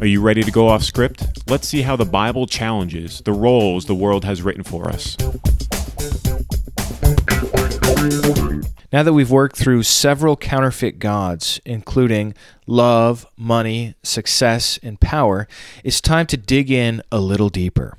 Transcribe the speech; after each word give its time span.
Are 0.00 0.06
you 0.06 0.20
ready 0.20 0.42
to 0.42 0.50
go 0.50 0.68
off 0.68 0.82
script? 0.82 1.26
Let's 1.48 1.68
see 1.68 1.82
how 1.82 1.96
the 1.96 2.04
Bible 2.04 2.46
challenges 2.46 3.20
the 3.20 3.32
roles 3.32 3.86
the 3.86 3.94
world 3.94 4.24
has 4.24 4.42
written 4.42 4.64
for 4.64 4.88
us. 4.88 5.16
Now 8.92 9.02
that 9.02 9.12
we've 9.14 9.30
worked 9.30 9.56
through 9.56 9.84
several 9.84 10.36
counterfeit 10.36 10.98
gods, 10.98 11.60
including 11.64 12.34
love, 12.66 13.26
money, 13.36 13.94
success, 14.02 14.78
and 14.82 15.00
power, 15.00 15.48
it's 15.82 16.00
time 16.00 16.26
to 16.26 16.36
dig 16.36 16.70
in 16.70 17.00
a 17.10 17.18
little 17.18 17.48
deeper. 17.48 17.96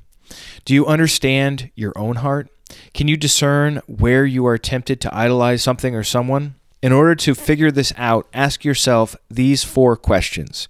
Do 0.66 0.74
you 0.74 0.86
understand 0.86 1.72
your 1.74 1.98
own 1.98 2.18
heart? 2.18 2.50
Can 2.94 3.08
you 3.08 3.18
discern 3.18 3.82
where 3.88 4.26
you 4.26 4.46
are 4.46 4.58
tempted 4.58 5.02
to 5.02 5.16
idolize 5.16 5.64
something 5.64 5.96
or 5.96 6.04
someone? 6.04 6.56
In 6.82 6.92
order 6.92 7.16
to 7.16 7.34
figure 7.34 7.72
this 7.72 7.94
out, 7.98 8.28
ask 8.34 8.66
yourself 8.66 9.16
these 9.30 9.64
four 9.64 9.96
questions. 9.96 10.68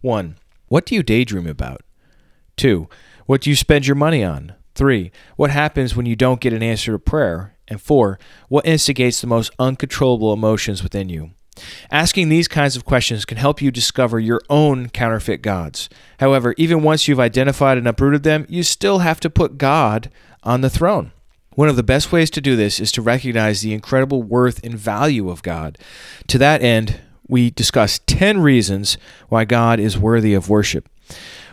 1. 0.00 0.36
What 0.68 0.86
do 0.86 0.94
you 0.94 1.02
daydream 1.02 1.46
about? 1.46 1.82
2. 2.56 2.88
What 3.26 3.42
do 3.42 3.50
you 3.50 3.56
spend 3.56 3.86
your 3.86 3.96
money 3.96 4.24
on? 4.24 4.54
3. 4.74 5.12
What 5.36 5.50
happens 5.50 5.94
when 5.94 6.06
you 6.06 6.16
don't 6.16 6.40
get 6.40 6.52
an 6.52 6.62
answer 6.62 6.92
to 6.92 6.98
prayer? 6.98 7.56
And 7.68 7.80
4. 7.80 8.18
What 8.48 8.66
instigates 8.66 9.20
the 9.20 9.26
most 9.26 9.52
uncontrollable 9.58 10.32
emotions 10.32 10.82
within 10.82 11.08
you? 11.08 11.32
Asking 11.90 12.28
these 12.28 12.48
kinds 12.48 12.76
of 12.76 12.84
questions 12.84 13.24
can 13.24 13.36
help 13.36 13.60
you 13.60 13.70
discover 13.70 14.18
your 14.18 14.40
own 14.48 14.88
counterfeit 14.88 15.42
gods. 15.42 15.88
However, 16.18 16.54
even 16.56 16.82
once 16.82 17.06
you've 17.06 17.20
identified 17.20 17.76
and 17.76 17.86
uprooted 17.86 18.22
them, 18.22 18.46
you 18.48 18.62
still 18.62 19.00
have 19.00 19.20
to 19.20 19.30
put 19.30 19.58
God 19.58 20.10
on 20.42 20.62
the 20.62 20.70
throne. 20.70 21.12
One 21.60 21.68
of 21.68 21.76
the 21.76 21.82
best 21.82 22.10
ways 22.10 22.30
to 22.30 22.40
do 22.40 22.56
this 22.56 22.80
is 22.80 22.90
to 22.92 23.02
recognize 23.02 23.60
the 23.60 23.74
incredible 23.74 24.22
worth 24.22 24.64
and 24.64 24.78
value 24.78 25.28
of 25.28 25.42
God. 25.42 25.76
To 26.28 26.38
that 26.38 26.62
end, 26.62 27.02
we 27.28 27.50
discuss 27.50 28.00
10 28.06 28.40
reasons 28.40 28.96
why 29.28 29.44
God 29.44 29.78
is 29.78 29.98
worthy 29.98 30.32
of 30.32 30.48
worship. 30.48 30.88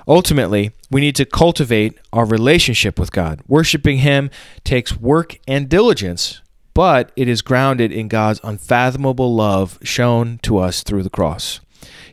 Ultimately, 0.08 0.72
we 0.90 1.02
need 1.02 1.18
to 1.18 1.26
cultivate 1.26 2.00
our 2.14 2.24
relationship 2.24 2.98
with 2.98 3.12
God. 3.12 3.42
Worshiping 3.50 3.98
Him 3.98 4.30
takes 4.64 4.96
work 4.96 5.40
and 5.46 5.68
diligence, 5.68 6.42
but 6.74 7.12
it 7.18 7.28
is 7.28 7.42
grounded 7.42 7.92
in 7.92 8.08
God's 8.08 8.40
unfathomable 8.46 9.36
love 9.36 9.78
shown 9.84 10.38
to 10.44 10.58
us 10.58 10.84
through 10.84 11.04
the 11.04 11.10
cross. 11.10 11.60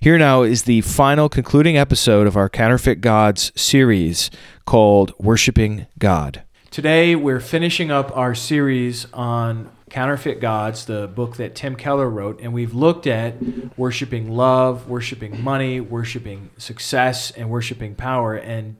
Here 0.00 0.18
now 0.18 0.42
is 0.42 0.64
the 0.64 0.80
final 0.80 1.28
concluding 1.28 1.76
episode 1.76 2.26
of 2.26 2.36
our 2.36 2.48
Counterfeit 2.48 3.00
Gods 3.00 3.52
series 3.54 4.32
called 4.66 5.14
Worshiping 5.20 5.86
God. 6.00 6.42
Today, 6.74 7.14
we're 7.14 7.38
finishing 7.38 7.92
up 7.92 8.10
our 8.16 8.34
series 8.34 9.06
on 9.12 9.70
Counterfeit 9.90 10.40
Gods, 10.40 10.86
the 10.86 11.06
book 11.06 11.36
that 11.36 11.54
Tim 11.54 11.76
Keller 11.76 12.10
wrote, 12.10 12.40
and 12.40 12.52
we've 12.52 12.74
looked 12.74 13.06
at 13.06 13.36
worshiping 13.78 14.32
love, 14.32 14.88
worshiping 14.88 15.40
money, 15.40 15.78
worshiping 15.78 16.50
success, 16.58 17.30
and 17.30 17.48
worshiping 17.48 17.94
power. 17.94 18.34
And 18.34 18.76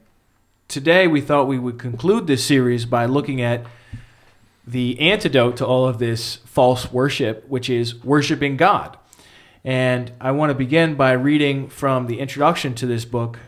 today, 0.67 1.06
we 1.06 1.20
thought 1.20 1.47
we 1.47 1.61
would 1.61 1.78
conclude 1.78 2.27
this 2.27 2.45
series 2.45 2.84
by 2.84 3.06
looking 3.06 3.41
at 3.41 3.64
the 4.67 4.98
antidote 4.98 5.58
to 5.58 5.64
all 5.64 5.86
of 5.86 6.01
this 6.01 6.39
false 6.47 6.91
worship, 6.91 7.48
which 7.48 7.70
is 7.70 8.03
worshiping 8.03 8.56
God. 8.56 8.98
And 9.62 10.11
I 10.20 10.33
want 10.33 10.51
to 10.51 10.55
begin 10.56 10.97
by 10.97 11.12
reading 11.12 11.69
from 11.69 12.08
the 12.08 12.19
introduction 12.19 12.75
to 12.75 12.86
this 12.86 13.05
book 13.05 13.39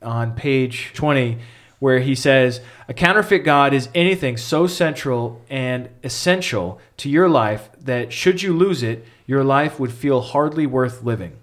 on 0.00 0.36
page 0.36 0.92
20 0.94 1.40
where 1.82 1.98
he 1.98 2.14
says, 2.14 2.60
A 2.86 2.94
counterfeit 2.94 3.42
God 3.42 3.74
is 3.74 3.88
anything 3.92 4.36
so 4.36 4.68
central 4.68 5.42
and 5.50 5.88
essential 6.04 6.78
to 6.98 7.10
your 7.10 7.28
life 7.28 7.70
that 7.80 8.12
should 8.12 8.40
you 8.40 8.56
lose 8.56 8.84
it, 8.84 9.04
your 9.26 9.42
life 9.42 9.80
would 9.80 9.90
feel 9.90 10.20
hardly 10.20 10.64
worth 10.64 11.02
living. 11.02 11.36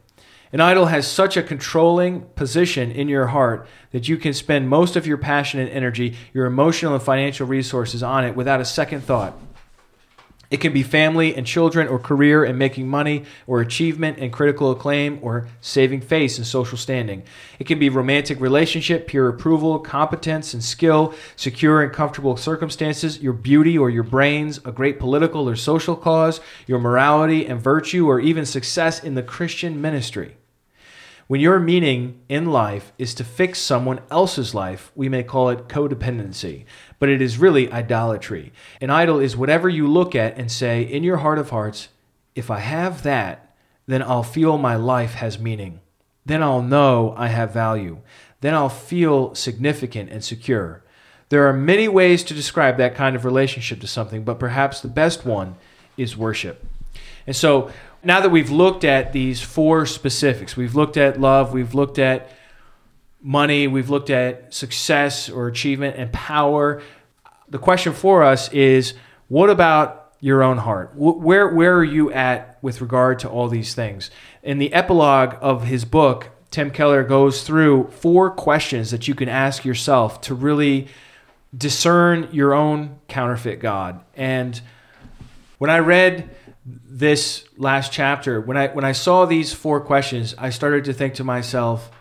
An 0.54 0.62
idol 0.62 0.86
has 0.86 1.06
such 1.06 1.36
a 1.36 1.44
controlling 1.44 2.22
position 2.38 2.90
in 2.90 3.10
your 3.10 3.28
heart 3.28 3.68
that 3.92 4.08
you 4.08 4.16
can 4.16 4.34
spend 4.34 4.70
most 4.70 4.96
of 4.96 5.06
your 5.06 5.18
passion 5.18 5.60
and 5.60 5.70
energy, 5.70 6.16
your 6.34 6.46
emotional 6.46 6.94
and 6.94 7.04
financial 7.04 7.46
resources 7.46 8.02
on 8.02 8.24
it 8.24 8.34
without 8.34 8.62
a 8.62 8.66
second 8.66 9.02
thought. 9.02 9.38
It 10.50 10.62
can 10.62 10.74
be 10.74 10.82
family 10.82 11.36
and 11.36 11.46
children, 11.46 11.88
or 11.88 12.00
career 12.00 12.44
and 12.44 12.58
making 12.58 12.88
money, 12.88 13.26
or 13.46 13.62
achievement 13.62 14.18
and 14.18 14.34
critical 14.34 14.72
acclaim, 14.72 15.20
or 15.22 15.48
saving 15.62 16.02
face 16.02 16.40
and 16.40 16.48
social 16.48 16.78
standing. 16.78 17.22
It 17.60 17.68
can 17.68 17.78
be 17.78 17.90
romantic 17.90 18.42
relationship, 18.42 19.08
peer 19.08 19.30
approval, 19.30 19.78
competence 19.78 20.56
and 20.56 20.64
skill, 20.64 21.14
secure 21.36 21.84
and 21.84 21.94
comfortable 21.94 22.36
circumstances, 22.36 23.22
your 23.22 23.34
beauty 23.34 23.78
or 23.78 23.92
your 23.92 24.04
brains, 24.04 24.60
a 24.66 24.72
great 24.72 25.00
political 25.00 25.48
or 25.48 25.56
social 25.56 25.96
cause, 25.96 26.42
your 26.66 26.80
morality 26.80 27.46
and 27.46 27.62
virtue, 27.62 28.10
or 28.10 28.20
even 28.20 28.46
success 28.46 29.04
in 29.04 29.14
the 29.14 29.24
Christian 29.24 29.80
ministry. 29.80 30.39
When 31.30 31.42
your 31.42 31.60
meaning 31.60 32.22
in 32.28 32.48
life 32.48 32.92
is 32.98 33.14
to 33.14 33.24
fix 33.24 33.60
someone 33.60 34.00
else's 34.10 34.56
life, 34.56 34.92
we 34.96 35.10
may 35.10 35.22
call 35.22 35.50
it 35.50 35.68
codependency, 35.68 36.66
but 36.98 37.08
it 37.08 37.22
is 37.22 37.38
really 37.38 37.72
idolatry. 37.72 38.52
An 38.82 38.90
idol 38.90 39.20
is 39.20 39.38
whatever 39.38 39.70
you 39.70 39.88
look 39.88 40.16
at 40.16 40.40
and 40.40 40.52
say 40.52 40.82
in 40.82 41.04
your 41.04 41.18
heart 41.18 41.38
of 41.38 41.52
hearts, 41.52 41.90
if 42.34 42.50
I 42.50 42.58
have 42.58 43.04
that, 43.04 43.56
then 43.86 44.02
I'll 44.02 44.24
feel 44.24 44.58
my 44.58 44.76
life 44.76 45.14
has 45.14 45.38
meaning. 45.38 45.82
Then 46.26 46.42
I'll 46.42 46.64
know 46.64 47.14
I 47.16 47.28
have 47.28 47.54
value. 47.54 48.00
Then 48.42 48.56
I'll 48.56 48.68
feel 48.68 49.36
significant 49.36 50.10
and 50.10 50.24
secure. 50.24 50.84
There 51.30 51.48
are 51.48 51.54
many 51.54 51.88
ways 51.88 52.24
to 52.24 52.34
describe 52.34 52.78
that 52.78 52.96
kind 52.96 53.16
of 53.16 53.24
relationship 53.24 53.82
to 53.82 53.88
something, 53.88 54.24
but 54.24 54.40
perhaps 54.40 54.82
the 54.82 54.88
best 54.88 55.28
one 55.28 55.58
is 55.96 56.18
worship. 56.18 56.66
And 57.28 57.36
so 57.36 57.72
now 58.04 58.22
that 58.22 58.30
we've 58.30 58.50
looked 58.50 58.84
at 58.84 59.14
these 59.14 59.42
four 59.42 59.86
specifics, 59.86 60.56
we've 60.56 60.76
looked 60.76 60.98
at 60.98 61.20
love, 61.20 61.54
we've 61.54 61.74
looked 61.74 62.00
at 62.00 62.32
money, 63.22 63.68
we've 63.68 63.90
looked 63.90 64.10
at 64.10 64.54
success 64.54 65.30
or 65.30 65.48
achievement 65.48 65.98
and 65.98 66.12
power. 66.14 66.82
The 67.50 67.58
question 67.58 67.94
for 67.94 68.24
us 68.24 68.52
is 68.54 68.94
what 69.28 69.50
about 69.50 70.14
your 70.22 70.44
own 70.44 70.58
heart? 70.58 70.94
Where, 70.96 71.48
where 71.48 71.78
are 71.78 71.84
you 71.84 72.12
at 72.12 72.58
with 72.62 72.82
regard 72.82 73.20
to 73.20 73.30
all 73.30 73.48
these 73.48 73.74
things? 73.74 74.12
In 74.44 74.58
the 74.58 74.74
epilogue 74.74 75.36
of 75.42 75.66
his 75.66 75.86
book, 75.86 76.30
Tim 76.52 76.72
Keller 76.72 77.04
goes 77.04 77.44
through 77.44 77.90
four 77.92 78.32
questions 78.32 78.92
that 78.92 79.08
you 79.08 79.16
can 79.16 79.30
ask 79.30 79.64
yourself 79.66 80.22
to 80.22 80.34
really 80.34 80.88
discern 81.56 82.30
your 82.32 82.54
own 82.54 83.00
counterfeit 83.08 83.60
God. 83.60 84.02
And 84.16 84.60
when 85.58 85.70
I 85.70 85.80
read 85.80 86.30
this 86.88 87.46
last 87.58 87.92
chapter, 87.92 88.42
when 88.42 88.58
I 88.58 88.68
when 88.68 88.86
I 88.86 88.92
saw 88.92 89.26
these 89.26 89.54
four 89.54 89.80
questions, 89.82 90.36
I 90.38 90.50
started 90.50 90.86
to 90.86 90.94
think 90.94 91.16
to 91.16 91.24
myself, 91.24 91.92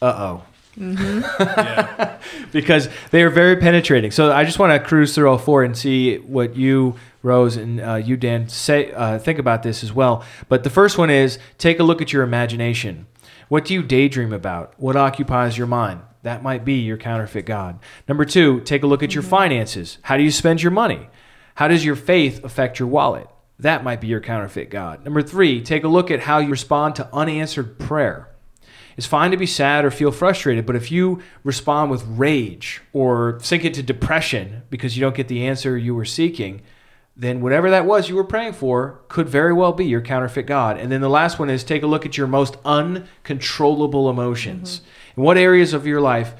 "Uh 0.00 0.14
oh." 0.16 0.44
yeah. 0.76 2.18
because 2.52 2.90
they 3.10 3.22
are 3.22 3.30
very 3.30 3.56
penetrating. 3.56 4.10
So 4.10 4.30
I 4.30 4.44
just 4.44 4.58
want 4.58 4.72
to 4.72 4.86
cruise 4.86 5.14
through 5.14 5.30
all 5.30 5.38
four 5.38 5.64
and 5.64 5.76
see 5.76 6.18
what 6.18 6.54
you, 6.54 6.96
Rose, 7.22 7.56
and 7.56 7.80
uh, 7.80 7.94
you, 7.94 8.18
Dan, 8.18 8.48
say 8.50 8.92
uh, 8.92 9.18
think 9.18 9.38
about 9.38 9.62
this 9.62 9.82
as 9.82 9.92
well. 9.92 10.22
But 10.50 10.64
the 10.64 10.70
first 10.70 10.98
one 10.98 11.08
is 11.08 11.38
take 11.56 11.80
a 11.80 11.82
look 11.82 12.02
at 12.02 12.12
your 12.12 12.22
imagination. 12.22 13.06
What 13.48 13.64
do 13.64 13.74
you 13.74 13.82
daydream 13.82 14.34
about? 14.34 14.74
What 14.76 14.96
occupies 14.96 15.56
your 15.56 15.66
mind? 15.66 16.00
That 16.24 16.42
might 16.42 16.64
be 16.64 16.74
your 16.74 16.98
counterfeit 16.98 17.46
God. 17.46 17.78
Number 18.08 18.24
two, 18.24 18.60
take 18.60 18.82
a 18.82 18.86
look 18.86 19.02
at 19.02 19.14
your 19.14 19.22
finances. 19.22 19.98
How 20.02 20.16
do 20.16 20.24
you 20.24 20.30
spend 20.30 20.62
your 20.62 20.72
money? 20.72 21.08
How 21.54 21.68
does 21.68 21.84
your 21.84 21.96
faith 21.96 22.44
affect 22.44 22.78
your 22.78 22.88
wallet? 22.88 23.28
That 23.58 23.84
might 23.84 24.00
be 24.00 24.06
your 24.06 24.20
counterfeit 24.20 24.70
God. 24.70 25.04
Number 25.04 25.22
three, 25.22 25.62
take 25.62 25.84
a 25.84 25.88
look 25.88 26.10
at 26.10 26.20
how 26.20 26.38
you 26.38 26.50
respond 26.50 26.94
to 26.96 27.08
unanswered 27.12 27.78
prayer. 27.78 28.28
It's 28.96 29.06
fine 29.06 29.30
to 29.30 29.36
be 29.36 29.46
sad 29.46 29.84
or 29.84 29.90
feel 29.90 30.10
frustrated, 30.10 30.64
but 30.64 30.76
if 30.76 30.90
you 30.90 31.22
respond 31.44 31.90
with 31.90 32.04
rage 32.06 32.80
or 32.92 33.38
sink 33.42 33.64
into 33.64 33.82
depression 33.82 34.62
because 34.70 34.96
you 34.96 35.00
don't 35.02 35.14
get 35.14 35.28
the 35.28 35.46
answer 35.46 35.76
you 35.76 35.94
were 35.94 36.06
seeking, 36.06 36.62
then 37.14 37.40
whatever 37.40 37.70
that 37.70 37.86
was 37.86 38.08
you 38.08 38.14
were 38.14 38.24
praying 38.24 38.52
for 38.52 39.00
could 39.08 39.28
very 39.28 39.52
well 39.52 39.72
be 39.72 39.86
your 39.86 40.00
counterfeit 40.00 40.46
God. 40.46 40.78
And 40.78 40.92
then 40.92 41.00
the 41.00 41.08
last 41.08 41.38
one 41.38 41.50
is 41.50 41.64
take 41.64 41.82
a 41.82 41.86
look 41.86 42.04
at 42.06 42.18
your 42.18 42.26
most 42.26 42.56
uncontrollable 42.64 44.10
emotions. 44.10 44.80
Mm-hmm. 44.80 45.20
In 45.20 45.24
what 45.24 45.38
areas 45.38 45.72
of 45.72 45.86
your 45.86 46.00
life 46.00 46.34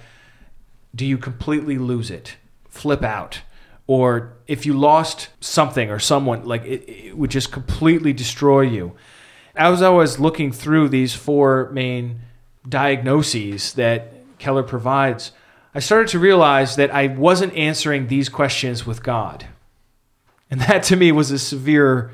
do 0.94 1.06
you 1.06 1.18
completely 1.18 1.78
lose 1.78 2.10
it, 2.10 2.36
flip 2.68 3.02
out? 3.02 3.40
Or 3.86 4.36
if 4.46 4.66
you 4.66 4.72
lost 4.72 5.28
something 5.40 5.90
or 5.90 5.98
someone, 5.98 6.44
like 6.44 6.64
it, 6.64 6.88
it, 6.88 7.16
would 7.16 7.30
just 7.30 7.52
completely 7.52 8.12
destroy 8.12 8.62
you. 8.62 8.92
As 9.54 9.80
I 9.80 9.88
was 9.88 10.18
looking 10.18 10.52
through 10.52 10.88
these 10.88 11.14
four 11.14 11.70
main 11.72 12.20
diagnoses 12.68 13.74
that 13.74 14.12
Keller 14.38 14.62
provides, 14.62 15.32
I 15.74 15.78
started 15.78 16.08
to 16.08 16.18
realize 16.18 16.76
that 16.76 16.92
I 16.92 17.06
wasn't 17.06 17.54
answering 17.54 18.08
these 18.08 18.28
questions 18.28 18.86
with 18.86 19.02
God. 19.02 19.46
And 20.50 20.60
that 20.62 20.82
to 20.84 20.96
me 20.96 21.12
was 21.12 21.30
a 21.30 21.38
severe 21.38 22.12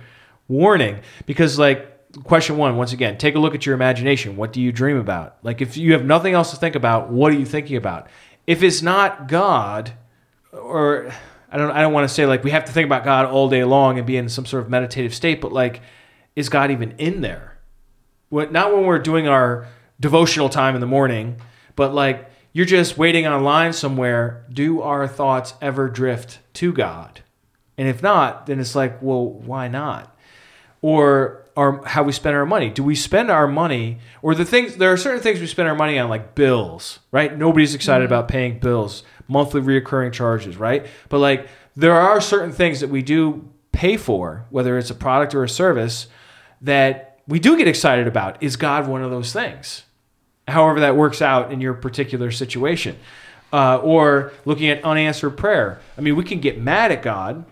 warning 0.48 1.00
because, 1.26 1.58
like, 1.58 1.88
question 2.24 2.56
one, 2.56 2.76
once 2.76 2.92
again, 2.92 3.18
take 3.18 3.34
a 3.34 3.38
look 3.38 3.54
at 3.54 3.66
your 3.66 3.74
imagination. 3.74 4.36
What 4.36 4.52
do 4.52 4.60
you 4.60 4.72
dream 4.72 4.96
about? 4.96 5.36
Like, 5.42 5.60
if 5.60 5.76
you 5.76 5.92
have 5.92 6.04
nothing 6.04 6.34
else 6.34 6.50
to 6.50 6.56
think 6.56 6.74
about, 6.74 7.10
what 7.10 7.32
are 7.32 7.38
you 7.38 7.46
thinking 7.46 7.76
about? 7.76 8.08
If 8.46 8.62
it's 8.62 8.82
not 8.82 9.28
God, 9.28 9.92
or 10.52 11.12
I 11.52 11.58
don't 11.58 11.70
I 11.70 11.82
don't 11.82 11.92
want 11.92 12.08
to 12.08 12.14
say 12.14 12.26
like 12.26 12.42
we 12.42 12.50
have 12.50 12.64
to 12.64 12.72
think 12.72 12.86
about 12.86 13.04
God 13.04 13.26
all 13.26 13.48
day 13.48 13.62
long 13.62 13.98
and 13.98 14.06
be 14.06 14.16
in 14.16 14.28
some 14.28 14.46
sort 14.46 14.62
of 14.62 14.70
meditative 14.70 15.14
state, 15.14 15.40
but 15.40 15.52
like 15.52 15.82
is 16.34 16.48
God 16.48 16.70
even 16.70 16.92
in 16.92 17.20
there? 17.20 17.58
What 18.30 18.50
not 18.50 18.74
when 18.74 18.86
we're 18.86 18.98
doing 18.98 19.28
our 19.28 19.68
devotional 20.00 20.48
time 20.48 20.74
in 20.74 20.80
the 20.80 20.86
morning, 20.86 21.36
but 21.76 21.94
like 21.94 22.30
you're 22.52 22.66
just 22.66 22.96
waiting 22.96 23.26
online 23.26 23.72
somewhere. 23.72 24.44
Do 24.52 24.82
our 24.82 25.06
thoughts 25.06 25.54
ever 25.60 25.88
drift 25.88 26.38
to 26.54 26.72
God? 26.72 27.20
And 27.78 27.88
if 27.88 28.02
not, 28.02 28.46
then 28.46 28.60
it's 28.60 28.74
like, 28.74 29.02
well, 29.02 29.26
why 29.26 29.68
not? 29.68 30.16
Or 30.80 31.42
our 31.56 31.84
how 31.84 32.02
we 32.02 32.12
spend 32.12 32.36
our 32.36 32.46
money. 32.46 32.70
Do 32.70 32.82
we 32.82 32.94
spend 32.94 33.30
our 33.30 33.46
money 33.46 33.98
or 34.22 34.34
the 34.34 34.44
things 34.44 34.76
there 34.76 34.92
are 34.92 34.96
certain 34.96 35.20
things 35.20 35.40
we 35.40 35.46
spend 35.46 35.68
our 35.68 35.74
money 35.74 35.98
on 35.98 36.08
like 36.08 36.34
bills, 36.34 37.00
right? 37.10 37.36
Nobody's 37.36 37.74
excited 37.74 38.04
mm-hmm. 38.04 38.14
about 38.14 38.28
paying 38.28 38.58
bills, 38.58 39.02
monthly 39.32 39.60
reoccurring 39.60 40.12
charges, 40.12 40.56
right? 40.56 40.86
But 41.08 41.18
like 41.18 41.48
there 41.74 41.94
are 41.94 42.20
certain 42.20 42.52
things 42.52 42.80
that 42.80 42.90
we 42.90 43.02
do 43.02 43.48
pay 43.72 43.96
for, 43.96 44.46
whether 44.50 44.78
it's 44.78 44.90
a 44.90 44.94
product 44.94 45.34
or 45.34 45.42
a 45.42 45.48
service, 45.48 46.06
that 46.60 47.20
we 47.26 47.38
do 47.38 47.56
get 47.56 47.66
excited 47.66 48.06
about. 48.06 48.42
Is 48.42 48.56
God 48.56 48.86
one 48.86 49.02
of 49.02 49.10
those 49.10 49.32
things? 49.32 49.84
However, 50.46 50.80
that 50.80 50.96
works 50.96 51.22
out 51.22 51.52
in 51.52 51.60
your 51.60 51.74
particular 51.74 52.30
situation. 52.30 52.98
Uh, 53.52 53.76
or 53.82 54.32
looking 54.46 54.70
at 54.70 54.82
unanswered 54.82 55.36
prayer. 55.36 55.78
I 55.98 56.00
mean, 56.00 56.16
we 56.16 56.24
can 56.24 56.40
get 56.40 56.58
mad 56.58 56.90
at 56.90 57.02
God. 57.02 57.44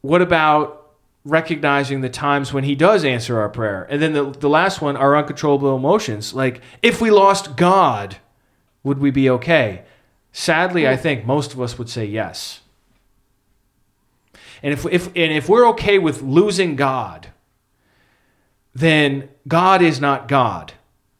What 0.00 0.22
about 0.22 0.92
recognizing 1.24 2.00
the 2.00 2.08
times 2.08 2.52
when 2.52 2.62
He 2.62 2.76
does 2.76 3.04
answer 3.04 3.40
our 3.40 3.48
prayer? 3.48 3.84
And 3.90 4.00
then 4.00 4.12
the, 4.12 4.30
the 4.30 4.48
last 4.48 4.80
one, 4.80 4.96
our 4.96 5.16
uncontrollable 5.16 5.74
emotions. 5.74 6.32
Like, 6.32 6.60
if 6.80 7.00
we 7.00 7.10
lost 7.10 7.56
God, 7.56 8.18
would 8.84 8.98
we 8.98 9.10
be 9.10 9.28
okay? 9.30 9.82
Sadly, 10.32 10.88
I 10.88 10.96
think 10.96 11.26
most 11.26 11.52
of 11.52 11.60
us 11.60 11.78
would 11.78 11.90
say 11.90 12.06
yes. 12.06 12.60
And 14.62 14.72
if, 14.72 14.86
if, 14.86 15.06
and 15.08 15.32
if 15.32 15.48
we're 15.48 15.68
okay 15.70 15.98
with 15.98 16.22
losing 16.22 16.76
God, 16.76 17.28
then 18.74 19.28
God 19.46 19.82
is 19.82 20.00
not 20.00 20.28
God. 20.28 20.72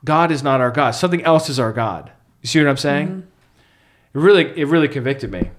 God 0.05 0.31
is 0.31 0.43
not 0.43 0.61
our 0.61 0.70
God. 0.70 0.93
Something 0.93 1.23
else 1.23 1.49
is 1.49 1.61
our 1.61 1.73
God. 1.73 2.11
You 2.41 2.49
see 2.49 2.61
what 2.61 2.69
I'm 2.69 2.76
saying? 2.76 3.09
Mm-hmm. 3.09 4.19
It 4.19 4.20
really, 4.20 4.61
it 4.61 4.67
really 4.67 4.88
convicted 4.88 5.31
me. 5.31 5.50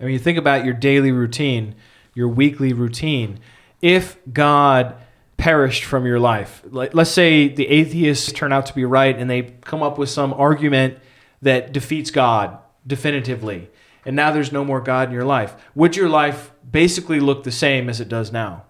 I 0.00 0.04
mean, 0.04 0.12
you 0.12 0.18
think 0.18 0.38
about 0.38 0.64
your 0.64 0.74
daily 0.74 1.12
routine, 1.12 1.74
your 2.14 2.28
weekly 2.28 2.72
routine. 2.72 3.40
If 3.80 4.18
God 4.32 4.96
perished 5.36 5.84
from 5.84 6.06
your 6.06 6.20
life, 6.20 6.62
let's 6.70 7.10
say 7.10 7.48
the 7.48 7.68
atheists 7.68 8.32
turn 8.32 8.52
out 8.52 8.66
to 8.66 8.74
be 8.74 8.84
right 8.84 9.16
and 9.16 9.30
they 9.30 9.54
come 9.62 9.82
up 9.82 9.98
with 9.98 10.08
some 10.08 10.32
argument 10.34 10.98
that 11.44 11.72
defeats 11.72 12.10
God 12.10 12.58
definitively, 12.86 13.70
and 14.04 14.16
now 14.16 14.32
there's 14.32 14.52
no 14.52 14.64
more 14.64 14.80
God 14.80 15.08
in 15.08 15.14
your 15.14 15.24
life, 15.24 15.54
would 15.74 15.96
your 15.96 16.08
life 16.08 16.50
basically 16.68 17.20
look 17.20 17.44
the 17.44 17.52
same 17.52 17.88
as 17.88 18.00
it 18.00 18.08
does 18.08 18.32
now? 18.32 18.64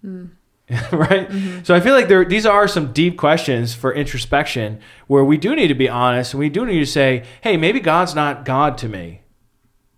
Hmm. 0.00 0.26
right? 0.92 1.28
Mm-hmm. 1.28 1.64
So 1.64 1.74
I 1.74 1.80
feel 1.80 1.94
like 1.94 2.06
there 2.06 2.24
these 2.24 2.46
are 2.46 2.68
some 2.68 2.92
deep 2.92 3.18
questions 3.18 3.74
for 3.74 3.92
introspection 3.92 4.78
where 5.08 5.24
we 5.24 5.36
do 5.36 5.56
need 5.56 5.66
to 5.66 5.74
be 5.74 5.88
honest 5.88 6.32
and 6.32 6.38
we 6.38 6.48
do 6.48 6.64
need 6.64 6.78
to 6.78 6.86
say, 6.86 7.24
"Hey, 7.40 7.56
maybe 7.56 7.80
God's 7.80 8.14
not 8.14 8.44
God 8.44 8.78
to 8.78 8.88
me." 8.88 9.22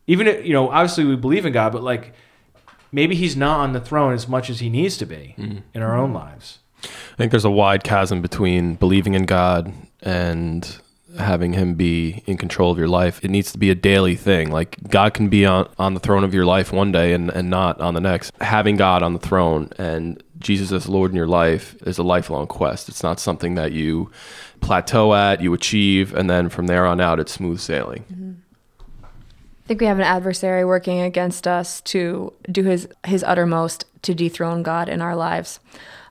Even 0.07 0.27
if, 0.27 0.47
you 0.47 0.55
know, 0.55 0.71
obviously 0.71 1.05
we 1.05 1.15
believe 1.15 1.45
in 1.45 1.53
God, 1.53 1.73
but 1.73 1.83
like 1.83 2.15
maybe 2.91 3.15
he's 3.15 3.37
not 3.37 3.61
on 3.61 3.75
the 3.75 3.81
throne 3.81 4.15
as 4.15 4.27
much 4.27 4.49
as 4.49 4.61
he 4.61 4.71
needs 4.71 4.97
to 4.97 5.07
be 5.07 5.35
hmm. 5.37 5.59
in 5.75 5.83
our 5.83 5.95
own 5.95 6.15
lives. 6.15 6.61
I 6.85 7.17
think 7.17 7.33
there's 7.33 7.45
a 7.45 7.51
wide 7.51 7.85
chasm 7.85 8.23
between 8.23 8.77
believing 8.77 9.13
in 9.15 9.27
God 9.27 9.73
and 10.01 10.79
having 11.19 11.53
him 11.53 11.75
be 11.75 12.23
in 12.27 12.37
control 12.37 12.71
of 12.71 12.79
your 12.79 12.89
life. 12.89 13.23
It 13.25 13.31
needs 13.31 13.53
to 13.53 13.59
be 13.59 13.71
a 13.71 13.75
daily 13.75 14.17
thing. 14.17 14.51
Like 14.51 14.77
God 14.89 15.15
can 15.15 15.29
be 15.29 15.45
on, 15.45 15.69
on 15.79 15.95
the 15.95 16.01
throne 16.01 16.25
of 16.25 16.35
your 16.35 16.45
life 16.45 16.73
one 16.73 16.93
day 16.93 17.13
and, 17.13 17.31
and 17.31 17.51
not 17.51 17.81
on 17.81 17.95
the 17.95 18.01
next. 18.01 18.33
Having 18.41 18.77
God 18.77 19.03
on 19.03 19.13
the 19.13 19.19
throne 19.19 19.69
and 19.79 20.23
Jesus 20.39 20.73
as 20.73 20.89
Lord 20.89 21.11
in 21.11 21.17
your 21.17 21.27
life 21.27 21.77
is 21.87 21.99
a 21.99 22.03
lifelong 22.03 22.47
quest. 22.47 22.89
It's 22.89 23.03
not 23.03 23.21
something 23.21 23.55
that 23.55 23.73
you 23.73 24.11
plateau 24.61 25.15
at, 25.15 25.41
you 25.41 25.55
achieve, 25.55 26.15
and 26.15 26.29
then 26.29 26.49
from 26.49 26.67
there 26.67 26.87
on 26.87 27.01
out 27.01 27.21
it's 27.21 27.33
smooth 27.33 27.61
sailing. 27.61 28.05
Mm-hmm. 28.13 28.33
I 29.05 29.69
think 29.69 29.81
we 29.81 29.87
have 29.87 29.99
an 29.99 30.05
adversary 30.05 30.65
working 30.65 31.01
against 31.01 31.47
us 31.47 31.81
to 31.83 32.33
do 32.51 32.65
his 32.65 32.89
his 33.07 33.23
uttermost 33.23 33.85
to 34.03 34.15
dethrone 34.15 34.63
God 34.63 34.89
in 34.89 35.01
our 35.01 35.15
lives. 35.15 35.61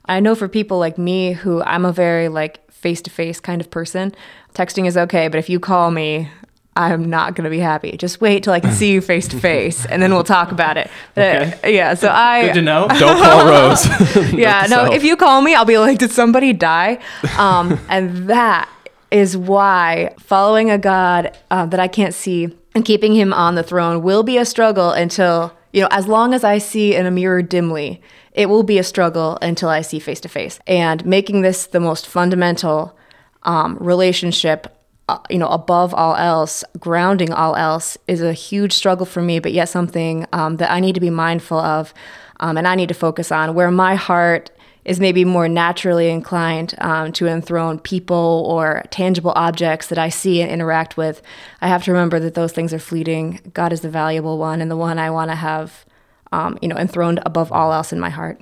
I 0.06 0.20
know 0.20 0.34
for 0.34 0.48
people 0.48 0.78
like 0.78 0.98
me 0.98 1.32
who 1.32 1.62
I'm 1.62 1.84
a 1.84 1.92
very 1.92 2.28
like 2.28 2.61
face 2.82 3.00
to 3.02 3.10
face 3.10 3.40
kind 3.40 3.60
of 3.60 3.70
person, 3.70 4.14
texting 4.54 4.86
is 4.86 4.96
okay, 4.96 5.28
but 5.28 5.38
if 5.38 5.48
you 5.48 5.58
call 5.58 5.90
me, 5.90 6.28
I'm 6.74 7.08
not 7.10 7.34
going 7.34 7.44
to 7.44 7.50
be 7.50 7.58
happy. 7.58 7.96
Just 7.96 8.20
wait 8.20 8.42
till 8.42 8.52
I 8.54 8.60
can 8.60 8.72
see 8.72 8.92
you 8.92 9.00
face 9.02 9.28
to 9.28 9.38
face 9.38 9.84
and 9.86 10.02
then 10.02 10.10
we'll 10.12 10.24
talk 10.24 10.52
about 10.52 10.76
it. 10.78 10.90
But, 11.14 11.42
Okay. 11.42 11.74
yeah, 11.76 11.92
so 11.94 12.08
I 12.10 12.46
Good 12.46 12.54
to 12.54 12.62
know. 12.62 12.88
Don't 12.98 13.22
call 13.22 13.46
Rose. 13.46 13.86
yeah, 14.32 14.66
no, 14.70 14.90
if 14.90 15.04
you 15.04 15.16
call 15.16 15.42
me, 15.42 15.54
I'll 15.54 15.66
be 15.66 15.78
like, 15.78 15.98
did 15.98 16.10
somebody 16.10 16.52
die? 16.54 16.98
Um, 17.38 17.78
and 17.90 18.28
that 18.30 18.70
is 19.10 19.36
why 19.36 20.14
following 20.18 20.70
a 20.70 20.78
God 20.78 21.36
uh, 21.50 21.66
that 21.66 21.78
I 21.78 21.88
can't 21.88 22.14
see 22.14 22.56
and 22.74 22.84
keeping 22.86 23.14
him 23.14 23.34
on 23.34 23.54
the 23.54 23.62
throne 23.62 24.02
will 24.02 24.22
be 24.22 24.38
a 24.38 24.46
struggle 24.46 24.92
until, 24.92 25.54
you 25.74 25.82
know, 25.82 25.88
as 25.90 26.08
long 26.08 26.32
as 26.32 26.42
I 26.42 26.56
see 26.56 26.94
in 26.94 27.04
a 27.04 27.10
mirror 27.10 27.42
dimly, 27.42 28.00
it 28.34 28.48
will 28.48 28.62
be 28.62 28.78
a 28.78 28.84
struggle 28.84 29.38
until 29.42 29.68
I 29.68 29.82
see 29.82 29.98
face 29.98 30.20
to 30.20 30.28
face. 30.28 30.58
And 30.66 31.04
making 31.04 31.42
this 31.42 31.66
the 31.66 31.80
most 31.80 32.06
fundamental 32.06 32.96
um, 33.42 33.76
relationship 33.78 34.78
uh, 35.08 35.18
you 35.28 35.36
know, 35.36 35.48
above 35.48 35.92
all 35.92 36.14
else, 36.14 36.62
grounding 36.78 37.32
all 37.32 37.56
else 37.56 37.98
is 38.06 38.22
a 38.22 38.32
huge 38.32 38.72
struggle 38.72 39.04
for 39.04 39.20
me, 39.20 39.40
but 39.40 39.52
yet 39.52 39.68
something 39.68 40.26
um, 40.32 40.58
that 40.58 40.70
I 40.70 40.78
need 40.78 40.94
to 40.94 41.00
be 41.00 41.10
mindful 41.10 41.58
of 41.58 41.92
um, 42.40 42.56
and 42.56 42.68
I 42.68 42.74
need 42.76 42.88
to 42.88 42.94
focus 42.94 43.32
on. 43.32 43.54
Where 43.54 43.70
my 43.70 43.94
heart 43.94 44.50
is 44.84 44.98
maybe 45.00 45.24
more 45.24 45.48
naturally 45.48 46.10
inclined 46.10 46.74
um, 46.78 47.12
to 47.12 47.26
enthrone 47.26 47.78
people 47.78 48.44
or 48.48 48.82
tangible 48.90 49.32
objects 49.36 49.88
that 49.88 49.98
I 49.98 50.08
see 50.08 50.40
and 50.40 50.50
interact 50.50 50.96
with, 50.96 51.22
I 51.60 51.68
have 51.68 51.84
to 51.84 51.92
remember 51.92 52.18
that 52.20 52.34
those 52.34 52.52
things 52.52 52.72
are 52.72 52.80
fleeting. 52.80 53.40
God 53.54 53.72
is 53.72 53.80
the 53.80 53.90
valuable 53.90 54.38
one 54.38 54.60
and 54.60 54.70
the 54.70 54.76
one 54.76 54.98
I 54.98 55.10
want 55.10 55.30
to 55.30 55.36
have, 55.36 55.84
um, 56.32 56.58
you 56.60 56.68
know, 56.68 56.76
enthroned 56.76 57.20
above 57.24 57.52
all 57.52 57.72
else 57.72 57.92
in 57.92 58.00
my 58.00 58.10
heart. 58.10 58.40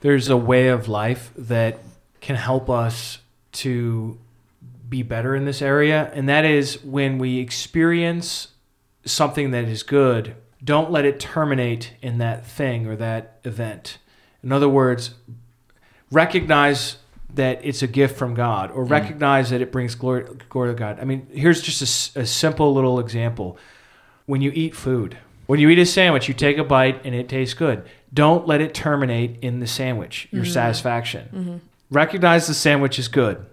There's 0.00 0.28
a 0.28 0.36
way 0.36 0.68
of 0.68 0.88
life 0.88 1.32
that 1.36 1.80
can 2.20 2.36
help 2.36 2.70
us 2.70 3.18
to 3.52 4.18
be 4.88 5.02
better 5.02 5.34
in 5.34 5.44
this 5.44 5.62
area, 5.62 6.10
and 6.14 6.28
that 6.28 6.44
is 6.44 6.82
when 6.84 7.18
we 7.18 7.38
experience 7.38 8.48
something 9.04 9.50
that 9.50 9.64
is 9.64 9.82
good, 9.82 10.36
don't 10.62 10.90
let 10.90 11.04
it 11.04 11.20
terminate 11.20 11.92
in 12.00 12.18
that 12.18 12.46
thing 12.46 12.86
or 12.86 12.96
that 12.96 13.38
event. 13.44 13.98
In 14.42 14.52
other 14.52 14.68
words, 14.68 15.14
recognize 16.10 16.96
that 17.34 17.60
it's 17.64 17.82
a 17.82 17.86
gift 17.86 18.16
from 18.16 18.34
God 18.34 18.70
or 18.70 18.84
recognize 18.84 19.50
that 19.50 19.60
it 19.60 19.72
brings 19.72 19.94
glory, 19.94 20.24
glory 20.48 20.72
to 20.72 20.78
God. 20.78 21.00
I 21.00 21.04
mean, 21.04 21.26
here's 21.32 21.60
just 21.60 22.16
a 22.16 22.26
simple 22.26 22.72
little 22.72 23.00
example. 23.00 23.58
When 24.26 24.40
you 24.40 24.52
eat 24.54 24.74
food, 24.74 25.18
when 25.46 25.60
you 25.60 25.68
eat 25.68 25.78
a 25.78 25.86
sandwich, 25.86 26.28
you 26.28 26.34
take 26.34 26.58
a 26.58 26.64
bite 26.64 27.04
and 27.04 27.14
it 27.14 27.28
tastes 27.28 27.54
good. 27.54 27.84
Don't 28.12 28.46
let 28.46 28.60
it 28.60 28.74
terminate 28.74 29.38
in 29.42 29.60
the 29.60 29.66
sandwich, 29.66 30.28
your 30.30 30.42
mm-hmm. 30.42 30.52
satisfaction. 30.52 31.28
Mm-hmm. 31.32 31.56
Recognize 31.90 32.46
the 32.46 32.54
sandwich 32.54 32.98
is 32.98 33.08
good. 33.08 33.44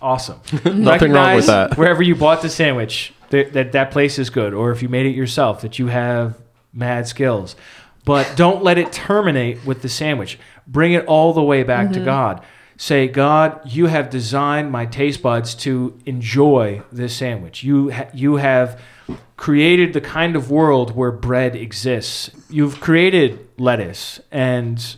Awesome. 0.00 0.40
Nothing 0.64 1.12
wrong 1.12 1.36
with 1.36 1.46
that. 1.46 1.76
Wherever 1.76 2.02
you 2.02 2.14
bought 2.14 2.42
the 2.42 2.50
sandwich, 2.50 3.12
that, 3.30 3.52
that 3.52 3.72
that 3.72 3.90
place 3.90 4.18
is 4.18 4.30
good. 4.30 4.52
Or 4.52 4.72
if 4.72 4.82
you 4.82 4.88
made 4.88 5.06
it 5.06 5.14
yourself, 5.14 5.60
that 5.62 5.78
you 5.78 5.86
have 5.86 6.38
mad 6.72 7.06
skills. 7.06 7.56
But 8.04 8.32
don't 8.36 8.62
let 8.64 8.78
it 8.78 8.92
terminate 8.92 9.64
with 9.64 9.82
the 9.82 9.88
sandwich. 9.88 10.38
Bring 10.66 10.92
it 10.92 11.06
all 11.06 11.32
the 11.32 11.42
way 11.42 11.62
back 11.62 11.90
to 11.90 11.96
mm-hmm. 11.96 12.04
God. 12.04 12.44
Say, 12.76 13.06
God, 13.06 13.60
you 13.64 13.86
have 13.86 14.10
designed 14.10 14.72
my 14.72 14.86
taste 14.86 15.22
buds 15.22 15.54
to 15.56 15.98
enjoy 16.04 16.82
this 16.90 17.16
sandwich. 17.16 17.62
You 17.62 17.90
ha- 17.90 18.08
you 18.12 18.36
have 18.36 18.80
created 19.42 19.92
the 19.92 20.00
kind 20.00 20.36
of 20.36 20.52
world 20.52 20.94
where 20.94 21.10
bread 21.10 21.56
exists. 21.56 22.30
You've 22.48 22.80
created 22.80 23.48
lettuce 23.58 24.20
and 24.30 24.94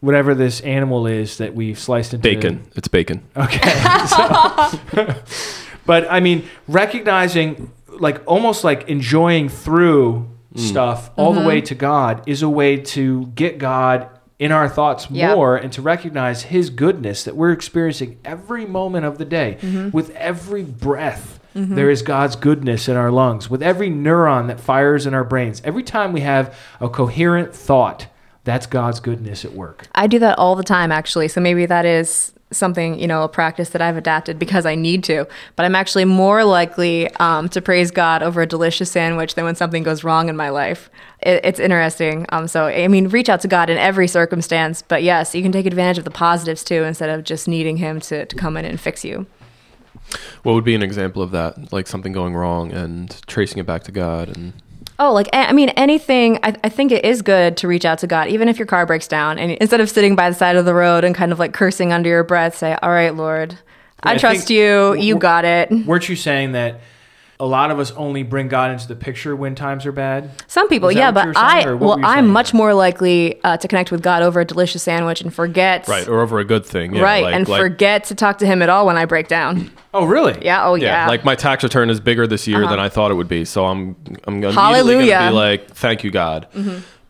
whatever 0.00 0.34
this 0.34 0.62
animal 0.62 1.06
is 1.06 1.36
that 1.36 1.54
we've 1.54 1.78
sliced 1.78 2.14
into 2.14 2.22
Bacon. 2.22 2.66
It's 2.76 2.88
bacon. 2.88 3.22
Okay. 3.36 3.70
So- 4.06 5.14
but 5.86 6.10
I 6.10 6.20
mean, 6.20 6.48
recognizing, 6.66 7.70
like, 7.86 8.22
almost 8.24 8.64
like 8.64 8.88
enjoying 8.88 9.50
through 9.50 10.30
mm. 10.54 10.60
stuff 10.60 11.10
all 11.18 11.34
the 11.34 11.40
mm-hmm. 11.40 11.48
way 11.48 11.60
to 11.60 11.74
God 11.74 12.22
is 12.26 12.40
a 12.40 12.48
way 12.48 12.78
to 12.78 13.26
get 13.34 13.58
God 13.58 14.08
in 14.38 14.50
our 14.50 14.66
thoughts 14.66 15.10
Yep. 15.10 15.36
more 15.36 15.56
and 15.56 15.70
to 15.74 15.82
recognize 15.82 16.44
His 16.44 16.70
goodness 16.70 17.24
that 17.24 17.36
we're 17.36 17.52
experiencing 17.52 18.18
every 18.24 18.64
moment 18.64 19.04
of 19.04 19.18
the 19.18 19.26
day. 19.26 19.58
Mm-hmm. 19.60 19.90
With 19.90 20.08
every 20.16 20.62
breath, 20.62 21.38
there 21.54 21.90
is 21.90 22.02
God's 22.02 22.36
goodness 22.36 22.88
in 22.88 22.96
our 22.96 23.10
lungs. 23.10 23.48
With 23.48 23.62
every 23.62 23.88
neuron 23.88 24.48
that 24.48 24.60
fires 24.60 25.06
in 25.06 25.14
our 25.14 25.24
brains, 25.24 25.62
every 25.64 25.82
time 25.82 26.12
we 26.12 26.20
have 26.20 26.56
a 26.80 26.88
coherent 26.88 27.54
thought, 27.54 28.08
that's 28.44 28.66
God's 28.66 29.00
goodness 29.00 29.44
at 29.44 29.52
work. 29.52 29.86
I 29.94 30.06
do 30.06 30.18
that 30.18 30.38
all 30.38 30.54
the 30.54 30.64
time, 30.64 30.92
actually. 30.92 31.28
So 31.28 31.40
maybe 31.40 31.64
that 31.66 31.86
is 31.86 32.34
something, 32.54 32.98
you 32.98 33.06
know, 33.06 33.22
a 33.22 33.28
practice 33.28 33.70
that 33.70 33.82
I've 33.82 33.96
adapted 33.96 34.38
because 34.38 34.66
I 34.66 34.74
need 34.74 35.04
to. 35.04 35.26
But 35.56 35.64
I'm 35.64 35.74
actually 35.74 36.04
more 36.04 36.44
likely 36.44 37.10
um, 37.16 37.48
to 37.50 37.60
praise 37.60 37.90
God 37.90 38.22
over 38.22 38.42
a 38.42 38.46
delicious 38.46 38.90
sandwich 38.90 39.34
than 39.34 39.44
when 39.44 39.54
something 39.54 39.82
goes 39.82 40.04
wrong 40.04 40.28
in 40.28 40.36
my 40.36 40.50
life. 40.50 40.90
It, 41.20 41.40
it's 41.44 41.60
interesting. 41.60 42.26
Um, 42.30 42.48
so, 42.48 42.66
I 42.66 42.88
mean, 42.88 43.08
reach 43.08 43.28
out 43.28 43.40
to 43.40 43.48
God 43.48 43.70
in 43.70 43.78
every 43.78 44.08
circumstance. 44.08 44.82
But 44.82 45.02
yes, 45.02 45.34
you 45.34 45.42
can 45.42 45.52
take 45.52 45.66
advantage 45.66 45.98
of 45.98 46.04
the 46.04 46.10
positives 46.10 46.64
too 46.64 46.84
instead 46.84 47.10
of 47.10 47.24
just 47.24 47.48
needing 47.48 47.78
Him 47.78 48.00
to, 48.00 48.26
to 48.26 48.36
come 48.36 48.56
in 48.56 48.64
and 48.64 48.80
fix 48.80 49.04
you. 49.04 49.26
What 50.42 50.52
would 50.54 50.64
be 50.64 50.74
an 50.74 50.82
example 50.82 51.22
of 51.22 51.30
that? 51.32 51.72
Like 51.72 51.86
something 51.86 52.12
going 52.12 52.34
wrong 52.34 52.72
and 52.72 53.10
tracing 53.26 53.58
it 53.58 53.66
back 53.66 53.82
to 53.84 53.92
God 53.92 54.34
and 54.36 54.52
Oh, 54.96 55.12
like 55.12 55.28
I 55.32 55.52
mean, 55.52 55.70
anything. 55.70 56.38
I, 56.44 56.54
I 56.62 56.68
think 56.68 56.92
it 56.92 57.04
is 57.04 57.20
good 57.20 57.56
to 57.56 57.66
reach 57.66 57.84
out 57.84 57.98
to 57.98 58.06
God, 58.06 58.28
even 58.28 58.48
if 58.48 58.58
your 58.58 58.66
car 58.66 58.86
breaks 58.86 59.08
down, 59.08 59.38
and 59.40 59.50
instead 59.52 59.80
of 59.80 59.90
sitting 59.90 60.14
by 60.14 60.30
the 60.30 60.36
side 60.36 60.54
of 60.54 60.66
the 60.66 60.74
road 60.74 61.02
and 61.02 61.16
kind 61.16 61.32
of 61.32 61.40
like 61.40 61.52
cursing 61.52 61.92
under 61.92 62.08
your 62.08 62.22
breath, 62.22 62.56
say, 62.56 62.76
"All 62.80 62.90
right, 62.90 63.12
Lord, 63.12 63.58
I, 64.04 64.12
I 64.12 64.18
trust 64.18 64.46
think- 64.46 64.50
you. 64.50 64.94
You 64.94 65.16
got 65.16 65.44
it." 65.44 65.68
Weren't 65.84 66.08
you 66.08 66.14
saying 66.14 66.52
that 66.52 66.80
a 67.40 67.46
lot 67.46 67.70
of 67.70 67.78
us 67.78 67.90
only 67.92 68.22
bring 68.22 68.48
God 68.48 68.70
into 68.70 68.86
the 68.86 68.94
picture 68.94 69.34
when 69.34 69.54
times 69.54 69.86
are 69.86 69.92
bad? 69.92 70.30
Some 70.46 70.68
people, 70.68 70.92
yeah, 70.92 71.10
but 71.10 71.36
I 71.36 71.72
well, 71.74 71.98
I'm 72.04 72.28
much 72.28 72.54
more 72.54 72.74
likely 72.74 73.42
uh, 73.42 73.56
to 73.56 73.68
connect 73.68 73.90
with 73.90 74.02
God 74.02 74.22
over 74.22 74.40
a 74.40 74.44
delicious 74.44 74.82
sandwich 74.82 75.20
and 75.20 75.34
forget, 75.34 75.86
right 75.88 76.06
or 76.08 76.20
over 76.20 76.38
a 76.38 76.44
good 76.44 76.64
thing. 76.64 76.94
Yeah, 76.94 77.02
right, 77.02 77.24
like- 77.24 77.34
and 77.34 77.48
like- 77.48 77.60
forget 77.60 78.04
to 78.04 78.14
talk 78.14 78.38
to 78.38 78.46
Him 78.46 78.62
at 78.62 78.68
all 78.68 78.86
when 78.86 78.96
I 78.96 79.04
break 79.04 79.28
down. 79.28 79.70
Oh, 79.92 80.04
really? 80.06 80.44
Yeah, 80.44 80.66
oh 80.66 80.74
Yeah, 80.74 80.86
yeah, 80.86 81.00
Uh-huh. 81.02 81.08
like 81.10 81.24
my 81.24 81.36
tax 81.36 81.62
return 81.62 81.88
is 81.88 82.00
bigger 82.00 82.26
this 82.26 82.48
year 82.48 82.66
than 82.66 82.80
I 82.80 82.88
thought 82.88 83.12
it 83.12 83.14
would 83.14 83.28
be. 83.28 83.44
So 83.44 83.64
I'm 83.66 83.94
I'm 84.24 84.40
gonna 84.40 84.52
Hallelujah. 84.52 85.14
Mm-hmm. 85.14 85.28
be 85.30 85.34
like, 85.34 85.70
thank 85.70 86.02
you, 86.02 86.10
God. 86.10 86.48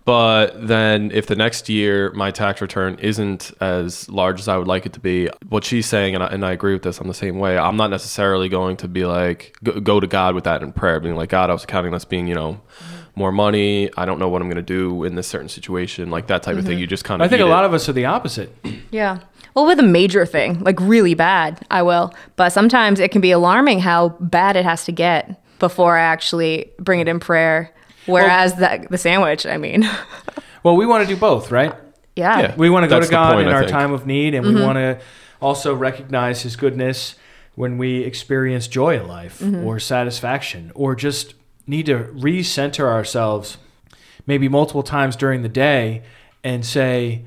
But 0.05 0.67
then 0.69 1.11
if 1.13 1.27
the 1.27 1.35
next 1.37 1.69
year 1.71 2.11
my 2.13 2.31
tax 2.31 2.61
return 2.61 2.99
isn't 3.01 3.53
as 3.61 4.09
large 4.11 4.39
as 4.39 4.49
I 4.49 4.59
would 4.59 4.67
like 4.67 4.85
it 4.85 4.93
to 4.95 5.01
be, 5.01 5.31
what 5.49 5.65
she's 5.65 5.87
saying, 5.87 6.15
and 6.15 6.23
I, 6.23 6.27
and 6.27 6.45
I 6.45 6.53
agree 6.53 6.75
with 6.75 6.83
this, 6.83 6.99
I'm 7.01 7.09
the 7.09 7.15
same 7.15 7.39
way. 7.39 7.57
I'm 7.57 7.77
not 7.79 7.89
necessarily 7.89 8.49
going 8.51 8.77
to 8.79 8.89
be 8.89 9.07
like 9.07 9.57
go, 9.65 9.81
go 9.81 10.01
to 10.01 10.07
God 10.07 10.35
with 10.35 10.45
that 10.45 10.63
in 10.63 10.73
prayer, 10.73 11.01
being 11.01 11.17
like, 11.17 11.31
God, 11.31 11.49
I 11.49 11.55
was 11.55 11.65
counting 11.65 11.93
this 11.93 12.05
being, 12.05 12.27
you 12.27 12.35
know, 12.35 12.61
more 13.17 13.33
money. 13.33 13.91
I 13.97 14.05
don't 14.05 14.19
know 14.19 14.29
what 14.29 14.43
I'm 14.43 14.49
going 14.49 14.57
to 14.57 14.63
do 14.63 15.05
in 15.05 15.15
this 15.15 15.27
certain 15.27 15.49
situation, 15.49 16.11
like 16.11 16.27
that 16.27 16.43
type 16.43 16.53
of 16.57 16.59
Mm-hmm. 16.65 16.67
thing. 16.69 16.79
You 16.81 16.87
just 16.87 17.05
kind 17.05 17.23
of. 17.23 17.27
I 17.27 17.29
think 17.31 17.41
a 17.41 17.47
lot 17.47 17.65
of 17.65 17.73
us 17.73 17.89
are 17.89 17.93
the 17.95 18.05
opposite. 18.05 18.55
Yeah. 18.91 19.21
Well, 19.55 19.67
with 19.67 19.79
a 19.79 19.85
major 19.85 20.27
thing, 20.27 20.61
like 20.65 20.79
really 20.81 21.15
bad, 21.15 21.65
I 21.71 21.83
will. 21.83 22.13
But 22.37 22.51
sometimes 22.51 23.01
it 23.01 23.11
can 23.11 23.21
be 23.23 23.31
alarming 23.31 23.79
how 23.79 24.11
bad 24.21 24.57
it 24.57 24.65
has 24.65 24.85
to 24.87 24.93
get 24.93 25.41
before 25.61 25.97
I 25.97 26.03
actually 26.03 26.73
bring 26.79 27.01
it 27.01 27.09
in 27.09 27.21
prayer. 27.21 27.71
Whereas 28.07 28.55
the, 28.55 28.87
the 28.91 28.99
sandwich, 28.99 29.47
I 29.47 29.57
mean, 29.57 29.89
Well, 30.65 30.77
we 30.77 30.87
want 30.87 31.07
to 31.07 31.15
do 31.15 31.21
both, 31.21 31.51
right? 31.51 31.75
yeah. 32.17 32.41
Yeah. 32.41 32.55
We 32.57 32.71
want 32.71 32.85
to 32.85 32.89
go 32.89 32.97
That's 32.97 33.09
to 33.09 33.13
God 33.13 33.35
point, 33.35 33.49
in 33.49 33.53
I 33.53 33.57
our 33.57 33.63
think. 33.63 33.73
time 33.73 33.93
of 33.93 34.07
need, 34.07 34.35
and 34.35 34.47
we 34.47 34.53
mm-hmm. 34.55 34.63
want 34.63 34.77
to 34.77 34.99
also 35.41 35.75
recognize 35.75 36.43
His 36.43 36.57
goodness 36.57 37.17
when 37.55 37.77
we 37.79 37.99
experience 37.99 38.67
joy 38.67 38.97
in 38.97 39.07
life 39.07 39.41
mm-hmm. 39.41 39.65
or 39.65 39.79
satisfaction, 39.79 40.73
or 40.75 40.95
just 40.95 41.35
need 41.67 41.87
to 41.87 42.05
recenter 42.15 42.87
ourselves 42.87 43.59
maybe 44.27 44.49
multiple 44.49 44.83
times 44.83 45.17
during 45.17 45.43
the 45.43 45.49
day 45.49 46.03
and 46.43 46.65
say, 46.65 47.25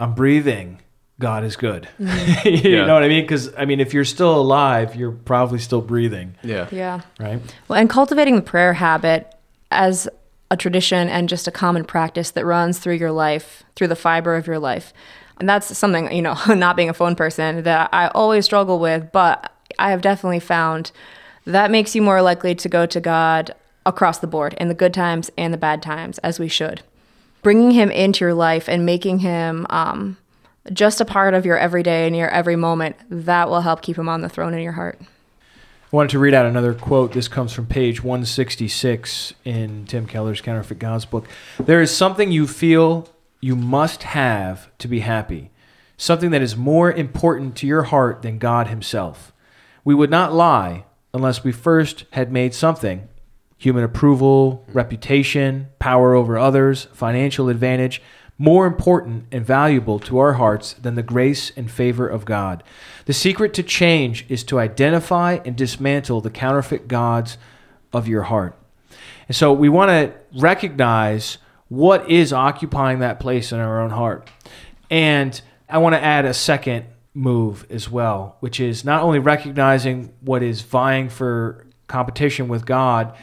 I'm 0.00 0.14
breathing. 0.14 0.80
God 1.18 1.44
is 1.44 1.56
good. 1.56 1.88
you 1.98 2.06
Yeah. 2.52 2.84
know 2.86 2.94
what 2.94 3.02
I 3.02 3.08
mean? 3.08 3.24
Because, 3.24 3.52
I 3.56 3.64
mean, 3.64 3.80
if 3.80 3.94
you're 3.94 4.04
still 4.04 4.34
alive, 4.38 4.94
you're 4.96 5.12
probably 5.12 5.58
still 5.58 5.80
breathing, 5.80 6.34
Yeah. 6.42 6.68
Yeah. 6.70 7.00
right? 7.18 7.40
Well, 7.68 7.78
and 7.78 7.88
cultivating 7.88 8.36
the 8.36 8.42
prayer 8.42 8.74
habit 8.74 9.32
as 9.70 10.08
a 10.50 10.56
tradition 10.56 11.08
and 11.08 11.28
just 11.28 11.48
a 11.48 11.50
common 11.50 11.84
practice 11.84 12.30
that 12.32 12.44
runs 12.44 12.78
through 12.78 12.94
your 12.96 13.12
life, 13.12 13.64
through 13.74 13.88
the 13.88 13.96
fiber 13.96 14.36
of 14.36 14.46
your 14.46 14.58
life. 14.58 14.92
And 15.40 15.48
that's 15.48 15.76
something, 15.76 16.12
you 16.12 16.22
know, 16.22 16.36
not 16.48 16.76
being 16.76 16.88
a 16.90 16.94
phone 16.94 17.16
person 17.16 17.62
that 17.64 17.88
I 17.92 18.08
always 18.08 18.44
struggle 18.44 18.78
with, 18.78 19.10
but 19.12 19.52
I 19.78 19.90
have 19.90 20.02
definitely 20.02 20.40
found 20.40 20.92
that 21.46 21.70
makes 21.70 21.94
you 21.94 22.02
more 22.02 22.22
likely 22.22 22.54
to 22.56 22.68
go 22.68 22.86
to 22.86 23.00
God 23.00 23.54
across 23.84 24.18
the 24.18 24.26
board 24.26 24.54
in 24.54 24.68
the 24.68 24.74
good 24.74 24.92
times 24.92 25.30
and 25.38 25.52
the 25.54 25.58
bad 25.58 25.80
times, 25.82 26.18
as 26.18 26.38
we 26.40 26.48
should. 26.48 26.82
Bringing 27.42 27.70
Him 27.70 27.90
into 27.90 28.24
your 28.24 28.34
life 28.34 28.68
and 28.68 28.84
making 28.84 29.20
Him 29.20 29.66
um, 29.70 30.16
just 30.72 31.00
a 31.00 31.04
part 31.04 31.34
of 31.34 31.46
your 31.46 31.58
everyday 31.58 32.06
and 32.06 32.16
your 32.16 32.28
every 32.28 32.56
moment, 32.56 32.96
that 33.10 33.48
will 33.48 33.60
help 33.60 33.82
keep 33.82 33.96
Him 33.98 34.08
on 34.08 34.20
the 34.20 34.28
throne 34.28 34.54
in 34.54 34.60
your 34.60 34.72
heart. 34.72 34.98
I 35.00 35.96
wanted 35.96 36.10
to 36.10 36.18
read 36.18 36.34
out 36.34 36.46
another 36.46 36.74
quote. 36.74 37.12
This 37.12 37.28
comes 37.28 37.52
from 37.52 37.66
page 37.66 38.02
166 38.02 39.34
in 39.44 39.86
Tim 39.86 40.06
Keller's 40.06 40.40
Counterfeit 40.40 40.78
Gods 40.78 41.04
book. 41.04 41.28
There 41.58 41.80
is 41.80 41.94
something 41.94 42.32
you 42.32 42.46
feel 42.46 43.08
you 43.40 43.54
must 43.54 44.02
have 44.02 44.76
to 44.78 44.88
be 44.88 45.00
happy, 45.00 45.50
something 45.96 46.30
that 46.30 46.42
is 46.42 46.56
more 46.56 46.90
important 46.90 47.54
to 47.56 47.66
your 47.66 47.84
heart 47.84 48.22
than 48.22 48.38
God 48.38 48.66
Himself. 48.66 49.32
We 49.84 49.94
would 49.94 50.10
not 50.10 50.32
lie 50.32 50.84
unless 51.14 51.44
we 51.44 51.52
first 51.52 52.04
had 52.10 52.32
made 52.32 52.52
something 52.52 53.08
human 53.58 53.84
approval, 53.84 54.66
reputation, 54.72 55.68
power 55.78 56.14
over 56.14 56.36
others, 56.36 56.88
financial 56.92 57.48
advantage 57.48 58.02
more 58.38 58.66
important 58.66 59.24
and 59.32 59.44
valuable 59.44 59.98
to 59.98 60.18
our 60.18 60.34
hearts 60.34 60.74
than 60.74 60.94
the 60.94 61.02
grace 61.02 61.50
and 61.56 61.70
favor 61.70 62.06
of 62.06 62.24
God. 62.24 62.62
The 63.06 63.12
secret 63.12 63.54
to 63.54 63.62
change 63.62 64.26
is 64.28 64.44
to 64.44 64.58
identify 64.58 65.38
and 65.44 65.56
dismantle 65.56 66.20
the 66.20 66.30
counterfeit 66.30 66.86
gods 66.88 67.38
of 67.92 68.06
your 68.06 68.24
heart. 68.24 68.56
And 69.28 69.36
so 69.36 69.52
we 69.52 69.68
want 69.68 69.90
to 69.90 70.12
recognize 70.38 71.38
what 71.68 72.08
is 72.10 72.32
occupying 72.32 73.00
that 73.00 73.18
place 73.18 73.52
in 73.52 73.58
our 73.58 73.80
own 73.80 73.90
heart. 73.90 74.28
And 74.90 75.40
I 75.68 75.78
want 75.78 75.94
to 75.94 76.02
add 76.02 76.24
a 76.24 76.34
second 76.34 76.86
move 77.14 77.66
as 77.70 77.90
well, 77.90 78.36
which 78.40 78.60
is 78.60 78.84
not 78.84 79.02
only 79.02 79.18
recognizing 79.18 80.12
what 80.20 80.42
is 80.42 80.60
vying 80.60 81.08
for 81.08 81.66
competition 81.88 82.46
with 82.48 82.66
God, 82.66 83.16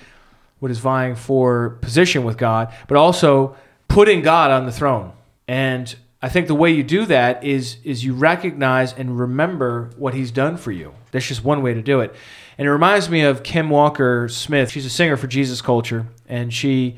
what 0.60 0.72
is 0.72 0.80
vying 0.80 1.16
for 1.16 1.78
position 1.82 2.24
with 2.24 2.38
God, 2.38 2.74
but 2.88 2.98
also 2.98 3.56
putting 3.94 4.22
God 4.22 4.50
on 4.50 4.66
the 4.66 4.72
throne. 4.72 5.14
And 5.48 5.96
I 6.20 6.28
think 6.28 6.48
the 6.48 6.56
way 6.56 6.72
you 6.72 6.84
do 6.84 7.06
that 7.06 7.44
is 7.44 7.78
is 7.84 8.04
you 8.04 8.14
recognize 8.14 8.92
and 8.94 9.20
remember 9.20 9.92
what 9.98 10.14
he's 10.16 10.32
done 10.32 10.58
for 10.58 10.72
you. 10.72 10.94
That's 11.12 11.28
just 11.28 11.44
one 11.44 11.62
way 11.62 11.76
to 11.76 11.82
do 11.82 12.00
it. 12.00 12.16
And 12.58 12.68
it 12.68 12.72
reminds 12.72 13.10
me 13.10 13.22
of 13.22 13.44
Kim 13.44 13.70
Walker 13.70 14.28
Smith. 14.30 14.72
She's 14.72 14.86
a 14.86 14.90
singer 14.90 15.16
for 15.16 15.28
Jesus 15.28 15.62
Culture, 15.62 16.08
and 16.28 16.52
she 16.52 16.96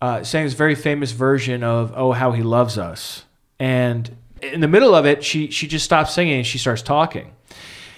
uh, 0.00 0.22
sang 0.22 0.44
this 0.44 0.54
very 0.54 0.74
famous 0.76 1.10
version 1.10 1.64
of 1.64 1.92
"Oh 1.96 2.12
How 2.12 2.30
He 2.30 2.42
Loves 2.42 2.78
Us." 2.78 3.24
And 3.58 4.16
in 4.40 4.60
the 4.60 4.68
middle 4.68 4.94
of 4.94 5.06
it, 5.06 5.24
she 5.24 5.50
she 5.50 5.66
just 5.66 5.84
stops 5.84 6.14
singing 6.14 6.38
and 6.38 6.46
she 6.46 6.58
starts 6.58 6.82
talking, 6.82 7.32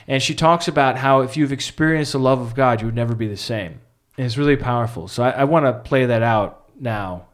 and 0.09 0.23
she 0.23 0.35
talks 0.35 0.69
about 0.69 0.97
how 0.97 1.21
if 1.21 1.37
you've 1.37 1.53
experienced 1.53 2.13
the 2.13 2.19
love 2.19 2.41
of 2.41 2.55
God, 2.55 2.81
you 2.81 2.87
would 2.87 2.97
never 2.97 3.15
be 3.15 3.29
the 3.29 3.37
same. 3.37 3.81
And 4.17 4.25
it's 4.25 4.39
really 4.39 4.57
powerful. 4.57 5.07
So 5.09 5.23
I, 5.23 5.31
I 5.31 5.45
want 5.45 5.67
to 5.67 5.75
play 5.75 6.07
that 6.07 6.23
out 6.23 6.71
now. 6.81 7.27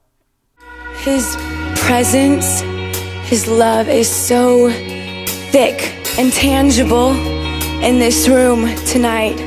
His 1.01 1.37
presence, 1.77 2.61
His 3.29 3.47
love 3.47 3.89
is 3.89 4.11
so 4.11 4.69
thick 5.51 5.95
and 6.19 6.33
tangible 6.33 7.13
in 7.83 7.99
this 7.99 8.29
room 8.29 8.75
tonight. 8.85 9.39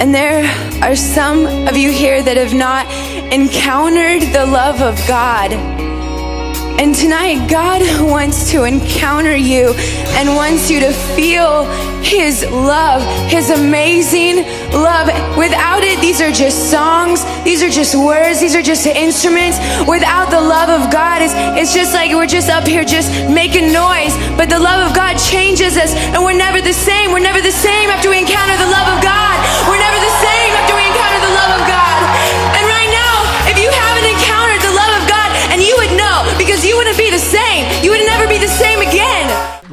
And 0.00 0.14
there 0.14 0.44
are 0.82 0.96
some 0.96 1.46
of 1.68 1.76
you 1.76 1.90
here 1.92 2.22
that 2.22 2.36
have 2.36 2.54
not 2.54 2.86
encountered 3.32 4.22
the 4.32 4.46
love 4.46 4.80
of 4.80 4.96
God. 5.06 5.85
And 6.78 6.94
tonight, 6.94 7.48
God 7.48 7.80
wants 8.02 8.50
to 8.50 8.64
encounter 8.64 9.34
you 9.34 9.72
and 10.20 10.28
wants 10.36 10.70
you 10.70 10.80
to 10.80 10.92
feel 10.92 11.64
His 12.02 12.44
love, 12.44 13.00
His 13.30 13.48
amazing 13.48 14.44
love. 14.72 15.08
Without 15.38 15.82
it, 15.82 15.98
these 16.00 16.20
are 16.20 16.30
just 16.30 16.70
songs, 16.70 17.24
these 17.44 17.62
are 17.62 17.70
just 17.70 17.94
words, 17.94 18.40
these 18.40 18.54
are 18.54 18.62
just 18.62 18.86
instruments. 18.86 19.56
Without 19.88 20.30
the 20.30 20.40
love 20.40 20.68
of 20.68 20.92
God, 20.92 21.22
it's, 21.22 21.32
it's 21.56 21.72
just 21.72 21.94
like 21.94 22.12
we're 22.12 22.26
just 22.26 22.50
up 22.50 22.66
here 22.66 22.84
just 22.84 23.10
making 23.32 23.72
noise. 23.72 24.12
But 24.36 24.50
the 24.50 24.60
love 24.60 24.90
of 24.90 24.94
God 24.94 25.16
changes 25.16 25.78
us, 25.78 25.94
and 26.12 26.22
we're 26.22 26.36
never 26.36 26.60
the 26.60 26.74
same. 26.74 27.10
We're 27.10 27.24
never 27.24 27.40
the 27.40 27.56
same 27.56 27.88
after 27.88 28.10
we 28.10 28.20
encounter 28.20 28.56
the 28.60 28.68
love 28.68 28.98
of 28.98 29.02
God. 29.02 29.55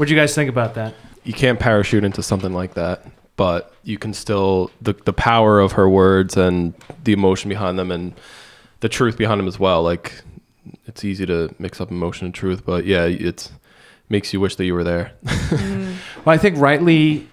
What 0.04 0.10
do 0.10 0.16
you 0.16 0.20
guys 0.20 0.36
think 0.36 0.50
about 0.50 0.76
that? 0.76 0.94
you 1.24 1.34
can't 1.34 1.60
parachute 1.60 2.04
into 2.04 2.22
something 2.22 2.54
like 2.54 2.74
that, 2.74 3.06
but 3.36 3.74
you 3.84 3.98
can 3.98 4.14
still 4.14 4.72
the 4.82 4.94
the 5.06 5.14
power 5.14 5.60
of 5.60 5.74
her 5.74 5.88
words 5.90 6.38
and 6.38 6.74
the 7.04 7.14
emotion 7.14 7.50
behind 7.50 7.80
them 7.80 7.92
and 7.92 8.14
the 8.82 8.90
truth 8.90 9.18
behind 9.18 9.40
them 9.40 9.48
as 9.48 9.58
well. 9.58 9.84
Like 9.84 10.22
it's 10.86 11.04
easy 11.04 11.26
to 11.26 11.54
mix 11.60 11.80
up 11.80 11.92
emotion 11.92 12.26
and 12.26 12.36
truth, 12.36 12.66
but 12.66 12.86
yeah, 12.86 13.06
it's 13.06 13.52
makes 14.10 14.34
you 14.34 14.40
wish 14.40 14.56
that 14.58 14.66
you 14.66 14.74
were 14.74 14.84
there. 14.84 15.14
Mm. 15.54 15.96
Well, 16.26 16.34
I 16.34 16.38
think 16.38 16.58
rightly, 16.58 17.28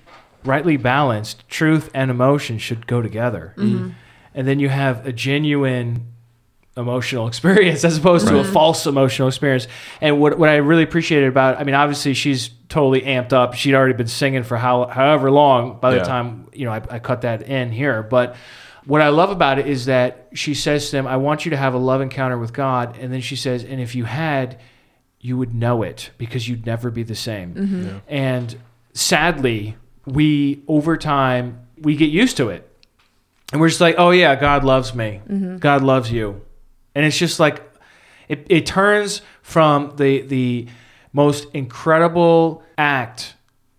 rightly 0.44 0.76
balanced, 0.76 1.48
truth 1.48 1.90
and 1.94 2.10
emotion 2.10 2.58
should 2.58 2.86
go 2.86 3.00
together, 3.00 3.54
mm-hmm. 3.56 3.76
Mm-hmm. 3.76 3.90
and 4.34 4.46
then 4.46 4.60
you 4.60 4.68
have 4.68 5.06
a 5.06 5.12
genuine 5.12 6.12
emotional 6.76 7.26
experience 7.32 7.84
as 7.84 7.96
opposed 7.96 8.28
to 8.28 8.38
a 8.38 8.44
false 8.44 8.86
emotional 8.86 9.28
experience. 9.28 9.66
And 10.00 10.20
what 10.20 10.38
what 10.38 10.48
I 10.48 10.56
really 10.56 10.82
appreciated 10.82 11.28
about, 11.28 11.58
I 11.58 11.64
mean, 11.64 11.74
obviously 11.74 12.14
she's 12.14 12.50
totally 12.70 13.02
amped 13.02 13.34
up. 13.34 13.52
She'd 13.52 13.74
already 13.74 13.92
been 13.94 14.06
singing 14.06 14.42
for 14.42 14.56
how 14.56 14.86
however 14.86 15.30
long 15.30 15.78
by 15.78 15.90
the 15.90 15.98
Yeah. 15.98 16.04
time 16.04 16.46
you 16.54 16.64
know 16.64 16.72
I, 16.72 16.80
I 16.88 16.98
cut 16.98 17.20
that 17.22 17.42
in 17.42 17.70
here, 17.72 18.02
but. 18.02 18.36
What 18.86 19.02
I 19.02 19.10
love 19.10 19.30
about 19.30 19.58
it 19.58 19.66
is 19.66 19.84
that 19.86 20.28
she 20.32 20.54
says 20.54 20.86
to 20.86 20.92
them, 20.92 21.06
I 21.06 21.18
want 21.18 21.44
you 21.44 21.50
to 21.50 21.56
have 21.56 21.74
a 21.74 21.78
love 21.78 22.00
encounter 22.00 22.38
with 22.38 22.54
God. 22.54 22.96
And 22.98 23.12
then 23.12 23.20
she 23.20 23.36
says, 23.36 23.62
and 23.62 23.78
if 23.78 23.94
you 23.94 24.04
had, 24.04 24.58
you 25.20 25.36
would 25.36 25.54
know 25.54 25.82
it 25.82 26.10
because 26.16 26.48
you'd 26.48 26.64
never 26.64 26.90
be 26.90 27.02
the 27.02 27.14
same. 27.14 27.54
Mm-hmm. 27.54 27.98
And 28.08 28.56
sadly, 28.94 29.76
we 30.06 30.62
over 30.66 30.96
time 30.96 31.66
we 31.78 31.94
get 31.94 32.08
used 32.10 32.38
to 32.38 32.48
it, 32.48 32.66
and 33.52 33.60
we're 33.60 33.68
just 33.68 33.82
like, 33.82 33.96
oh 33.98 34.10
yeah, 34.10 34.34
God 34.34 34.64
loves 34.64 34.94
me, 34.94 35.20
mm-hmm. 35.28 35.58
God 35.58 35.82
loves 35.82 36.10
you, 36.10 36.40
and 36.94 37.04
it's 37.04 37.18
just 37.18 37.38
like 37.38 37.62
it, 38.28 38.46
it 38.48 38.64
turns 38.64 39.20
from 39.42 39.94
the 39.96 40.22
the 40.22 40.66
most 41.12 41.46
incredible 41.54 42.62
act 42.78 43.34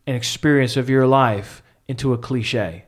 and 0.06 0.16
experience 0.16 0.78
of 0.78 0.90
your 0.90 1.08
life 1.08 1.64
into 1.88 2.14
a 2.14 2.18
cliche, 2.18 2.86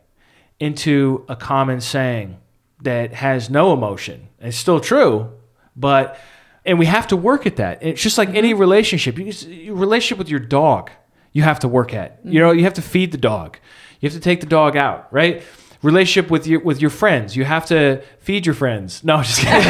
into 0.59 1.25
a 1.29 1.35
common 1.35 1.81
saying 1.81 2.37
that 2.81 3.13
has 3.13 3.49
no 3.49 3.73
emotion. 3.73 4.27
It's 4.39 4.57
still 4.57 4.79
true, 4.79 5.31
but 5.75 6.19
and 6.65 6.79
we 6.79 6.85
have 6.85 7.07
to 7.07 7.17
work 7.17 7.45
at 7.45 7.57
that. 7.57 7.83
It's 7.83 8.01
just 8.01 8.17
like 8.17 8.29
any 8.29 8.51
mm-hmm. 8.51 8.59
relationship. 8.59 9.17
You, 9.17 9.25
your 9.25 9.75
relationship 9.75 10.17
with 10.17 10.29
your 10.29 10.39
dog, 10.39 10.91
you 11.31 11.43
have 11.43 11.59
to 11.59 11.67
work 11.67 11.93
at. 11.93 12.19
You 12.23 12.31
mm-hmm. 12.31 12.39
know, 12.39 12.51
you 12.51 12.63
have 12.63 12.75
to 12.75 12.81
feed 12.81 13.11
the 13.11 13.17
dog. 13.17 13.57
You 13.99 14.07
have 14.07 14.13
to 14.13 14.21
take 14.21 14.41
the 14.41 14.47
dog 14.47 14.75
out, 14.75 15.11
right? 15.11 15.43
Relationship 15.83 16.31
with 16.31 16.47
your 16.47 16.61
with 16.61 16.79
your 16.79 16.89
friends, 16.89 17.35
you 17.35 17.43
have 17.43 17.65
to 17.65 18.01
feed 18.19 18.45
your 18.45 18.55
friends. 18.55 19.03
No, 19.03 19.21
just 19.21 19.41
kidding. 19.41 19.61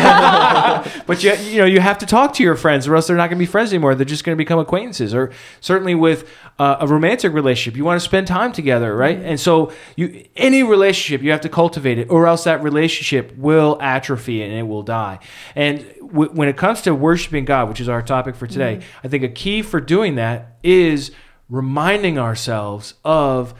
but 1.07 1.23
you 1.23 1.33
you 1.33 1.57
know 1.57 1.65
you 1.65 1.79
have 1.79 1.97
to 1.97 2.05
talk 2.05 2.33
to 2.35 2.43
your 2.43 2.55
friends, 2.55 2.87
or 2.87 2.95
else 2.95 3.07
they're 3.07 3.17
not 3.17 3.31
going 3.31 3.39
to 3.39 3.45
be 3.45 3.47
friends 3.47 3.73
anymore. 3.73 3.95
They're 3.95 4.05
just 4.05 4.23
going 4.23 4.35
to 4.35 4.37
become 4.37 4.59
acquaintances. 4.59 5.15
Or 5.15 5.31
certainly 5.59 5.95
with 5.95 6.29
uh, 6.59 6.77
a 6.79 6.87
romantic 6.87 7.33
relationship, 7.33 7.75
you 7.75 7.83
want 7.83 7.99
to 7.99 8.05
spend 8.05 8.27
time 8.27 8.51
together, 8.51 8.95
right? 8.95 9.17
And 9.17 9.39
so 9.39 9.71
you 9.95 10.23
any 10.35 10.61
relationship 10.61 11.23
you 11.23 11.31
have 11.31 11.41
to 11.41 11.49
cultivate 11.49 11.97
it, 11.97 12.11
or 12.11 12.27
else 12.27 12.43
that 12.43 12.61
relationship 12.61 13.35
will 13.35 13.79
atrophy 13.81 14.43
and 14.43 14.53
it 14.53 14.67
will 14.67 14.83
die. 14.83 15.17
And 15.55 15.79
w- 15.99 16.29
when 16.31 16.47
it 16.47 16.57
comes 16.57 16.81
to 16.83 16.93
worshiping 16.93 17.45
God, 17.45 17.69
which 17.69 17.81
is 17.81 17.89
our 17.89 18.03
topic 18.03 18.35
for 18.35 18.45
today, 18.45 18.81
I 19.03 19.07
think 19.07 19.23
a 19.23 19.29
key 19.29 19.63
for 19.63 19.81
doing 19.81 20.13
that 20.15 20.57
is 20.61 21.11
reminding 21.49 22.19
ourselves 22.19 22.93
of 23.03 23.53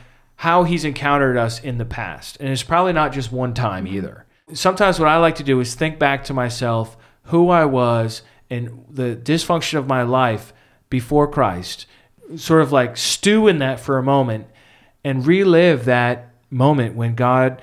how 0.44 0.66
he's 0.66 0.84
encountered 0.84 1.38
us 1.38 1.62
in 1.64 1.78
the 1.78 1.86
past. 1.86 2.36
And 2.42 2.50
it's 2.50 2.64
probably 2.64 2.92
not 2.92 3.14
just 3.14 3.32
one 3.32 3.54
time 3.54 3.86
mm-hmm. 3.86 3.96
either. 3.96 4.26
Sometimes 4.54 5.00
what 5.00 5.08
I 5.08 5.16
like 5.16 5.36
to 5.36 5.44
do 5.44 5.58
is 5.62 5.74
think 5.74 5.98
back 5.98 6.26
to 6.26 6.34
myself, 6.34 6.98
who 7.28 7.48
I 7.50 7.64
was, 7.64 8.24
and 8.50 8.84
the 8.90 9.16
dysfunction 9.16 9.80
of 9.80 9.88
my 9.88 10.04
life 10.04 10.52
before 10.90 11.30
Christ, 11.30 11.86
sort 12.36 12.62
of 12.62 12.74
like 12.74 12.98
stew 12.98 13.48
in 13.48 13.60
that 13.60 13.80
for 13.80 13.98
a 13.98 14.04
moment 14.04 14.48
and 15.06 15.26
relive 15.26 15.86
that 15.86 16.34
moment 16.50 16.94
when 16.96 17.16
God 17.16 17.62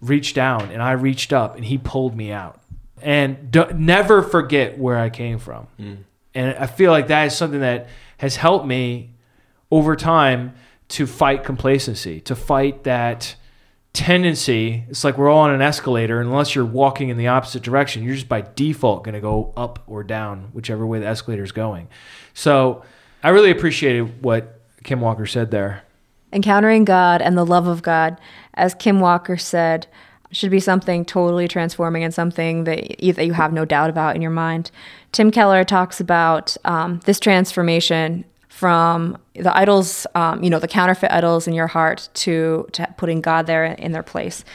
reached 0.00 0.36
down 0.36 0.70
and 0.70 0.80
I 0.80 0.92
reached 0.92 1.32
up 1.32 1.56
and 1.56 1.64
he 1.64 1.76
pulled 1.76 2.16
me 2.16 2.30
out. 2.30 2.60
And 3.02 3.50
do, 3.50 3.66
never 3.74 4.22
forget 4.22 4.78
where 4.78 4.96
I 4.96 5.10
came 5.10 5.40
from. 5.40 5.66
Mm. 5.76 6.04
And 6.36 6.56
I 6.56 6.68
feel 6.68 6.92
like 6.92 7.08
that 7.08 7.24
is 7.24 7.36
something 7.36 7.62
that 7.62 7.88
has 8.18 8.36
helped 8.36 8.64
me 8.64 9.10
over 9.72 9.96
time 9.96 10.54
to 10.88 11.06
fight 11.06 11.44
complacency, 11.44 12.20
to 12.22 12.34
fight 12.34 12.84
that 12.84 13.36
tendency. 13.92 14.84
It's 14.88 15.04
like 15.04 15.16
we're 15.16 15.30
all 15.30 15.40
on 15.40 15.54
an 15.54 15.62
escalator, 15.62 16.20
unless 16.20 16.54
you're 16.54 16.64
walking 16.64 17.08
in 17.08 17.16
the 17.16 17.28
opposite 17.28 17.62
direction, 17.62 18.04
you're 18.04 18.14
just 18.14 18.28
by 18.28 18.42
default 18.42 19.04
going 19.04 19.14
to 19.14 19.20
go 19.20 19.52
up 19.56 19.82
or 19.86 20.04
down, 20.04 20.50
whichever 20.52 20.86
way 20.86 21.00
the 21.00 21.06
escalator 21.06 21.42
is 21.42 21.52
going. 21.52 21.88
So 22.34 22.84
I 23.22 23.30
really 23.30 23.50
appreciated 23.50 24.22
what 24.22 24.60
Kim 24.84 25.00
Walker 25.00 25.26
said 25.26 25.50
there. 25.50 25.82
Encountering 26.32 26.84
God 26.84 27.22
and 27.22 27.38
the 27.38 27.46
love 27.46 27.66
of 27.66 27.82
God, 27.82 28.20
as 28.54 28.74
Kim 28.74 29.00
Walker 29.00 29.36
said, 29.36 29.86
should 30.30 30.50
be 30.50 30.60
something 30.60 31.04
totally 31.04 31.48
transforming 31.48 32.04
and 32.04 32.12
something 32.12 32.64
that 32.64 33.02
you, 33.02 33.12
that 33.14 33.24
you 33.24 33.32
have 33.32 33.52
no 33.52 33.64
doubt 33.64 33.88
about 33.88 34.14
in 34.14 34.22
your 34.22 34.30
mind. 34.30 34.70
Tim 35.12 35.30
Keller 35.30 35.64
talks 35.64 36.00
about 36.00 36.56
um, 36.64 37.00
this 37.06 37.18
transformation 37.18 38.24
from 38.56 39.18
the 39.34 39.54
idols, 39.54 40.06
um, 40.14 40.42
you 40.42 40.48
know, 40.48 40.58
the 40.58 40.66
counterfeit 40.66 41.12
idols 41.12 41.46
in 41.46 41.52
your 41.52 41.66
heart 41.66 42.08
to, 42.14 42.66
to 42.72 42.88
putting 42.96 43.20
God 43.20 43.46
there 43.46 43.66
in 43.66 43.92
their 43.92 44.02
place. 44.02 44.46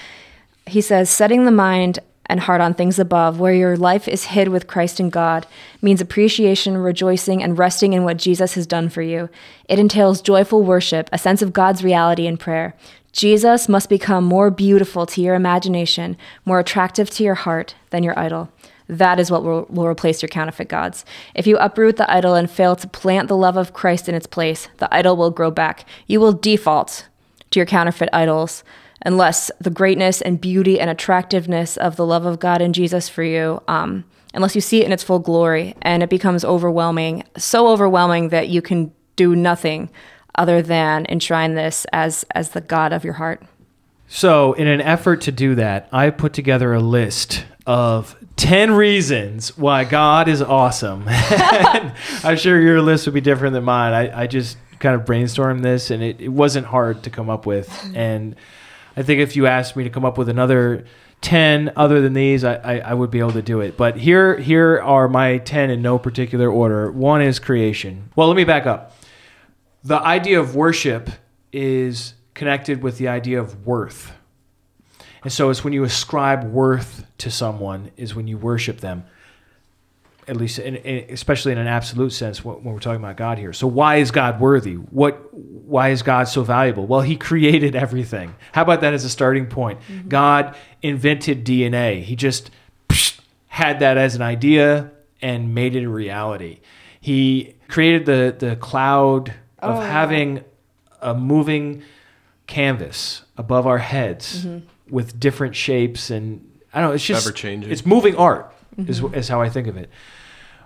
He 0.65 0.81
says, 0.81 1.07
setting 1.07 1.45
the 1.45 1.51
mind 1.51 1.99
and 2.25 2.39
heart 2.39 2.61
on 2.61 2.73
things 2.73 2.97
above, 2.97 3.39
where 3.39 3.53
your 3.53 3.77
life 3.77 4.07
is 4.07 4.23
hid 4.23 4.47
with 4.47 4.65
Christ 4.65 4.99
in 4.99 5.11
God, 5.11 5.45
means 5.83 6.01
appreciation, 6.01 6.77
rejoicing, 6.77 7.43
and 7.43 7.59
resting 7.59 7.93
in 7.93 8.03
what 8.03 8.17
Jesus 8.17 8.55
has 8.55 8.65
done 8.65 8.89
for 8.89 9.03
you. 9.03 9.29
It 9.69 9.77
entails 9.77 10.19
joyful 10.19 10.63
worship, 10.63 11.07
a 11.11 11.19
sense 11.19 11.43
of 11.43 11.53
God's 11.53 11.83
reality 11.83 12.25
in 12.25 12.37
prayer. 12.37 12.73
Jesus 13.11 13.69
must 13.69 13.87
become 13.87 14.23
more 14.23 14.49
beautiful 14.49 15.05
to 15.05 15.21
your 15.21 15.35
imagination, 15.35 16.17
more 16.43 16.59
attractive 16.59 17.11
to 17.11 17.23
your 17.23 17.35
heart 17.35 17.75
than 17.91 18.01
your 18.01 18.17
idol. 18.17 18.49
That 18.87 19.19
is 19.19 19.31
what 19.31 19.43
will, 19.43 19.65
will 19.69 19.87
replace 19.87 20.21
your 20.21 20.29
counterfeit 20.29 20.67
gods. 20.67 21.05
If 21.33 21.47
you 21.47 21.57
uproot 21.57 21.97
the 21.97 22.11
idol 22.11 22.35
and 22.35 22.49
fail 22.49 22.75
to 22.75 22.87
plant 22.87 23.27
the 23.27 23.37
love 23.37 23.57
of 23.57 23.73
Christ 23.73 24.09
in 24.09 24.15
its 24.15 24.27
place, 24.27 24.67
the 24.77 24.93
idol 24.93 25.15
will 25.15 25.31
grow 25.31 25.51
back. 25.51 25.87
You 26.07 26.19
will 26.19 26.33
default 26.33 27.07
to 27.51 27.59
your 27.59 27.65
counterfeit 27.65 28.09
idols 28.11 28.63
unless 29.03 29.49
the 29.59 29.69
greatness 29.69 30.21
and 30.21 30.39
beauty 30.39 30.79
and 30.79 30.89
attractiveness 30.89 31.77
of 31.77 31.95
the 31.95 32.05
love 32.05 32.25
of 32.25 32.39
God 32.39 32.61
and 32.61 32.73
Jesus 32.73 33.09
for 33.09 33.23
you, 33.23 33.61
um, 33.67 34.03
unless 34.33 34.55
you 34.55 34.61
see 34.61 34.81
it 34.81 34.85
in 34.85 34.91
its 34.91 35.03
full 35.03 35.19
glory 35.19 35.75
and 35.81 36.03
it 36.03 36.09
becomes 36.09 36.45
overwhelming, 36.45 37.23
so 37.37 37.67
overwhelming 37.67 38.29
that 38.29 38.49
you 38.49 38.61
can 38.61 38.91
do 39.15 39.35
nothing 39.35 39.89
other 40.35 40.61
than 40.61 41.05
enshrine 41.09 41.55
this 41.55 41.85
as 41.91 42.25
as 42.33 42.49
the 42.49 42.61
God 42.61 42.93
of 42.93 43.03
your 43.03 43.13
heart. 43.15 43.43
So, 44.07 44.53
in 44.53 44.67
an 44.67 44.81
effort 44.81 45.21
to 45.21 45.31
do 45.31 45.55
that, 45.55 45.87
I 45.91 46.09
put 46.09 46.33
together 46.33 46.73
a 46.73 46.79
list 46.79 47.45
of 47.65 48.15
10 48.37 48.71
reasons 48.71 49.57
why 49.57 49.83
God 49.83 50.27
is 50.27 50.41
awesome. 50.41 51.03
I'm 51.07 52.37
sure 52.37 52.59
your 52.59 52.81
list 52.81 53.05
would 53.05 53.13
be 53.13 53.21
different 53.21 53.53
than 53.53 53.63
mine. 53.63 53.93
I, 53.93 54.23
I 54.23 54.27
just 54.27 54.57
kind 54.79 54.99
of 54.99 55.05
brainstormed 55.05 55.61
this 55.61 55.91
and 55.91 56.01
it, 56.01 56.19
it 56.19 56.29
wasn't 56.29 56.65
hard 56.65 57.03
to 57.03 57.09
come 57.09 57.29
up 57.29 57.45
with. 57.45 57.69
And 57.95 58.35
I 58.97 59.03
think 59.03 59.21
if 59.21 59.35
you 59.35 59.47
asked 59.47 59.75
me 59.75 59.83
to 59.83 59.89
come 59.89 60.05
up 60.05 60.17
with 60.17 60.27
another 60.27 60.85
10 61.21 61.73
other 61.75 62.01
than 62.01 62.13
these, 62.13 62.43
I, 62.43 62.55
I, 62.55 62.77
I 62.79 62.93
would 62.93 63.11
be 63.11 63.19
able 63.19 63.33
to 63.33 63.41
do 63.41 63.61
it. 63.61 63.77
But 63.77 63.95
here, 63.95 64.37
here 64.37 64.81
are 64.81 65.07
my 65.07 65.37
10 65.37 65.69
in 65.69 65.81
no 65.81 65.99
particular 65.99 66.49
order. 66.49 66.91
One 66.91 67.21
is 67.21 67.39
creation. 67.39 68.09
Well, 68.15 68.27
let 68.27 68.35
me 68.35 68.43
back 68.43 68.65
up. 68.65 68.95
The 69.83 69.99
idea 69.99 70.39
of 70.39 70.55
worship 70.55 71.09
is 71.53 72.15
connected 72.33 72.81
with 72.81 72.97
the 72.97 73.07
idea 73.07 73.39
of 73.39 73.65
worth. 73.65 74.13
And 75.23 75.31
so 75.31 75.49
it's 75.49 75.63
when 75.63 75.73
you 75.73 75.83
ascribe 75.83 76.43
worth 76.43 77.05
to 77.19 77.29
someone 77.29 77.91
is 77.97 78.15
when 78.15 78.27
you 78.27 78.37
worship 78.37 78.79
them. 78.79 79.03
At 80.27 80.37
least, 80.37 80.59
in, 80.59 80.75
in, 80.77 81.11
especially 81.11 81.51
in 81.51 81.57
an 81.57 81.67
absolute 81.67 82.13
sense, 82.13 82.45
when 82.45 82.63
when 82.63 82.73
we're 82.73 82.79
talking 82.79 83.03
about 83.03 83.17
God 83.17 83.37
here. 83.37 83.53
So, 83.53 83.65
why 83.67 83.97
is 83.97 84.11
God 84.11 84.39
worthy? 84.39 84.75
What? 84.75 85.33
Why 85.33 85.89
is 85.89 86.03
God 86.03 86.25
so 86.25 86.43
valuable? 86.43 86.85
Well, 86.85 87.01
He 87.01 87.15
created 87.29 87.75
everything. 87.75 88.35
How 88.51 88.61
about 88.61 88.81
that 88.81 88.93
as 88.93 89.03
a 89.03 89.09
starting 89.09 89.47
point? 89.47 89.79
Mm-hmm. 89.81 90.09
God 90.09 90.55
invented 90.81 91.43
DNA. 91.43 92.03
He 92.03 92.15
just 92.15 92.51
psh, 92.87 93.19
had 93.47 93.79
that 93.79 93.97
as 93.97 94.15
an 94.15 94.21
idea 94.21 94.91
and 95.21 95.53
made 95.55 95.75
it 95.75 95.83
a 95.83 95.89
reality. 95.89 96.59
He 97.01 97.55
created 97.67 98.05
the 98.05 98.35
the 98.47 98.55
cloud 98.55 99.33
of 99.59 99.77
oh, 99.77 99.81
having 99.81 100.43
a 101.01 101.15
moving 101.15 101.83
canvas 102.47 103.23
above 103.37 103.65
our 103.65 103.77
heads 103.77 104.45
mm-hmm. 104.45 104.65
With 104.91 105.19
different 105.19 105.55
shapes 105.55 106.11
and 106.11 106.47
I 106.73 106.81
don't 106.81 106.89
know. 106.89 106.95
It's 106.95 107.05
just 107.05 107.25
Ever-changing. 107.25 107.71
It's 107.71 107.85
moving 107.85 108.15
art 108.15 108.53
is 108.77 109.01
mm-hmm. 109.01 109.15
is 109.15 109.27
how 109.27 109.41
I 109.41 109.49
think 109.49 109.67
of 109.67 109.77
it. 109.77 109.89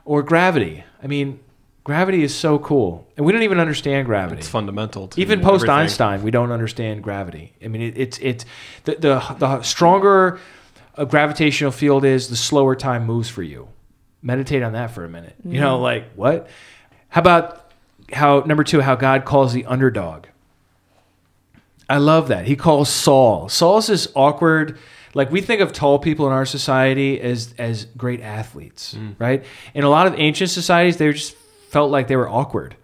Or 0.03 0.21
gravity. 0.21 0.83
I 1.01 1.07
mean, 1.07 1.39
gravity 1.83 2.23
is 2.23 2.35
so 2.35 2.59
cool, 2.59 3.07
and 3.17 3.25
we 3.25 3.31
don't 3.31 3.41
even 3.43 3.59
understand 3.59 4.05
gravity. 4.05 4.39
It's 4.39 4.49
fundamental. 4.49 5.07
To 5.07 5.21
Even 5.21 5.39
post 5.39 5.63
everything. 5.63 5.75
Einstein, 5.75 6.21
we 6.23 6.31
don't 6.31 6.51
understand 6.51 7.03
gravity. 7.03 7.53
I 7.63 7.69
mean, 7.69 7.81
it, 7.81 7.97
it's 7.97 8.19
it's 8.19 8.45
the, 8.83 8.95
the 8.95 9.35
the 9.39 9.61
stronger 9.63 10.39
a 10.95 11.05
gravitational 11.05 11.71
field 11.71 12.05
is, 12.05 12.29
the 12.29 12.35
slower 12.35 12.75
time 12.75 13.05
moves 13.05 13.29
for 13.29 13.43
you. 13.43 13.67
Meditate 14.21 14.63
on 14.63 14.73
that 14.73 14.91
for 14.91 15.03
a 15.03 15.09
minute. 15.09 15.35
You 15.43 15.59
know, 15.59 15.75
mm-hmm. 15.75 15.83
like 15.83 16.13
what? 16.13 16.49
How 17.09 17.21
about 17.21 17.71
how 18.13 18.41
number 18.41 18.63
two? 18.63 18.81
How 18.81 18.95
God 18.95 19.25
calls 19.25 19.53
the 19.53 19.65
underdog. 19.65 20.27
I 21.89 21.97
love 21.97 22.29
that. 22.29 22.45
He 22.45 22.55
calls 22.55 22.89
Saul. 22.89 23.49
Saul's 23.49 23.87
this 23.87 24.07
awkward. 24.15 24.79
Like 25.13 25.31
we 25.31 25.41
think 25.41 25.61
of 25.61 25.71
tall 25.71 25.99
people 25.99 26.25
in 26.27 26.33
our 26.33 26.45
society 26.45 27.21
as 27.21 27.53
as 27.57 27.85
great 27.85 28.21
athletes, 28.21 28.95
mm. 28.95 29.15
right? 29.17 29.45
In 29.73 29.83
a 29.83 29.89
lot 29.89 30.07
of 30.07 30.15
ancient 30.17 30.49
societies, 30.49 30.97
they 30.97 31.11
just 31.11 31.35
felt 31.69 31.91
like 31.91 32.07
they 32.07 32.15
were 32.15 32.29
awkward. 32.29 32.75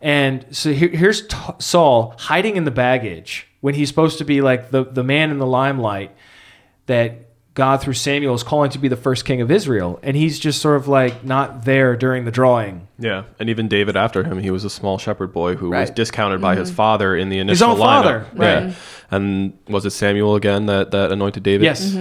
And 0.00 0.44
so 0.50 0.72
here, 0.72 0.88
here's 0.88 1.26
t- 1.26 1.36
Saul 1.60 2.14
hiding 2.18 2.56
in 2.56 2.64
the 2.64 2.72
baggage 2.72 3.46
when 3.60 3.74
he's 3.74 3.88
supposed 3.88 4.18
to 4.18 4.24
be 4.24 4.40
like 4.40 4.70
the, 4.70 4.84
the 4.84 5.04
man 5.04 5.30
in 5.30 5.38
the 5.38 5.46
limelight 5.46 6.10
that 6.86 7.31
God 7.54 7.82
through 7.82 7.92
Samuel 7.94 8.34
is 8.34 8.42
calling 8.42 8.70
to 8.70 8.78
be 8.78 8.88
the 8.88 8.96
first 8.96 9.24
king 9.26 9.40
of 9.42 9.50
Israel, 9.50 10.00
and 10.02 10.16
he's 10.16 10.38
just 10.38 10.60
sort 10.62 10.76
of 10.76 10.88
like 10.88 11.22
not 11.22 11.64
there 11.66 11.96
during 11.96 12.24
the 12.24 12.30
drawing. 12.30 12.88
Yeah, 12.98 13.24
and 13.38 13.50
even 13.50 13.68
David 13.68 13.94
after 13.96 14.24
him, 14.24 14.38
he 14.38 14.50
was 14.50 14.64
a 14.64 14.70
small 14.70 14.96
shepherd 14.96 15.32
boy 15.34 15.56
who 15.56 15.66
was 15.68 15.72
Right. 15.72 15.86
Mm-hmm. 15.88 15.94
discounted 15.94 16.40
by 16.40 16.56
his 16.56 16.70
father 16.70 17.14
in 17.14 17.28
the 17.28 17.38
initial 17.38 17.70
his 17.70 17.78
own 17.80 17.86
lineup. 17.86 18.02
father, 18.02 18.26
Yeah, 18.36 18.64
right. 18.64 18.74
and 19.10 19.52
was 19.68 19.84
it 19.84 19.90
Samuel 19.90 20.34
again 20.36 20.66
that 20.66 20.92
that 20.92 21.12
anointed 21.12 21.42
David? 21.42 21.64
Yes. 21.64 21.94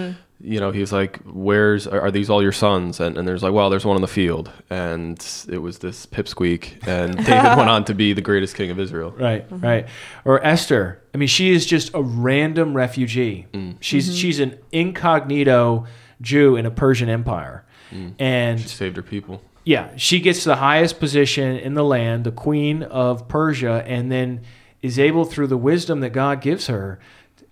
You 0.44 0.60
know, 0.60 0.72
he's 0.72 0.92
like, 0.92 1.20
"Where's 1.24 1.88
are, 1.88 2.02
are 2.02 2.12
these 2.12 2.30
all 2.30 2.42
your 2.42 2.52
sons?" 2.52 3.00
And, 3.00 3.18
and 3.18 3.28
there's 3.28 3.44
like, 3.44 3.54
"Well, 3.54 3.70
there's 3.70 3.86
one 3.86 3.96
in 3.96 4.02
the 4.02 4.08
field," 4.08 4.52
and 4.70 5.18
it 5.50 5.60
was 5.60 5.80
this 5.80 6.06
pipsqueak, 6.06 6.88
and 6.88 7.16
David 7.26 7.58
went 7.58 7.70
on 7.70 7.86
to 7.86 7.94
be 7.94 8.14
the 8.14 8.22
greatest 8.22 8.56
king 8.56 8.72
of 8.72 8.80
Israel. 8.80 9.12
Right, 9.12 9.50
mm-hmm. 9.50 9.66
right. 9.66 9.88
Or 10.26 10.44
Esther. 10.46 11.02
I 11.14 11.18
mean, 11.18 11.28
she 11.28 11.52
is 11.52 11.66
just 11.66 11.94
a 11.94 12.02
random 12.02 12.76
refugee. 12.76 13.48
Mm. 13.54 13.78
She's 13.80 14.08
mm-hmm. 14.08 14.16
she's 14.16 14.40
an 14.40 14.58
incognito 14.72 15.86
Jew 16.22 16.56
in 16.56 16.66
a 16.66 16.72
Persian 16.72 17.10
empire, 17.10 17.66
mm. 17.92 18.14
and 18.20 18.60
She 18.60 18.68
saved 18.68 18.96
her 18.96 19.04
people. 19.04 19.42
yeah, 19.64 19.96
she 19.96 20.20
gets 20.20 20.44
the 20.44 20.58
highest 20.58 21.00
position 21.00 21.58
in 21.58 21.74
the 21.74 21.84
land, 21.84 22.24
the 22.24 22.32
queen 22.32 22.84
of 22.84 23.28
Persia, 23.28 23.84
and 23.86 24.12
then 24.12 24.42
is 24.82 24.98
able 24.98 25.26
through 25.26 25.48
the 25.48 25.58
wisdom 25.58 26.00
that 26.00 26.10
God 26.10 26.42
gives 26.42 26.68
her 26.68 27.00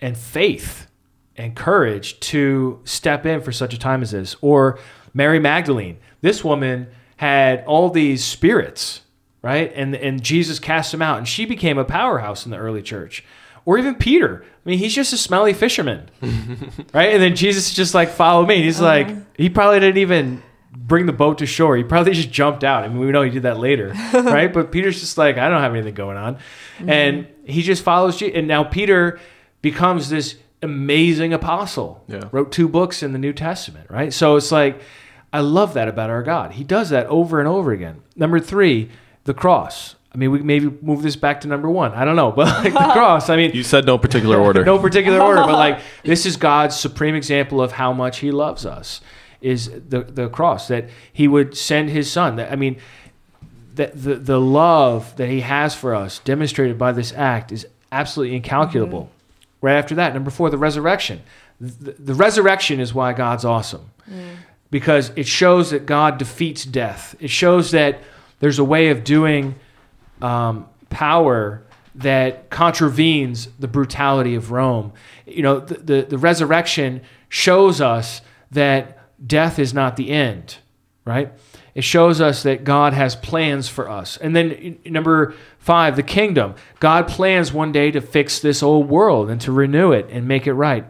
and 0.02 0.18
faith 0.18 0.89
and 1.40 1.56
courage 1.56 2.20
to 2.20 2.82
step 2.84 3.26
in 3.26 3.42
for 3.42 3.54
such 3.54 3.74
a 3.74 3.80
time 3.80 4.02
as 4.02 4.12
this. 4.12 4.36
Or 4.42 4.78
Mary 5.14 5.40
Magdalene. 5.40 5.98
This 6.22 6.44
woman 6.44 6.88
had 7.16 7.64
all 7.66 7.90
these 7.90 8.24
spirits, 8.24 9.02
right? 9.42 9.72
And 9.74 9.96
and 9.96 10.22
Jesus 10.22 10.60
cast 10.60 10.92
them 10.92 11.02
out 11.02 11.18
and 11.18 11.28
she 11.28 11.46
became 11.46 11.78
a 11.78 11.86
powerhouse 11.86 12.46
in 12.46 12.52
the 12.52 12.58
early 12.58 12.84
church. 12.84 13.24
Or 13.66 13.78
even 13.78 13.96
Peter. 13.96 14.44
I 14.44 14.70
mean, 14.70 14.80
he's 14.80 14.94
just 14.94 15.14
a 15.14 15.18
smelly 15.18 15.54
fisherman. 15.54 16.10
right? 16.94 17.14
And 17.14 17.22
then 17.22 17.36
Jesus 17.36 17.70
is 17.70 17.74
just 17.74 17.94
like, 17.94 18.10
follow 18.10 18.46
me. 18.46 18.56
And 18.56 18.64
he's 18.66 18.82
uh-huh. 18.82 18.86
like, 18.86 19.38
he 19.38 19.50
probably 19.50 19.80
didn't 19.80 19.98
even 19.98 20.44
bring 20.76 21.06
the 21.06 21.14
boat 21.14 21.38
to 21.38 21.46
shore. 21.46 21.78
He 21.78 21.84
probably 21.84 22.14
just 22.14 22.32
jumped 22.32 22.64
out. 22.64 22.84
I 22.84 22.88
mean, 22.90 23.00
we 23.00 23.12
know 23.12 23.22
he 23.22 23.30
did 23.30 23.44
that 23.44 23.60
later, 23.60 23.94
right? 24.14 24.52
But 24.52 24.72
Peter's 24.72 25.00
just 25.00 25.18
like, 25.18 25.38
I 25.38 25.50
don't 25.50 25.62
have 25.62 25.74
anything 25.74 25.94
going 25.94 26.18
on. 26.18 26.38
And 26.80 27.26
mm-hmm. 27.26 27.52
he 27.52 27.62
just 27.62 27.84
follows 27.84 28.18
Jesus. 28.18 28.36
And 28.36 28.48
now 28.48 28.64
Peter 28.64 29.20
becomes 29.62 30.10
this 30.10 30.36
amazing 30.62 31.34
apostle. 31.34 32.04
Yeah. 32.08 32.30
Wrote 32.32 32.52
two 32.52 32.68
books 32.68 33.02
in 33.04 33.14
the 33.14 33.20
New 33.20 33.34
Testament, 33.34 33.90
right? 33.90 34.12
So 34.14 34.36
it's 34.36 34.52
like, 34.52 34.82
I 35.32 35.40
love 35.42 35.74
that 35.76 35.88
about 35.88 36.10
our 36.10 36.24
God. 36.24 36.54
He 36.54 36.64
does 36.64 36.90
that 36.90 37.06
over 37.08 37.40
and 37.40 37.48
over 37.48 37.72
again. 37.72 38.02
Number 38.16 38.40
three, 38.40 38.90
the 39.26 39.34
cross. 39.34 39.96
I 40.14 40.18
mean, 40.18 40.32
we 40.32 40.42
maybe 40.42 40.72
move 40.82 41.04
this 41.04 41.16
back 41.16 41.42
to 41.42 41.48
number 41.48 41.70
one. 41.70 41.92
I 41.94 42.04
don't 42.04 42.16
know, 42.16 42.32
but 42.36 42.48
like 42.64 42.74
the 42.74 42.80
cross. 42.80 43.30
I 43.30 43.36
mean, 43.36 43.52
You 43.54 43.64
said 43.64 43.86
no 43.86 43.98
particular 43.98 44.38
order. 44.42 44.66
no 44.66 44.80
particular 44.80 45.22
order, 45.22 45.42
but 45.42 45.54
like 45.54 45.80
this 46.04 46.26
is 46.26 46.36
God's 46.36 46.76
supreme 46.76 47.14
example 47.16 47.62
of 47.62 47.74
how 47.74 47.94
much 47.94 48.20
He 48.20 48.32
loves 48.32 48.66
us. 48.66 49.02
Is 49.42 49.70
the 49.88 50.02
the 50.02 50.28
cross 50.28 50.68
that 50.68 50.90
He 51.14 51.28
would 51.28 51.56
send 51.56 51.90
His 51.92 52.12
Son? 52.12 52.36
That 52.38 52.52
I 52.52 52.56
mean, 52.56 52.78
that 53.76 53.92
the 54.02 54.16
the 54.16 54.40
love 54.42 55.16
that 55.18 55.30
He 55.30 55.42
has 55.42 55.76
for 55.76 55.94
us, 55.96 56.20
demonstrated 56.20 56.78
by 56.80 56.92
this 56.92 57.14
act, 57.14 57.52
is 57.52 57.66
absolutely 57.92 58.36
incalculable. 58.36 59.12
Right 59.62 59.76
after 59.76 59.96
that, 59.96 60.14
number 60.14 60.32
four, 60.32 60.50
the 60.50 60.58
resurrection. 60.58 61.22
The, 61.60 61.92
the 61.92 62.14
resurrection 62.14 62.80
is 62.80 62.94
why 62.94 63.12
God's 63.14 63.44
awesome, 63.44 63.92
because 64.72 65.12
it 65.16 65.28
shows 65.28 65.72
that 65.72 65.86
God 65.86 66.18
defeats 66.18 66.64
death. 66.64 67.16
It 67.20 67.30
shows 67.30 67.72
that 67.72 68.02
there's 68.40 68.60
a 68.60 68.64
way 68.64 68.90
of 68.90 69.04
doing 69.04 69.56
um, 70.22 70.68
power 70.90 71.64
that 71.96 72.50
contravenes 72.50 73.50
the 73.60 73.68
brutality 73.68 74.36
of 74.36 74.52
Rome. 74.52 74.94
You 75.26 75.44
know, 75.44 75.60
the, 75.60 75.74
the, 75.74 76.02
the 76.04 76.18
resurrection 76.18 77.02
shows 77.28 77.82
us 77.82 78.22
that 78.52 79.00
death 79.28 79.60
is 79.60 79.74
not 79.74 79.98
the 79.98 80.10
end, 80.10 80.58
right? 81.04 81.34
It 81.80 81.86
shows 81.86 82.20
us 82.20 82.44
that 82.44 82.66
God 82.66 82.92
has 82.92 83.16
plans 83.16 83.70
for 83.70 83.90
us. 83.90 84.18
And 84.18 84.36
then 84.36 84.80
number 84.84 85.34
five, 85.60 85.96
the 85.96 86.04
kingdom. 86.04 86.56
God 86.82 87.08
plans 87.08 87.54
one 87.54 87.72
day 87.72 87.90
to 87.92 88.02
fix 88.02 88.38
this 88.38 88.62
old 88.62 88.90
world 88.90 89.30
and 89.30 89.40
to 89.40 89.54
renew 89.54 89.94
it 89.94 90.10
and 90.10 90.28
make 90.28 90.46
it 90.46 90.52
right. 90.52 90.84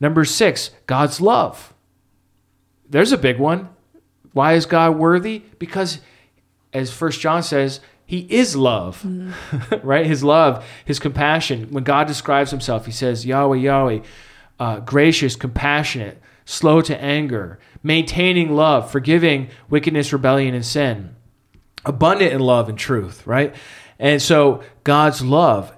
Number 0.00 0.24
six, 0.24 0.72
God's 0.88 1.20
love. 1.20 1.72
There's 2.90 3.12
a 3.12 3.18
big 3.18 3.38
one. 3.38 3.68
Why 4.32 4.54
is 4.54 4.66
God 4.66 4.96
worthy? 4.96 5.44
Because 5.60 6.00
as 6.72 6.90
First 6.90 7.20
John 7.20 7.44
says, 7.44 7.78
he 8.04 8.26
is 8.28 8.56
love, 8.56 9.06
right? 9.84 10.06
His 10.06 10.24
love, 10.24 10.64
his 10.84 10.98
compassion. 10.98 11.68
When 11.70 11.84
God 11.84 12.08
describes 12.08 12.50
himself, 12.50 12.84
he 12.84 12.90
says, 12.90 13.24
Yahweh, 13.24 13.58
Yahweh, 13.58 14.00
uh, 14.58 14.80
gracious, 14.80 15.36
compassionate, 15.36 16.20
slow 16.44 16.80
to 16.82 17.00
anger, 17.02 17.58
maintaining 17.82 18.54
love, 18.54 18.90
forgiving 18.90 19.48
wickedness, 19.68 20.12
rebellion, 20.12 20.54
and 20.54 20.64
sin, 20.64 21.14
abundant 21.84 22.32
in 22.32 22.40
love 22.40 22.68
and 22.68 22.78
truth, 22.78 23.26
right? 23.26 23.54
And 23.98 24.20
so 24.20 24.62
God's 24.84 25.22
love, 25.22 25.76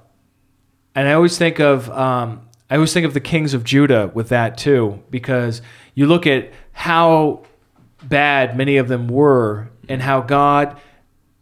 and 0.94 1.08
I 1.08 1.12
always 1.12 1.36
think 1.36 1.58
of 1.60 1.90
um, 1.90 2.48
I 2.70 2.76
always 2.76 2.92
think 2.92 3.06
of 3.06 3.14
the 3.14 3.20
kings 3.20 3.54
of 3.54 3.62
Judah 3.64 4.10
with 4.14 4.30
that 4.30 4.56
too, 4.56 5.02
because 5.10 5.60
you 5.94 6.06
look 6.06 6.26
at 6.26 6.50
how 6.72 7.44
bad 8.02 8.56
many 8.56 8.78
of 8.78 8.88
them 8.88 9.08
were 9.08 9.70
and 9.88 10.02
how 10.02 10.20
God 10.22 10.80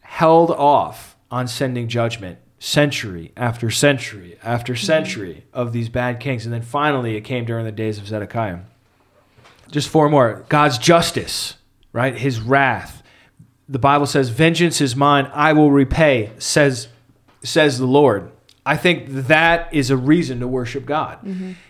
held 0.00 0.50
off 0.50 1.16
on 1.30 1.48
sending 1.48 1.88
judgment 1.88 2.38
century 2.58 3.32
after 3.36 3.70
century 3.70 4.38
after 4.42 4.76
century 4.76 5.44
of 5.52 5.72
these 5.72 5.88
bad 5.88 6.20
kings. 6.20 6.44
And 6.44 6.52
then 6.52 6.62
finally 6.62 7.16
it 7.16 7.22
came 7.22 7.44
during 7.44 7.64
the 7.64 7.72
days 7.72 7.98
of 7.98 8.06
Zedekiah. 8.06 8.60
Just 9.72 9.88
four 9.88 10.08
more. 10.08 10.44
God's 10.48 10.78
justice, 10.78 11.56
right? 11.92 12.16
His 12.16 12.40
wrath. 12.40 13.02
The 13.68 13.78
Bible 13.80 14.06
says, 14.06 14.28
Vengeance 14.28 14.80
is 14.80 14.94
mine, 14.94 15.28
I 15.34 15.52
will 15.54 15.70
repay, 15.72 16.30
says, 16.38 16.88
says 17.42 17.78
the 17.78 17.86
Lord. 17.86 18.30
I 18.64 18.76
think 18.76 19.06
that 19.08 19.72
is 19.74 19.90
a 19.90 19.96
reason 19.96 20.38
to 20.40 20.46
worship 20.46 20.86
God. 20.86 21.18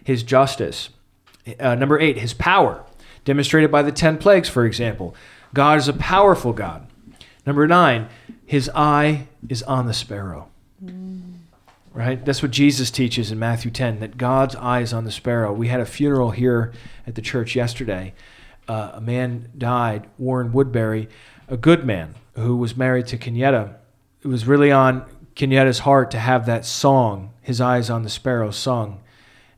His 0.04 0.22
justice. 0.22 0.90
Uh, 1.58 1.74
number 1.74 1.98
eight, 1.98 2.18
his 2.18 2.34
power, 2.34 2.84
demonstrated 3.24 3.70
by 3.70 3.82
the 3.82 3.92
10 3.92 4.18
plagues, 4.18 4.48
for 4.48 4.66
example. 4.66 5.14
God 5.54 5.78
is 5.78 5.88
a 5.88 5.92
powerful 5.94 6.52
God. 6.52 6.86
Number 7.46 7.66
nine, 7.66 8.08
his 8.44 8.70
eye 8.74 9.28
is 9.48 9.62
on 9.62 9.86
the 9.86 9.94
sparrow. 9.94 10.48
Right? 11.94 12.24
That's 12.24 12.42
what 12.42 12.50
Jesus 12.50 12.90
teaches 12.90 13.30
in 13.30 13.38
Matthew 13.38 13.70
10, 13.70 14.00
that 14.00 14.16
God's 14.16 14.56
eye 14.56 14.80
is 14.80 14.94
on 14.94 15.04
the 15.04 15.10
sparrow. 15.10 15.52
We 15.52 15.68
had 15.68 15.80
a 15.80 15.86
funeral 15.86 16.30
here 16.30 16.72
at 17.06 17.16
the 17.16 17.22
church 17.22 17.54
yesterday. 17.54 18.14
Uh, 18.66 18.92
a 18.94 19.00
man 19.00 19.50
died, 19.58 20.08
Warren 20.16 20.52
Woodbury, 20.52 21.08
a 21.48 21.58
good 21.58 21.84
man 21.84 22.14
who 22.34 22.56
was 22.56 22.76
married 22.76 23.08
to 23.08 23.18
Kenyetta. 23.18 23.76
It 24.22 24.28
was 24.28 24.46
really 24.46 24.72
on 24.72 25.04
Kenyetta's 25.34 25.80
heart 25.80 26.10
to 26.12 26.18
have 26.18 26.46
that 26.46 26.64
song, 26.64 27.34
His 27.42 27.60
Eyes 27.60 27.90
on 27.90 28.04
the 28.04 28.10
Sparrow, 28.10 28.50
sung. 28.50 29.02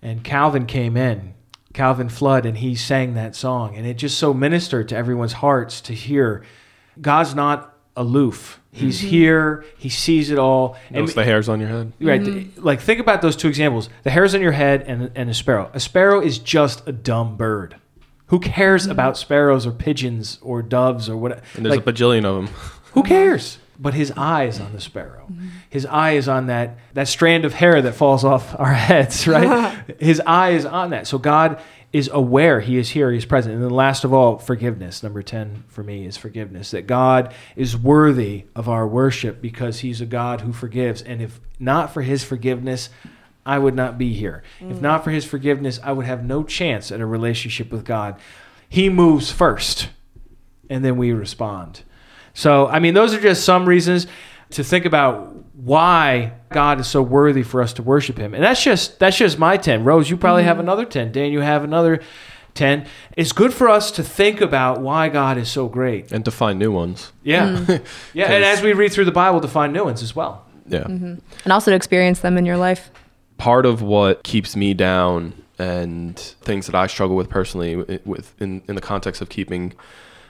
And 0.03 0.25
Calvin 0.25 0.67
came 0.67 0.97
in, 0.97 1.35
Calvin 1.73 2.09
Flood, 2.09 2.47
and 2.47 2.59
he 2.59 2.75
sang 2.75 3.15
that 3.15 3.37
song. 3.37 3.77
And 3.77 3.87
it 3.87 3.95
just 3.95 4.19
so 4.19 4.35
ministered 4.35 4.89
to 4.89 4.97
everyone's 4.97 5.35
hearts 5.35 5.81
to 5.83 5.95
hear 5.95 6.45
God's 7.01 7.35
not 7.35 7.74
aloof. 7.97 8.61
He's 8.71 8.99
mm-hmm. 8.99 9.09
here, 9.09 9.65
He 9.79 9.89
sees 9.89 10.31
it 10.31 10.39
all. 10.39 10.77
Notice 10.91 11.15
the 11.15 11.25
hairs 11.25 11.49
on 11.49 11.61
your 11.61 11.69
head. 11.69 11.93
Right. 12.01 12.25
th- 12.25 12.37
mm-hmm. 12.37 12.65
Like 12.65 12.81
think 12.81 12.99
about 12.99 13.23
those 13.23 13.37
two 13.37 13.49
examples: 13.49 13.89
the 14.03 14.11
hairs 14.11 14.35
on 14.35 14.41
your 14.41 14.53
head 14.53 14.83
and 14.83 15.11
and 15.15 15.31
a 15.31 15.35
sparrow. 15.35 15.71
A 15.73 15.81
sparrow 15.81 16.21
is 16.21 16.39
just 16.39 16.87
a 16.89 16.93
dumb 16.93 17.37
bird. 17.37 17.77
Who 18.27 18.41
cares 18.41 18.83
mm-hmm. 18.83 18.93
about 18.93 19.17
sparrows 19.17 19.67
or 19.67 19.71
pigeons 19.71 20.39
or 20.43 20.61
doves 20.63 21.09
or 21.09 21.17
what? 21.17 21.43
And 21.55 21.65
there's 21.65 21.77
like, 21.77 21.87
a 21.87 21.93
bajillion 21.93 22.25
of 22.25 22.37
them. 22.37 22.55
who 22.95 23.03
cares? 23.03 23.59
But 23.79 23.95
his 23.95 24.13
eye 24.17 24.45
is 24.45 24.61
on 24.61 24.73
the 24.73 24.81
sparrow. 24.81 25.29
His 25.69 25.85
eye 25.87 26.13
is 26.13 26.29
on 26.29 26.47
that 26.47 26.79
that 26.95 27.09
strand 27.09 27.45
of 27.45 27.55
hair 27.55 27.81
that 27.83 27.95
falls 27.95 28.25
off 28.25 28.59
our 28.59 28.73
heads, 28.89 29.29
right? 29.29 29.85
his 30.01 30.21
eye 30.27 30.51
is 30.51 30.65
on 30.65 30.91
that. 30.91 31.07
So 31.07 31.19
God 31.19 31.61
is 31.95 32.11
aware 32.13 32.59
he 32.59 32.77
is 32.77 32.91
here, 32.91 33.13
he's 33.13 33.25
present. 33.25 33.55
And 33.55 33.63
then 33.63 33.71
last 33.71 34.03
of 34.03 34.13
all, 34.13 34.37
forgiveness. 34.37 35.05
Number 35.05 35.23
10 35.23 35.63
for 35.69 35.85
me 35.85 36.05
is 36.07 36.17
forgiveness. 36.17 36.73
That 36.73 36.89
God 36.89 37.33
is 37.55 37.77
worthy 37.77 38.47
of 38.57 38.69
our 38.69 38.85
worship 38.85 39.41
because 39.41 39.79
he's 39.79 40.01
a 40.01 40.07
God 40.07 40.41
who 40.41 40.53
forgives. 40.53 41.03
And 41.03 41.23
if 41.23 41.41
not 41.61 41.95
for 41.95 42.03
his 42.03 42.25
forgiveness, 42.25 42.91
I 43.47 43.61
would 43.61 43.77
not 43.77 43.97
be 43.97 44.13
here. 44.13 44.43
If 44.59 44.81
not 44.81 45.05
for 45.05 45.13
his 45.13 45.25
forgiveness, 45.25 45.79
I 45.85 45.93
would 45.93 46.05
have 46.05 46.25
no 46.25 46.43
chance 46.43 46.91
at 46.91 47.01
a 47.01 47.07
relationship 47.07 47.71
with 47.71 47.85
God. 47.85 48.19
He 48.69 48.89
moves 48.89 49.31
first 49.31 49.89
and 50.69 50.85
then 50.85 50.97
we 50.97 51.13
respond. 51.13 51.83
So, 52.33 52.67
I 52.67 52.81
mean, 52.81 52.95
those 52.95 53.15
are 53.15 53.21
just 53.21 53.45
some 53.45 53.69
reasons 53.69 54.09
to 54.51 54.65
think 54.65 54.85
about 54.85 55.35
why 55.55 56.33
God 56.51 56.81
is 56.81 56.87
so 56.87 57.03
worthy 57.03 57.43
for 57.43 57.63
us 57.63 57.73
to 57.75 57.83
worship 57.83 58.19
Him. 58.19 58.35
And 58.35 58.43
that's 58.43 58.63
just 58.63 58.99
that's 58.99 59.17
just 59.17 59.39
my 59.39 59.57
ten. 59.57 59.85
Rose, 59.85 60.11
you 60.11 60.17
probably 60.17 60.45
have 60.45 60.57
mm-hmm. 60.57 60.67
another 60.67 60.85
ten. 60.85 61.13
Dan, 61.13 61.33
you 61.33 61.41
have 61.41 61.65
another 61.65 62.01
ten. 62.55 62.87
It's 63.17 63.33
good 63.33 63.53
for 63.53 63.69
us 63.69 63.91
to 63.93 64.03
think 64.03 64.41
about 64.41 64.81
why 64.81 65.09
God 65.09 65.39
is 65.39 65.51
so 65.51 65.69
great. 65.69 66.13
And 66.13 66.25
to 66.25 66.31
find 66.31 66.59
new 66.59 66.73
ones. 66.73 67.13
Yeah, 67.23 67.49
mm. 67.49 67.85
yeah. 68.13 68.31
And 68.31 68.45
as 68.45 68.63
we 68.63 68.73
read 68.73 68.93
through 68.93 69.07
the 69.07 69.13
Bible, 69.13 69.41
to 69.41 69.49
find 69.49 69.73
new 69.73 69.85
ones 69.85 70.03
as 70.03 70.15
well. 70.15 70.45
Yeah. 70.67 70.85
Mm-hmm. 70.85 71.17
and 71.45 71.53
also 71.53 71.71
to 71.71 71.75
experience 71.77 72.21
them 72.21 72.39
in 72.39 72.47
your 72.47 72.57
life. 72.57 72.91
Part 73.37 73.67
of 73.67 73.83
what 73.83 74.23
keeps 74.23 74.57
me 74.57 74.73
down 74.73 75.35
and 75.59 76.19
things 76.19 76.67
that 76.67 76.75
I 76.75 76.87
struggle 76.87 77.17
with 77.17 77.29
personally 77.29 78.01
with 78.05 78.41
in, 78.41 78.63
in 78.67 78.75
the 78.75 78.81
context 78.81 79.21
of 79.21 79.29
keeping 79.29 79.75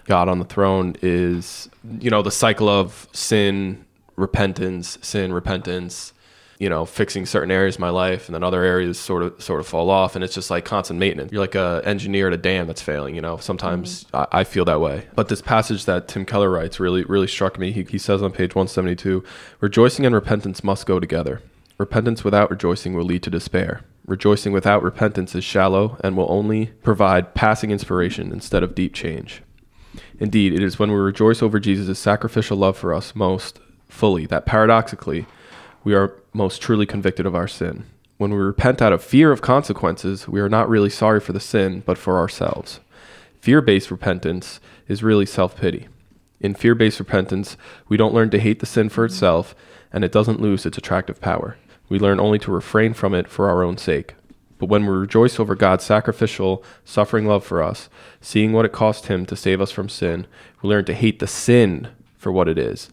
God 0.06 0.28
on 0.28 0.38
the 0.38 0.44
throne 0.44 0.96
is 1.02 1.68
you 2.00 2.10
know 2.10 2.22
the 2.22 2.30
cycle 2.30 2.68
of 2.68 3.08
sin, 3.12 3.84
repentance, 4.16 4.98
sin, 5.02 5.32
repentance, 5.32 6.12
you 6.58 6.68
know, 6.68 6.84
fixing 6.84 7.26
certain 7.26 7.50
areas 7.50 7.76
of 7.76 7.80
my 7.80 7.90
life 7.90 8.26
and 8.26 8.34
then 8.34 8.44
other 8.44 8.62
areas 8.62 8.98
sort 8.98 9.22
of 9.22 9.42
sort 9.42 9.60
of 9.60 9.66
fall 9.66 9.90
off 9.90 10.14
and 10.14 10.24
it's 10.24 10.34
just 10.34 10.50
like 10.50 10.64
constant 10.64 10.98
maintenance. 11.00 11.32
You're 11.32 11.40
like 11.40 11.54
a 11.54 11.82
engineer 11.84 12.28
at 12.28 12.32
a 12.32 12.36
dam 12.36 12.66
that's 12.66 12.82
failing, 12.82 13.14
you 13.14 13.20
know. 13.20 13.36
Sometimes 13.38 14.04
mm-hmm. 14.04 14.16
I, 14.16 14.40
I 14.40 14.44
feel 14.44 14.64
that 14.66 14.80
way. 14.80 15.06
But 15.14 15.28
this 15.28 15.42
passage 15.42 15.84
that 15.86 16.08
Tim 16.08 16.24
Keller 16.24 16.50
writes 16.50 16.78
really 16.78 17.04
really 17.04 17.26
struck 17.26 17.58
me. 17.58 17.72
He, 17.72 17.82
he 17.84 17.98
says 17.98 18.22
on 18.22 18.30
page 18.30 18.54
172, 18.54 19.24
rejoicing 19.60 20.06
and 20.06 20.14
repentance 20.14 20.62
must 20.62 20.86
go 20.86 21.00
together. 21.00 21.42
Repentance 21.76 22.22
without 22.22 22.50
rejoicing 22.50 22.94
will 22.94 23.04
lead 23.04 23.22
to 23.24 23.30
despair. 23.30 23.82
Rejoicing 24.06 24.52
without 24.52 24.82
repentance 24.82 25.34
is 25.34 25.42
shallow 25.42 25.98
and 26.04 26.16
will 26.16 26.30
only 26.30 26.66
provide 26.82 27.34
passing 27.34 27.70
inspiration 27.70 28.30
instead 28.32 28.62
of 28.62 28.74
deep 28.74 28.94
change. 28.94 29.42
Indeed, 30.20 30.54
it 30.54 30.62
is 30.62 30.78
when 30.78 30.90
we 30.90 30.96
rejoice 30.96 31.42
over 31.42 31.58
Jesus' 31.58 31.98
sacrificial 31.98 32.56
love 32.56 32.76
for 32.76 32.94
us 32.94 33.14
most 33.14 33.58
fully 33.94 34.26
that 34.26 34.44
paradoxically 34.44 35.24
we 35.84 35.94
are 35.94 36.16
most 36.32 36.60
truly 36.60 36.84
convicted 36.84 37.26
of 37.26 37.34
our 37.34 37.46
sin. 37.46 37.84
When 38.16 38.30
we 38.30 38.38
repent 38.38 38.82
out 38.82 38.92
of 38.92 39.02
fear 39.02 39.30
of 39.30 39.40
consequences, 39.40 40.26
we 40.26 40.40
are 40.40 40.48
not 40.48 40.68
really 40.68 40.90
sorry 40.90 41.20
for 41.20 41.32
the 41.32 41.40
sin, 41.40 41.82
but 41.86 41.98
for 41.98 42.18
ourselves. 42.18 42.80
Fear 43.40 43.62
based 43.62 43.90
repentance 43.90 44.60
is 44.88 45.02
really 45.02 45.26
self 45.26 45.56
pity. 45.56 45.88
In 46.40 46.54
fear 46.54 46.74
based 46.74 46.98
repentance, 46.98 47.56
we 47.88 47.96
don't 47.96 48.14
learn 48.14 48.30
to 48.30 48.40
hate 48.40 48.60
the 48.60 48.66
sin 48.66 48.88
for 48.88 49.04
mm-hmm. 49.04 49.12
itself, 49.12 49.54
and 49.92 50.04
it 50.04 50.12
doesn't 50.12 50.40
lose 50.40 50.66
its 50.66 50.78
attractive 50.78 51.20
power. 51.20 51.56
We 51.88 51.98
learn 51.98 52.18
only 52.18 52.38
to 52.40 52.50
refrain 52.50 52.94
from 52.94 53.14
it 53.14 53.28
for 53.28 53.48
our 53.48 53.62
own 53.62 53.76
sake. 53.78 54.14
But 54.58 54.68
when 54.68 54.86
we 54.86 54.92
rejoice 54.92 55.38
over 55.38 55.54
God's 55.54 55.84
sacrificial, 55.84 56.64
suffering 56.84 57.26
love 57.26 57.44
for 57.44 57.62
us, 57.62 57.88
seeing 58.20 58.52
what 58.52 58.64
it 58.64 58.72
cost 58.72 59.06
Him 59.06 59.26
to 59.26 59.36
save 59.36 59.60
us 59.60 59.70
from 59.70 59.88
sin, 59.88 60.26
we 60.62 60.68
learn 60.68 60.84
to 60.86 60.94
hate 60.94 61.18
the 61.18 61.26
sin 61.26 61.88
for 62.16 62.32
what 62.32 62.48
it 62.48 62.58
is. 62.58 62.88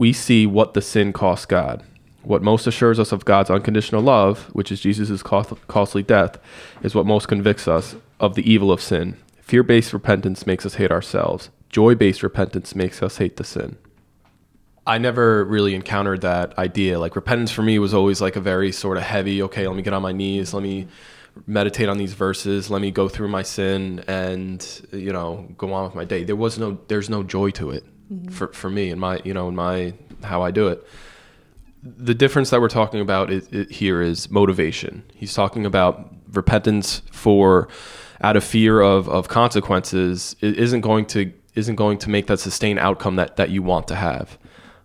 We 0.00 0.14
see 0.14 0.46
what 0.46 0.72
the 0.72 0.80
sin 0.80 1.12
costs 1.12 1.44
God. 1.44 1.84
What 2.22 2.42
most 2.42 2.66
assures 2.66 2.98
us 2.98 3.12
of 3.12 3.26
God's 3.26 3.50
unconditional 3.50 4.00
love, 4.00 4.44
which 4.54 4.72
is 4.72 4.80
Jesus' 4.80 5.22
costly 5.22 6.02
death, 6.02 6.38
is 6.82 6.94
what 6.94 7.04
most 7.04 7.28
convicts 7.28 7.68
us 7.68 7.96
of 8.18 8.34
the 8.34 8.50
evil 8.50 8.72
of 8.72 8.80
sin. 8.80 9.18
Fear 9.42 9.62
based 9.64 9.92
repentance 9.92 10.46
makes 10.46 10.64
us 10.64 10.76
hate 10.76 10.90
ourselves. 10.90 11.50
Joy 11.68 11.94
based 11.94 12.22
repentance 12.22 12.74
makes 12.74 13.02
us 13.02 13.18
hate 13.18 13.36
the 13.36 13.44
sin. 13.44 13.76
I 14.86 14.96
never 14.96 15.44
really 15.44 15.74
encountered 15.74 16.22
that 16.22 16.56
idea. 16.56 16.98
Like 16.98 17.14
repentance 17.14 17.50
for 17.50 17.60
me 17.60 17.78
was 17.78 17.92
always 17.92 18.22
like 18.22 18.36
a 18.36 18.40
very 18.40 18.72
sort 18.72 18.96
of 18.96 19.02
heavy, 19.02 19.42
okay, 19.42 19.66
let 19.66 19.76
me 19.76 19.82
get 19.82 19.92
on 19.92 20.00
my 20.00 20.12
knees, 20.12 20.54
let 20.54 20.62
me 20.62 20.88
meditate 21.46 21.90
on 21.90 21.98
these 21.98 22.14
verses, 22.14 22.70
let 22.70 22.80
me 22.80 22.90
go 22.90 23.06
through 23.06 23.28
my 23.28 23.42
sin 23.42 24.02
and, 24.08 24.66
you 24.92 25.12
know, 25.12 25.46
go 25.58 25.70
on 25.74 25.84
with 25.84 25.94
my 25.94 26.06
day. 26.06 26.24
There 26.24 26.36
was 26.36 26.58
no 26.58 26.78
there's 26.88 27.10
no 27.10 27.22
joy 27.22 27.50
to 27.50 27.72
it 27.72 27.84
Mm-hmm. 28.12 28.28
for 28.30 28.48
for 28.48 28.68
me 28.68 28.90
and 28.90 29.00
my, 29.00 29.20
you 29.24 29.32
know, 29.32 29.48
in 29.48 29.54
my 29.54 29.94
how 30.24 30.42
I 30.42 30.50
do 30.50 30.66
it. 30.66 30.84
The 31.82 32.14
difference 32.14 32.50
that 32.50 32.60
we're 32.60 32.68
talking 32.68 33.00
about 33.00 33.30
is, 33.30 33.46
is, 33.48 33.70
here 33.70 34.02
is 34.02 34.28
motivation. 34.30 35.04
He's 35.14 35.32
talking 35.32 35.64
about 35.64 36.12
repentance 36.32 37.02
for 37.12 37.68
out 38.20 38.36
of 38.36 38.44
fear 38.44 38.80
of, 38.80 39.08
of 39.08 39.28
consequences 39.28 40.36
it 40.40 40.58
isn't 40.58 40.80
going 40.80 41.06
to 41.06 41.32
isn't 41.54 41.76
going 41.76 41.98
to 41.98 42.10
make 42.10 42.26
that 42.26 42.40
sustained 42.40 42.78
outcome 42.78 43.16
that, 43.16 43.36
that 43.36 43.50
you 43.50 43.62
want 43.62 43.86
to 43.88 43.94
have. 43.94 44.38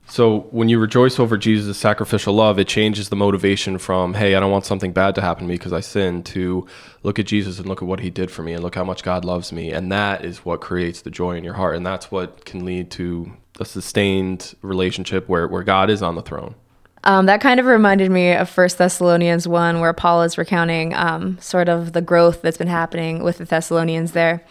So 0.07 0.41
when 0.51 0.69
you 0.69 0.79
rejoice 0.79 1.19
over 1.19 1.35
Jesus' 1.37 1.77
sacrificial 1.77 2.33
love, 2.33 2.59
it 2.59 2.67
changes 2.67 3.09
the 3.09 3.15
motivation 3.15 3.77
from, 3.77 4.13
hey, 4.13 4.35
I 4.35 4.39
don't 4.39 4.51
want 4.51 4.65
something 4.65 4.93
bad 4.93 5.15
to 5.15 5.21
happen 5.21 5.43
to 5.43 5.47
me 5.47 5.55
because 5.55 5.73
I 5.73 5.79
sinned, 5.79 6.25
to 6.27 6.67
look 7.03 7.17
at 7.17 7.25
Jesus 7.25 7.57
and 7.57 7.67
look 7.67 7.81
at 7.81 7.87
what 7.87 7.99
he 7.99 8.09
did 8.09 8.29
for 8.29 8.43
me 8.43 8.53
and 8.53 8.63
look 8.63 8.75
how 8.75 8.83
much 8.83 9.03
God 9.03 9.25
loves 9.25 9.51
me. 9.51 9.71
And 9.71 9.91
that 9.91 10.23
is 10.23 10.45
what 10.45 10.61
creates 10.61 11.01
the 11.01 11.09
joy 11.09 11.37
in 11.37 11.43
your 11.43 11.55
heart. 11.55 11.75
And 11.75 11.85
that's 11.85 12.11
what 12.11 12.45
can 12.45 12.65
lead 12.65 12.91
to 12.91 13.31
a 13.59 13.65
sustained 13.65 14.53
relationship 14.61 15.27
where, 15.27 15.47
where 15.47 15.63
God 15.63 15.89
is 15.89 16.01
on 16.01 16.15
the 16.15 16.21
throne. 16.21 16.55
Um, 17.03 17.27
that 17.27 17.39
kind 17.39 17.59
of 17.59 17.65
reminded 17.67 18.09
me 18.09 18.33
of 18.33 18.49
First 18.49 18.79
Thessalonians 18.79 19.47
1, 19.47 19.79
where 19.79 19.93
Paul 19.93 20.23
is 20.23 20.37
recounting 20.37 20.93
um, 20.95 21.37
sort 21.39 21.69
of 21.69 21.93
the 21.93 22.01
growth 22.01 22.41
that's 22.41 22.57
been 22.57 22.67
happening 22.67 23.23
with 23.23 23.37
the 23.37 23.45
Thessalonians 23.45 24.13
there. 24.13 24.43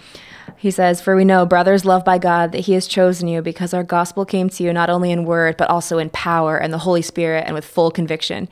He 0.64 0.70
says, 0.70 1.02
For 1.02 1.14
we 1.14 1.26
know, 1.26 1.44
brothers 1.44 1.84
loved 1.84 2.06
by 2.06 2.16
God, 2.16 2.52
that 2.52 2.60
He 2.60 2.72
has 2.72 2.86
chosen 2.86 3.28
you 3.28 3.42
because 3.42 3.74
our 3.74 3.84
gospel 3.84 4.24
came 4.24 4.48
to 4.48 4.64
you 4.64 4.72
not 4.72 4.88
only 4.88 5.10
in 5.10 5.26
word, 5.26 5.58
but 5.58 5.68
also 5.68 5.98
in 5.98 6.08
power 6.08 6.56
and 6.56 6.72
the 6.72 6.78
Holy 6.78 7.02
Spirit 7.02 7.44
and 7.44 7.54
with 7.54 7.66
full 7.66 7.90
conviction. 7.90 8.48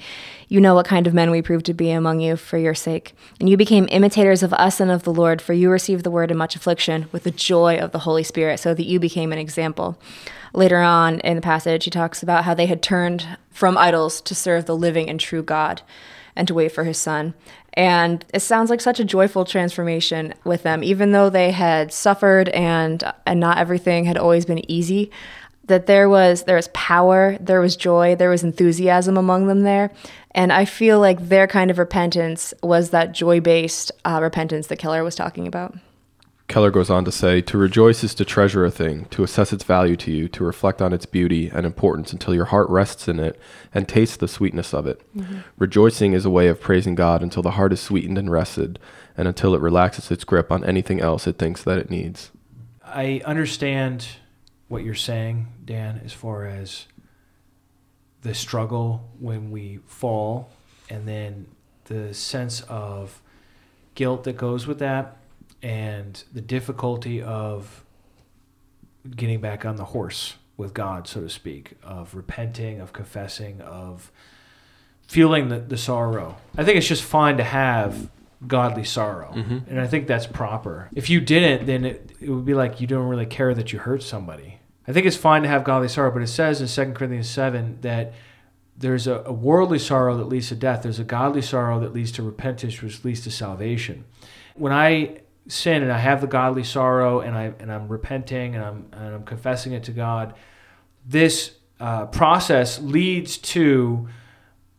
You 0.47 0.61
know 0.61 0.75
what 0.75 0.85
kind 0.85 1.07
of 1.07 1.15
men 1.15 1.31
we 1.31 1.41
proved 1.41 1.65
to 1.65 1.73
be 1.73 1.91
among 1.91 2.21
you 2.21 2.37
for 2.37 2.59
your 2.59 2.75
sake. 2.75 3.15
And 3.41 3.49
you 3.49 3.57
became 3.57 3.89
imitators 3.91 4.43
of 4.43 4.53
us 4.53 4.79
and 4.79 4.91
of 4.91 5.05
the 5.05 5.11
Lord, 5.11 5.41
for 5.41 5.55
you 5.55 5.71
received 5.71 6.05
the 6.05 6.11
word 6.11 6.31
in 6.31 6.37
much 6.37 6.55
affliction 6.55 7.07
with 7.13 7.23
the 7.23 7.31
joy 7.31 7.79
of 7.79 7.93
the 7.93 8.01
Holy 8.01 8.25
Spirit, 8.25 8.61
so 8.61 8.75
that 8.75 8.85
you 8.85 9.01
became 9.01 9.33
an 9.33 9.39
example. 9.39 9.99
Later 10.53 10.83
on 10.83 11.19
in 11.21 11.37
the 11.37 11.41
passage, 11.41 11.85
he 11.85 11.91
talks 11.91 12.23
about 12.23 12.45
how 12.45 12.53
they 12.53 12.67
had 12.67 12.83
turned 12.83 13.39
from 13.49 13.79
idols 13.79 14.21
to 14.21 14.35
serve 14.35 14.67
the 14.67 14.77
living 14.77 15.09
and 15.09 15.19
true 15.19 15.43
God 15.43 15.81
and 16.37 16.47
to 16.47 16.53
wait 16.55 16.73
for 16.73 16.85
his 16.85 16.99
son. 16.99 17.33
And 17.75 18.25
it 18.35 18.41
sounds 18.41 18.69
like 18.69 18.81
such 18.81 19.01
a 19.01 19.05
joyful 19.05 19.45
transformation 19.45 20.35
with 20.45 20.63
them, 20.63 20.85
even 20.85 21.13
though 21.13 21.31
they 21.31 21.53
had 21.53 21.93
suffered 21.93 22.49
and 22.51 23.03
and 23.27 23.41
not 23.41 23.59
everything 23.59 24.05
had 24.05 24.19
always 24.19 24.45
been 24.45 24.71
easy. 24.71 25.11
That 25.67 25.87
there 25.87 26.09
was 26.09 26.43
there 26.45 26.57
was 26.57 26.69
power, 26.69 27.39
there 27.41 27.61
was 27.61 27.77
joy, 27.77 28.17
there 28.17 28.31
was 28.31 28.43
enthusiasm 28.43 29.17
among 29.17 29.47
them 29.47 29.63
there, 29.63 29.91
and 30.33 30.53
I 30.53 30.65
feel 30.65 30.99
like 31.01 31.29
their 31.29 31.47
kind 31.47 31.71
of 31.71 31.79
repentance 31.79 32.53
was 32.63 32.91
that 32.91 33.13
joy 33.13 33.41
based 33.41 33.93
uh, 34.05 34.19
repentance 34.21 34.67
that 34.67 34.79
Keller 34.79 35.05
was 35.05 35.15
talking 35.15 35.47
about. 35.47 35.75
Keller 36.49 36.71
goes 36.71 36.91
on 36.91 37.05
to 37.05 37.13
say, 37.13 37.41
To 37.41 37.57
rejoice 37.57 38.05
is 38.05 38.15
to 38.17 38.25
treasure 38.25 38.65
a 38.65 38.71
thing, 38.71 39.07
to 39.07 39.23
assess 39.23 39.53
its 39.53 39.65
value 39.65 39.97
to 39.97 40.11
you, 40.11 40.29
to 40.29 40.45
reflect 40.45 40.83
on 40.83 40.93
its 40.93 41.07
beauty 41.07 41.49
and 41.49 41.65
importance 41.65 42.13
until 42.13 42.35
your 42.35 42.47
heart 42.47 42.69
rests 42.69 43.09
in 43.09 43.19
it 43.19 43.41
and 43.73 43.89
tastes 43.89 44.17
the 44.17 44.29
sweetness 44.29 44.75
of 44.75 44.87
it. 44.87 45.01
Mm-hmm. 45.17 45.39
Rejoicing 45.59 46.13
is 46.13 46.25
a 46.25 46.31
way 46.31 46.49
of 46.49 46.61
praising 46.61 46.95
God 46.95 47.23
until 47.23 47.43
the 47.43 47.53
heart 47.53 47.73
is 47.73 47.81
sweetened 47.81 48.19
and 48.19 48.31
rested, 48.31 48.79
and 49.17 49.29
until 49.29 49.55
it 49.55 49.61
relaxes 49.61 50.11
its 50.11 50.25
grip 50.25 50.53
on 50.53 50.65
anything 50.65 51.01
else 51.01 51.27
it 51.27 51.39
thinks 51.39 51.63
that 51.63 51.79
it 51.79 51.91
needs. 51.91 52.31
I 52.85 53.23
understand 53.25 54.07
what 54.69 54.85
you're 54.85 54.95
saying, 54.95 55.49
Dan, 55.65 56.01
as 56.05 56.13
far 56.13 56.47
as 56.47 56.87
the 58.23 58.35
struggle 58.35 59.11
when 59.19 59.51
we 59.51 59.81
fall 59.87 60.51
and 60.89 61.09
then 61.09 61.47
the 61.87 62.15
sense 62.15 62.61
of 62.63 63.21
guilt 63.95 64.25
that 64.25 64.37
goes 64.37 64.67
with 64.67 64.79
that 64.79 65.17
and 65.63 66.23
the 66.33 66.41
difficulty 66.41 67.23
of 67.23 67.85
getting 69.17 69.41
back 69.41 69.65
on 69.65 69.77
the 69.77 69.87
horse 69.87 70.37
with 70.57 70.75
God, 70.75 71.07
so 71.09 71.21
to 71.23 71.29
speak, 71.29 71.73
of 71.83 72.15
repenting, 72.15 72.81
of 72.81 72.93
confessing, 72.93 73.61
of 73.61 74.11
feeling 75.07 75.49
the, 75.49 75.59
the 75.59 75.77
sorrow. 75.77 76.37
I 76.57 76.65
think 76.65 76.77
it's 76.77 76.87
just 76.87 77.03
fine 77.03 77.37
to 77.37 77.45
have 77.45 78.11
godly 78.47 78.85
sorrow. 78.85 79.33
Mm-hmm. 79.35 79.59
And 79.69 79.81
I 79.81 79.87
think 79.87 80.07
that's 80.07 80.27
proper. 80.27 80.89
If 80.95 81.11
you 81.11 81.21
didn't, 81.21 81.67
then 81.67 81.85
it, 81.85 82.13
it 82.21 82.29
would 82.29 82.45
be 82.45 82.55
like 82.55 82.81
you 82.81 82.87
don't 82.87 83.09
really 83.09 83.27
care 83.27 83.55
that 83.55 83.73
you 83.73 83.79
hurt 83.79 84.03
somebody. 84.03 84.59
I 84.87 84.93
think 84.93 85.07
it's 85.07 85.17
fine 85.17 85.43
to 85.43 85.49
have 85.49 85.65
godly 85.65 85.89
sorrow, 85.89 86.11
but 86.11 86.23
it 86.23 86.29
says 86.29 86.61
in 86.61 86.87
2 86.87 86.93
Corinthians 86.93 87.31
7 87.31 87.79
that 87.83 88.15
there's 88.77 89.07
a, 89.07 89.23
a 89.27 89.33
worldly 89.33 89.79
sorrow 89.79 90.17
that 90.17 90.25
leads 90.25 90.49
to 90.49 90.57
death. 90.57 90.83
There's 90.83 90.99
a 90.99 91.05
godly 91.05 91.43
sorrow 91.43 91.79
that 91.81 91.93
leads 91.93 92.11
to 92.13 92.23
repentance, 92.23 92.83
which 92.83 93.05
leads 93.05 93.21
to 93.23 93.31
salvation. 93.31 94.05
When 94.55 94.73
I 94.73 95.21
sin 95.49 95.83
and 95.83 95.93
I 95.93 95.99
have 95.99 96.21
the 96.21 96.27
godly 96.27 96.65
sorrow 96.65 97.21
and 97.21 97.37
I 97.37 97.53
and 97.59 97.73
I'm 97.73 97.89
repenting 97.89 98.55
and 98.55 98.65
I'm 98.65 98.87
and 98.93 99.15
I'm 99.15 99.25
confessing 99.25 99.73
it 99.73 99.85
to 99.85 99.93
God, 99.93 100.35
this 101.07 101.57
uh, 101.81 102.07
process 102.07 102.81
leads 102.81 103.39
to 103.39 104.09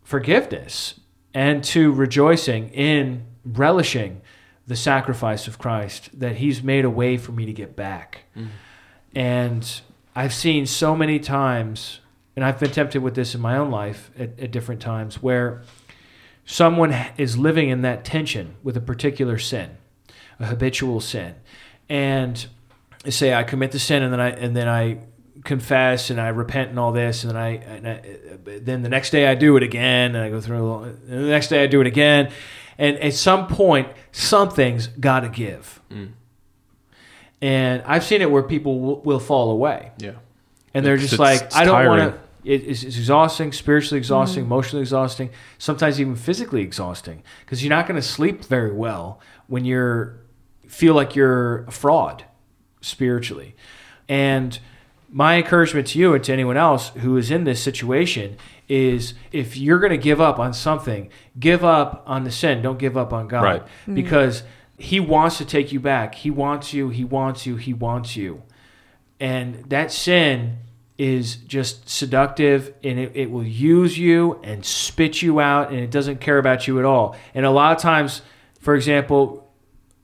forgiveness 0.03 0.99
and 1.33 1.63
to 1.63 1.91
rejoicing 1.91 2.69
in 2.69 3.25
relishing 3.43 4.21
the 4.67 4.75
sacrifice 4.75 5.47
of 5.47 5.57
Christ 5.57 6.17
that 6.19 6.37
He's 6.37 6.63
made 6.63 6.85
a 6.85 6.89
way 6.89 7.17
for 7.17 7.31
me 7.31 7.45
to 7.45 7.53
get 7.53 7.75
back. 7.75 8.23
And 9.15 9.81
I've 10.15 10.33
seen 10.33 10.65
so 10.65 10.95
many 10.95 11.19
times, 11.19 11.99
and 12.35 12.45
I've 12.45 12.59
been 12.59 12.71
tempted 12.71 13.01
with 13.01 13.15
this 13.15 13.35
in 13.35 13.41
my 13.41 13.57
own 13.57 13.71
life 13.71 14.11
at, 14.17 14.39
at 14.39 14.51
different 14.51 14.81
times, 14.81 15.21
where 15.21 15.63
someone 16.45 16.95
is 17.17 17.37
living 17.37 17.69
in 17.69 17.81
that 17.81 18.05
tension 18.05 18.55
with 18.63 18.77
a 18.77 18.81
particular 18.81 19.37
sin, 19.37 19.77
a 20.39 20.45
habitual 20.45 20.99
sin, 21.01 21.35
and 21.89 22.45
say 23.09 23.33
I 23.33 23.43
commit 23.43 23.71
the 23.71 23.79
sin, 23.79 24.03
and 24.03 24.11
then 24.13 24.19
I 24.19 24.29
and 24.29 24.55
then 24.55 24.67
I 24.67 24.99
confess 25.43 26.09
and 26.09 26.21
I 26.21 26.29
repent 26.29 26.69
and 26.69 26.79
all 26.79 26.91
this, 26.93 27.23
and 27.23 27.31
then 27.31 27.37
I, 27.37 27.49
and 27.57 27.87
I 27.87 28.01
then 28.59 28.81
the 28.81 28.89
next 28.89 29.09
day 29.09 29.27
I 29.27 29.35
do 29.35 29.57
it 29.57 29.63
again, 29.63 30.15
and 30.15 30.23
I 30.23 30.29
go 30.29 30.39
through. 30.39 30.57
A 30.57 30.63
little, 30.63 30.83
and 30.83 30.99
the 31.09 31.29
next 31.29 31.47
day 31.49 31.63
I 31.63 31.67
do 31.67 31.81
it 31.81 31.87
again, 31.87 32.31
and 32.77 32.97
at 32.99 33.13
some 33.13 33.47
point 33.47 33.89
something's 34.11 34.87
got 34.87 35.21
to 35.21 35.29
give. 35.29 35.81
Mm. 35.91 36.11
And 37.41 37.83
I've 37.85 38.03
seen 38.03 38.21
it 38.21 38.31
where 38.31 38.43
people 38.43 38.79
will, 38.79 39.01
will 39.01 39.19
fall 39.19 39.51
away 39.51 39.91
Yeah. 39.97 40.11
and 40.73 40.85
they're 40.85 40.93
It's- 40.93 41.09
just 41.09 41.13
it's- 41.21 41.41
like, 41.41 41.47
it's 41.47 41.55
I 41.55 41.65
don't 41.65 41.85
want 41.87 42.13
to. 42.13 42.19
It, 42.45 42.61
it's, 42.67 42.83
it's 42.83 42.97
exhausting, 42.97 43.53
spiritually 43.53 43.97
exhausting, 43.97 44.43
mm. 44.43 44.47
emotionally 44.47 44.81
exhausting, 44.81 45.29
sometimes 45.57 45.99
even 46.01 46.15
physically 46.17 46.61
exhausting 46.61 47.23
because 47.41 47.63
you're 47.63 47.69
not 47.69 47.87
going 47.87 47.95
to 47.99 48.05
sleep 48.05 48.43
very 48.45 48.71
well 48.73 49.19
when 49.47 49.63
you're 49.63 50.17
feel 50.73 50.95
like 50.95 51.15
you're 51.15 51.63
a 51.65 51.71
fraud 51.71 52.25
spiritually. 52.81 53.55
And 54.09 54.59
my 55.09 55.37
encouragement 55.37 55.87
to 55.87 55.99
you 55.99 56.15
and 56.15 56.23
to 56.23 56.33
anyone 56.33 56.57
else 56.57 56.89
who 56.89 57.15
is 57.17 57.29
in 57.29 57.43
this 57.43 57.61
situation 57.61 58.35
is 58.67 59.13
if 59.31 59.55
you're 59.55 59.79
going 59.79 59.91
to 59.91 59.97
give 59.97 60.19
up 60.19 60.39
on 60.39 60.53
something, 60.53 61.09
give 61.39 61.63
up 61.63 62.03
on 62.07 62.23
the 62.23 62.31
sin. 62.31 62.63
Don't 62.63 62.79
give 62.79 62.97
up 62.97 63.13
on 63.13 63.27
God. 63.27 63.43
Right. 63.43 63.63
Mm. 63.87 63.95
Because 63.95 64.43
He 64.77 64.99
wants 64.99 65.37
to 65.37 65.45
take 65.45 65.71
you 65.71 65.79
back. 65.79 66.15
He 66.15 66.31
wants 66.31 66.73
you. 66.73 66.89
He 66.89 67.03
wants 67.03 67.45
you. 67.45 67.55
He 67.55 67.73
wants 67.73 68.15
you. 68.15 68.41
And 69.19 69.69
that 69.69 69.91
sin 69.91 70.57
is 70.97 71.35
just 71.35 71.89
seductive 71.89 72.73
and 72.83 72.99
it, 72.99 73.11
it 73.15 73.31
will 73.31 73.45
use 73.45 73.97
you 73.97 74.39
and 74.43 74.65
spit 74.65 75.21
you 75.21 75.39
out 75.39 75.69
and 75.69 75.79
it 75.79 75.91
doesn't 75.91 76.19
care 76.19 76.37
about 76.37 76.67
you 76.67 76.79
at 76.79 76.85
all. 76.85 77.15
And 77.33 77.45
a 77.45 77.51
lot 77.51 77.75
of 77.75 77.81
times, 77.81 78.21
for 78.59 78.75
example, 78.75 79.43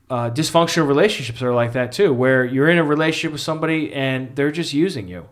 uh, 0.09 0.29
dysfunctional 0.31 0.87
relationships 0.87 1.41
are 1.41 1.53
like 1.53 1.73
that 1.73 1.91
too, 1.91 2.13
where 2.13 2.43
you're 2.43 2.69
in 2.69 2.77
a 2.77 2.83
relationship 2.83 3.31
with 3.31 3.41
somebody 3.41 3.93
and 3.93 4.35
they're 4.35 4.51
just 4.51 4.73
using 4.73 5.07
you. 5.07 5.29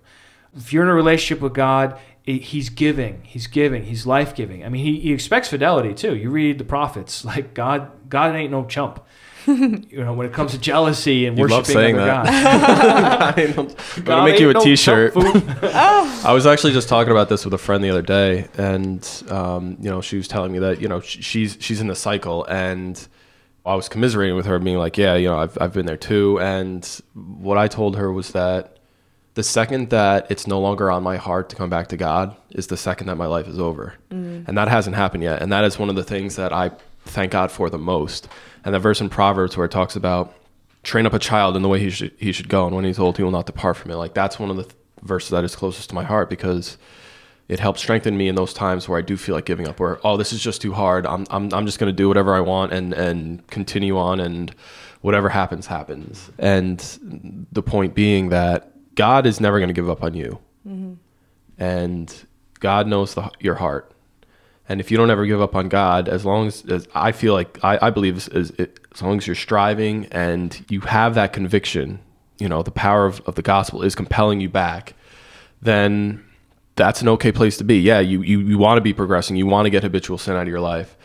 If 0.56 0.72
you're 0.74 0.84
in 0.84 0.90
a 0.90 0.94
relationship 0.94 1.42
with 1.42 1.54
God, 1.54 2.00
it, 2.26 2.42
He's 2.44 2.70
giving, 2.70 3.22
He's 3.24 3.48
giving, 3.48 3.84
He's 3.84 4.06
life 4.06 4.36
giving. 4.36 4.64
I 4.64 4.70
mean, 4.70 4.86
he, 4.86 5.00
he 5.00 5.14
expects 5.14 5.50
fidelity 5.50 5.94
too. 5.94 6.16
You 6.16 6.30
read 6.30 6.58
the 6.58 6.64
prophets, 6.64 7.26
like 7.32 7.54
God, 7.54 7.92
God 8.10 8.36
ain't 8.36 8.52
no 8.52 8.66
chump. 8.66 9.04
you 9.48 10.04
know, 10.04 10.12
when 10.12 10.28
it 10.28 10.34
comes 10.34 10.52
to 10.52 10.58
jealousy 10.58 11.26
and 11.26 11.38
You 11.38 11.44
worshiping 11.44 11.58
love 11.58 11.68
saying 11.68 11.98
other 11.98 12.06
that. 12.06 13.36
gods. 13.36 13.76
I'm 13.98 14.04
gonna 14.04 14.30
make 14.30 14.42
you 14.42 14.50
ain't 14.50 14.58
a 14.58 14.60
no 14.60 14.66
T-shirt. 14.66 15.14
chump. 15.14 15.64
I 15.64 16.34
was 16.34 16.46
actually 16.46 16.74
just 16.74 16.90
talking 16.90 17.12
about 17.12 17.30
this 17.30 17.46
with 17.46 17.54
a 17.54 17.58
friend 17.58 17.82
the 17.82 17.90
other 17.90 18.02
day, 18.02 18.50
and 18.58 19.08
um, 19.30 19.78
you 19.80 19.90
know, 19.90 20.02
she 20.02 20.18
was 20.18 20.28
telling 20.28 20.52
me 20.52 20.60
that 20.60 20.82
you 20.82 20.90
know 20.90 21.00
she's 21.00 21.58
she's 21.62 21.80
in 21.80 21.88
the 21.88 21.96
cycle, 21.96 22.44
and 22.46 23.08
I 23.68 23.76
was 23.76 23.90
commiserating 23.90 24.36
with 24.36 24.46
her, 24.46 24.58
being 24.60 24.78
like, 24.78 24.98
yeah, 24.98 25.16
you 25.16 25.28
know, 25.28 25.38
I've 25.38 25.58
I've 25.60 25.74
been 25.74 25.86
there 25.86 25.98
too, 25.98 26.40
and 26.40 26.86
what 27.14 27.58
I 27.58 27.68
told 27.68 27.98
her 27.98 28.12
was 28.12 28.32
that 28.32 28.78
the 29.34 29.44
second 29.44 29.92
that 29.92 30.32
it's 30.32 30.48
no 30.48 30.60
longer 30.60 30.90
on 30.90 31.04
my 31.04 31.18
heart 31.18 31.50
to 31.50 31.56
come 31.56 31.70
back 31.70 31.90
to 31.90 31.98
God 31.98 32.36
is 32.50 32.68
the 32.68 32.78
second 32.78 33.08
that 33.08 33.18
my 33.18 33.28
life 33.28 33.48
is 33.48 33.60
over, 33.60 33.94
mm. 34.10 34.48
and 34.48 34.58
that 34.58 34.68
hasn't 34.68 34.96
happened 34.96 35.24
yet, 35.24 35.42
and 35.42 35.52
that 35.52 35.64
is 35.64 35.78
one 35.78 35.90
of 35.90 35.96
the 35.96 36.04
things 36.04 36.38
that 36.38 36.54
I 36.54 36.72
thank 37.06 37.32
God 37.32 37.52
for 37.52 37.70
the 37.70 37.78
most. 37.78 38.28
And 38.64 38.74
the 38.74 38.80
verse 38.80 39.00
in 39.00 39.10
Proverbs 39.10 39.56
where 39.56 39.66
it 39.66 39.72
talks 39.72 39.96
about 39.96 40.34
train 40.84 41.06
up 41.06 41.14
a 41.14 41.20
child 41.20 41.56
in 41.56 41.62
the 41.62 41.70
way 41.70 41.80
he 41.80 41.90
should 41.90 42.14
he 42.18 42.32
should 42.32 42.50
go, 42.50 42.66
and 42.66 42.76
when 42.76 42.86
he's 42.86 43.00
old, 43.00 43.18
he 43.18 43.24
will 43.24 43.32
not 43.32 43.46
depart 43.46 43.78
from 43.78 43.92
it. 43.92 43.96
Like 43.96 44.14
that's 44.14 44.40
one 44.40 44.50
of 44.50 44.58
the 44.58 44.64
th- 44.64 44.76
verses 45.04 45.30
that 45.32 45.44
is 45.44 45.56
closest 45.56 45.90
to 45.90 45.96
my 45.96 46.04
heart 46.04 46.30
because 46.30 46.78
it 47.50 47.60
helps 47.60 47.82
strengthen 47.82 48.18
me 48.18 48.28
in 48.28 48.36
those 48.36 48.54
times 48.54 48.90
where 48.90 48.98
I 49.00 49.02
do 49.02 49.16
feel 49.16 49.36
like 49.36 49.46
giving 49.46 49.68
up. 49.68 49.80
Where 49.80 50.00
oh, 50.06 50.18
this 50.18 50.34
is 50.34 50.42
just 50.42 50.62
too 50.62 50.74
hard. 50.74 51.06
I'm 51.06 51.26
I'm 51.30 51.54
I'm 51.54 51.66
just 51.66 51.80
going 51.80 51.92
to 51.92 51.96
do 51.96 52.08
whatever 52.08 52.36
I 52.36 52.42
want 52.42 52.74
and 52.74 52.94
and 52.94 53.46
continue 53.48 53.98
on, 53.98 54.20
and 54.20 54.54
whatever 55.02 55.30
happens 55.30 55.68
happens. 55.68 56.30
And 56.38 57.48
the 57.52 57.64
point 57.64 57.96
being 57.96 58.30
that 58.30 58.72
God 58.96 59.26
is 59.26 59.40
never 59.40 59.60
going 59.60 59.70
to 59.70 59.74
give 59.74 59.90
up 59.90 60.04
on 60.04 60.14
you, 60.14 60.40
mm-hmm. 60.68 60.94
and 61.58 62.14
God 62.60 62.88
knows 62.88 63.14
the, 63.16 63.30
your 63.40 63.56
heart. 63.56 63.92
And 64.70 64.82
if 64.82 64.92
you 64.92 64.98
don't 64.98 65.10
ever 65.10 65.26
give 65.26 65.40
up 65.40 65.56
on 65.56 65.70
God, 65.70 66.10
as 66.10 66.26
long 66.26 66.48
as, 66.48 66.66
as 66.66 66.90
I 66.94 67.14
feel 67.14 67.34
like 67.34 67.64
I, 67.64 67.80
I 67.84 67.90
believe 67.90 68.18
as, 68.18 68.28
as, 68.28 68.52
as 68.60 69.02
long 69.02 69.18
as 69.18 69.26
you're 69.26 69.36
striving 69.36 70.08
and 70.08 70.66
you 70.68 70.82
have 70.82 71.16
that 71.16 71.32
conviction, 71.32 72.00
you 72.38 72.50
know, 72.50 72.64
the 72.64 72.72
power 72.72 73.06
of, 73.06 73.22
of 73.22 73.36
the 73.36 73.42
gospel 73.42 73.82
is 73.82 73.96
compelling 73.96 74.42
you 74.42 74.50
back, 74.50 74.94
then 75.62 76.27
that's 76.78 77.02
an 77.02 77.10
okay 77.10 77.32
place 77.32 77.58
to 77.58 77.64
be. 77.64 77.80
Yeah, 77.80 78.00
you, 78.00 78.22
you, 78.22 78.40
you 78.40 78.58
want 78.58 78.78
to 78.78 78.82
be 78.82 78.94
progressing, 78.94 79.36
you 79.36 79.46
want 79.46 79.66
to 79.66 79.70
get 79.70 79.84
habitual 79.84 80.18
sin 80.18 80.36
out 80.36 80.44
of 80.44 80.48
your 80.48 80.62
life, 80.62 80.96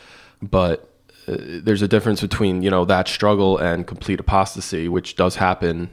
but 0.41 0.89
uh, 1.27 1.37
there's 1.39 1.83
a 1.83 1.89
difference 1.89 2.21
between, 2.21 2.63
you 2.63 2.71
know, 2.71 2.85
that 2.85 3.09
struggle 3.09 3.59
and 3.59 3.87
complete 3.87 4.21
apostasy, 4.21 4.89
which 4.89 5.17
does 5.17 5.37
happen. 5.37 5.91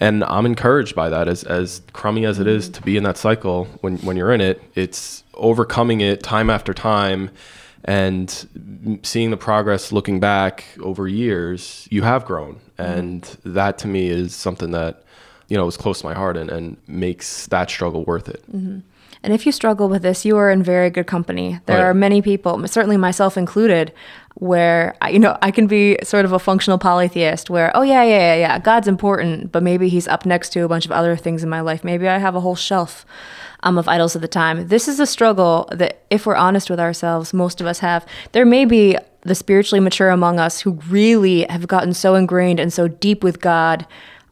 And 0.00 0.22
I'm 0.24 0.46
encouraged 0.46 0.94
by 0.94 1.08
that 1.08 1.28
as, 1.28 1.42
as 1.44 1.82
crummy 1.92 2.24
as 2.24 2.38
it 2.38 2.46
is 2.46 2.68
to 2.70 2.82
be 2.82 2.96
in 2.96 3.02
that 3.02 3.16
cycle 3.16 3.66
when, 3.80 3.98
when 3.98 4.16
you're 4.16 4.32
in 4.32 4.40
it, 4.40 4.62
it's 4.74 5.24
overcoming 5.34 6.00
it 6.00 6.22
time 6.22 6.48
after 6.48 6.72
time 6.72 7.30
and 7.84 9.00
seeing 9.02 9.30
the 9.30 9.36
progress 9.36 9.90
looking 9.90 10.20
back 10.20 10.64
over 10.80 11.08
years, 11.08 11.88
you 11.90 12.02
have 12.02 12.24
grown. 12.24 12.60
And 12.78 13.22
that 13.44 13.78
to 13.78 13.88
me 13.88 14.08
is 14.08 14.34
something 14.34 14.70
that, 14.72 15.02
you 15.48 15.56
know, 15.56 15.66
is 15.66 15.76
close 15.76 16.00
to 16.00 16.06
my 16.06 16.14
heart 16.14 16.36
and, 16.36 16.50
and 16.50 16.76
makes 16.86 17.46
that 17.48 17.70
struggle 17.70 18.04
worth 18.04 18.28
it. 18.28 18.44
And 19.22 19.32
if 19.34 19.44
you 19.44 19.52
struggle 19.52 19.88
with 19.88 20.02
this, 20.02 20.24
you 20.24 20.36
are 20.38 20.50
in 20.50 20.62
very 20.62 20.88
good 20.90 21.06
company. 21.06 21.60
There 21.66 21.76
Right. 21.78 21.84
are 21.84 21.94
many 21.94 22.22
people, 22.22 22.66
certainly 22.66 22.96
myself 22.96 23.36
included, 23.36 23.92
where 24.34 24.94
I- 25.02 25.10
you 25.10 25.18
know 25.18 25.36
I 25.42 25.50
can 25.50 25.66
be 25.66 25.98
sort 26.02 26.24
of 26.24 26.32
a 26.32 26.38
functional 26.38 26.78
polytheist, 26.78 27.50
where 27.50 27.70
oh 27.74 27.82
yeah 27.82 28.02
yeah 28.02 28.18
yeah 28.18 28.34
yeah 28.36 28.58
God's 28.58 28.88
important, 28.88 29.52
but 29.52 29.62
maybe 29.62 29.88
He's 29.88 30.08
up 30.08 30.24
next 30.24 30.50
to 30.50 30.60
a 30.64 30.68
bunch 30.68 30.86
of 30.86 30.92
other 30.92 31.16
things 31.16 31.42
in 31.42 31.50
my 31.50 31.60
life. 31.60 31.84
Maybe 31.84 32.08
I 32.08 32.18
have 32.18 32.34
a 32.34 32.40
whole 32.40 32.56
shelf 32.56 33.04
um, 33.62 33.76
of 33.76 33.88
idols 33.88 34.16
at 34.16 34.22
the 34.22 34.28
time. 34.28 34.68
This 34.68 34.88
is 34.88 34.98
a 34.98 35.06
struggle 35.06 35.68
that, 35.70 35.98
if 36.08 36.24
we're 36.24 36.34
honest 36.36 36.70
with 36.70 36.80
ourselves, 36.80 37.34
most 37.34 37.60
of 37.60 37.66
us 37.66 37.80
have. 37.80 38.06
There 38.32 38.46
may 38.46 38.64
be 38.64 38.96
the 39.22 39.34
spiritually 39.34 39.80
mature 39.80 40.08
among 40.08 40.40
us 40.40 40.60
who 40.60 40.78
really 40.88 41.42
have 41.50 41.68
gotten 41.68 41.92
so 41.92 42.14
ingrained 42.14 42.58
and 42.58 42.72
so 42.72 42.88
deep 42.88 43.22
with 43.22 43.38
God 43.42 43.84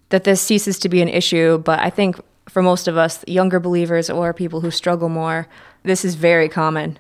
that 0.09 0.25
this 0.25 0.41
ceases 0.41 0.79
to 0.79 0.89
be 0.89 1.03
an 1.03 1.09
issue. 1.11 1.59
But 1.59 1.81
I 1.81 1.91
think 1.91 2.19
for 2.49 2.63
most 2.63 2.89
of 2.89 2.97
us, 2.97 3.25
younger 3.27 3.61
believers 3.61 4.11
or 4.11 4.33
people 4.33 4.61
who 4.61 4.71
struggle 4.71 5.09
more, 5.09 5.47
this 5.83 6.05
is 6.05 6.15
very 6.15 6.49
common. 6.49 6.99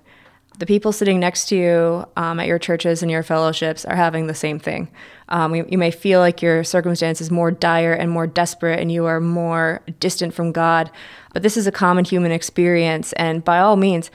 The 0.58 0.66
people 0.66 0.90
sitting 0.90 1.20
next 1.20 1.46
to 1.50 1.56
you 1.56 2.06
um, 2.16 2.40
at 2.40 2.48
your 2.48 2.58
churches 2.58 3.00
and 3.00 3.10
your 3.10 3.22
fellowships 3.22 3.84
are 3.84 3.94
having 3.94 4.26
the 4.26 4.34
same 4.34 4.58
thing. 4.58 4.88
Um, 5.28 5.54
you, 5.54 5.66
you 5.68 5.78
may 5.78 5.92
feel 5.92 6.18
like 6.18 6.42
your 6.42 6.64
circumstance 6.64 7.20
is 7.20 7.30
more 7.30 7.52
dire 7.52 7.92
and 7.92 8.10
more 8.10 8.26
desperate, 8.26 8.80
and 8.80 8.90
you 8.90 9.06
are 9.06 9.20
more 9.20 9.82
distant 10.00 10.34
from 10.34 10.50
God. 10.50 10.90
But 11.32 11.44
this 11.44 11.56
is 11.56 11.68
a 11.68 11.72
common 11.72 12.04
human 12.04 12.32
experience, 12.32 13.12
and 13.12 13.44
by 13.44 13.60
all 13.60 13.76
means, 13.76 14.10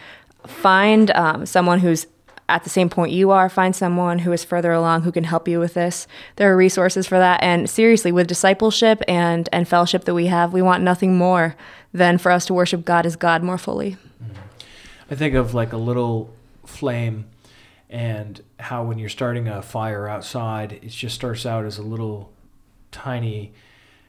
find 0.46 1.12
um, 1.12 1.46
someone 1.46 1.80
who's 1.80 2.08
at 2.54 2.64
the 2.64 2.70
same 2.70 2.90
point 2.90 3.12
you 3.12 3.32
are, 3.32 3.50
find 3.50 3.76
someone 3.76 4.20
who 4.20 4.32
is 4.32 4.44
further 4.44 4.72
along 4.72 5.02
who 5.02 5.12
can 5.12 5.24
help 5.24 5.48
you 5.48 5.60
with 5.60 5.74
this. 5.74 6.08
There 6.36 6.52
are 6.52 6.58
resources 6.58 7.08
for 7.08 7.18
that. 7.18 7.42
And 7.42 7.70
seriously, 7.70 8.12
with 8.12 8.28
discipleship 8.28 9.02
and, 9.08 9.50
and 9.52 9.68
fellowship 9.68 10.06
that 10.06 10.14
we 10.14 10.28
have, 10.28 10.54
we 10.54 10.62
want 10.62 10.84
nothing 10.84 11.18
more 11.18 11.56
than 11.94 12.18
for 12.18 12.32
us 12.32 12.46
to 12.46 12.54
worship 12.54 12.86
God 12.86 13.06
as 13.06 13.16
God 13.16 13.44
more 13.44 13.58
fully. 13.58 13.98
Mm-hmm. 14.24 14.34
I 15.10 15.16
think 15.16 15.36
of 15.36 15.54
like 15.54 15.74
a 15.74 15.78
little 15.78 16.34
flame 16.66 17.26
and 17.90 18.42
how 18.60 18.84
when 18.84 18.98
you're 18.98 19.10
starting 19.10 19.48
a 19.48 19.62
fire 19.62 20.08
outside, 20.08 20.74
it 20.74 20.90
just 20.90 21.16
starts 21.16 21.46
out 21.46 21.66
as 21.66 21.78
a 21.78 21.84
little 21.84 22.32
tiny 22.92 23.54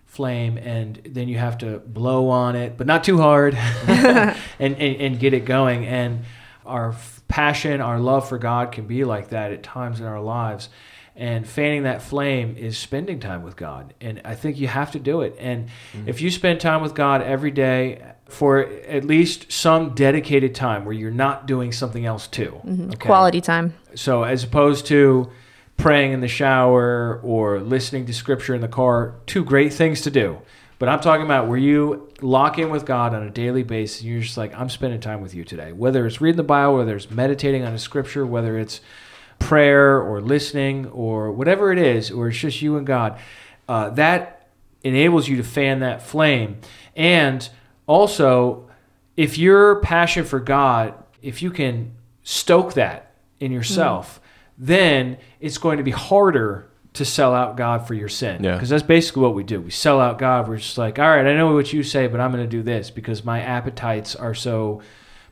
flame 0.07 0.57
and 0.59 1.01
then 1.05 1.29
you 1.29 1.39
have 1.39 1.59
to 1.59 1.79
blow 1.81 2.29
on 2.29 2.57
it, 2.57 2.77
but 2.77 2.87
not 2.87 3.05
too 3.05 3.19
hard 3.19 3.55
and, 3.87 4.37
and, 4.59 4.77
and 4.79 5.19
get 5.19 5.35
it 5.35 5.45
going. 5.45 5.87
And 5.87 6.25
our 6.65 6.95
passion, 7.35 7.81
our 7.81 7.99
love 7.99 8.29
for 8.29 8.39
God 8.39 8.71
can 8.71 8.87
be 8.87 9.03
like 9.03 9.31
that 9.31 9.51
at 9.51 9.65
times 9.65 9.99
in 9.99 10.07
our 10.07 10.21
lives. 10.21 10.69
And 11.17 11.45
fanning 11.45 11.83
that 11.83 12.01
flame 12.01 12.57
is 12.57 12.79
spending 12.79 13.19
time 13.19 13.43
with 13.43 13.57
God. 13.57 13.93
And 14.01 14.21
I 14.25 14.37
think 14.37 14.57
you 14.57 14.69
have 14.69 14.93
to 14.93 15.01
do 15.01 15.23
it. 15.23 15.35
And 15.41 15.67
mm-hmm. 15.67 16.09
if 16.09 16.21
you 16.21 16.31
spend 16.31 16.61
time 16.61 16.81
with 16.81 16.95
God 16.95 17.23
every 17.23 17.51
day 17.51 18.05
for 18.29 18.61
at 18.61 19.05
least 19.05 19.51
some 19.51 19.97
dedicated 19.97 20.55
time 20.55 20.85
where 20.85 20.95
you're 20.95 21.11
not 21.11 21.47
doing 21.47 21.73
something 21.73 22.07
else 22.07 22.29
too. 22.29 22.61
Mm-hmm. 22.65 22.91
okay? 22.91 23.07
Quality 23.07 23.41
time. 23.41 23.75
So 23.97 24.23
as 24.23 24.45
opposed 24.45 24.87
to 24.87 25.29
praying 25.77 26.13
in 26.13 26.21
the 26.21 26.29
shower 26.29 27.21
or 27.25 27.59
listening 27.59 28.07
to 28.07 28.15
scripture 28.15 28.55
in 28.55 28.61
the 28.61 28.69
car, 28.69 29.17
two 29.27 29.45
great 29.45 29.73
things 29.73 30.03
to 30.03 30.11
do. 30.13 30.39
But 30.79 30.89
I'm 30.89 31.01
talking 31.01 31.25
about 31.25 31.49
where 31.49 31.59
you 31.59 32.09
lock 32.21 32.59
in 32.59 32.71
with 32.71 32.85
God 32.85 33.15
on 33.15 33.23
a 33.23 33.31
daily 33.31 33.63
basis. 33.63 34.01
And 34.01 34.11
you're 34.11 34.23
just 34.23 34.37
like, 34.37 34.55
I'm 34.55 34.69
spending 34.69 35.01
time 35.01 35.21
with 35.21 35.35
you 35.35 35.45
today. 35.45 35.73
Whether 35.73 36.07
it's 36.07 36.21
reading 36.21 36.37
the 36.37 36.43
Bible, 36.43 36.79
whether 36.79 36.97
it's 36.97 37.11
meditating 37.11 37.65
on 37.65 37.73
a 37.73 37.79
scripture, 37.79 38.27
whether 38.27 38.59
it's 38.59 38.81
prayer 39.39 40.01
or 40.01 40.21
listening 40.21 40.87
or 40.87 41.31
whatever 41.31 41.73
it 41.73 41.79
is, 41.79 42.11
or 42.11 42.29
it's 42.29 42.39
just 42.39 42.61
you 42.61 42.77
and 42.77 42.87
God, 42.87 43.19
uh, 43.69 43.91
that 43.91 44.49
enables 44.83 45.29
you 45.29 45.37
to 45.37 45.45
fan 45.45 45.81
that 45.81 46.03
flame. 46.03 46.59
And 46.97 47.49
also, 47.87 48.69
if 49.17 49.39
your 49.39 49.81
passion 49.81 50.25
for 50.25 50.41
God, 50.41 50.95
if 51.23 51.41
you 51.41 51.51
can 51.51 51.93
stoke 52.23 52.75
that 52.75 53.15
in 53.41 53.53
yourself, 53.53 54.21
then 54.59 55.19
it's 55.41 55.59
going 55.59 55.79
to 55.79 55.85
be 55.85 55.91
harder 55.91 56.69
to 56.95 57.05
sell 57.05 57.35
out 57.35 57.57
God 57.57 57.87
for 57.87 57.95
your 57.95 58.09
sin. 58.09 58.43
Yeah. 58.43 58.55
Because 58.55 58.69
that's 58.69 58.83
basically 58.83 59.23
what 59.23 59.35
we 59.35 59.45
do. 59.45 59.61
We 59.61 59.71
sell 59.71 60.01
out 60.01 60.19
God. 60.19 60.49
We're 60.49 60.57
just 60.57 60.79
like, 60.79 60.99
all 60.99 61.09
right, 61.09 61.27
I 61.27 61.37
know 61.37 61.53
what 61.53 61.73
you 61.73 61.83
say, 61.83 62.07
but 62.07 62.21
I'm 62.21 62.31
going 62.33 62.45
to 62.45 62.49
do 62.49 62.63
this 62.63 62.91
because 62.91 63.25
my 63.25 63.41
appetites 63.41 64.15
are 64.15 64.35
so 64.35 64.81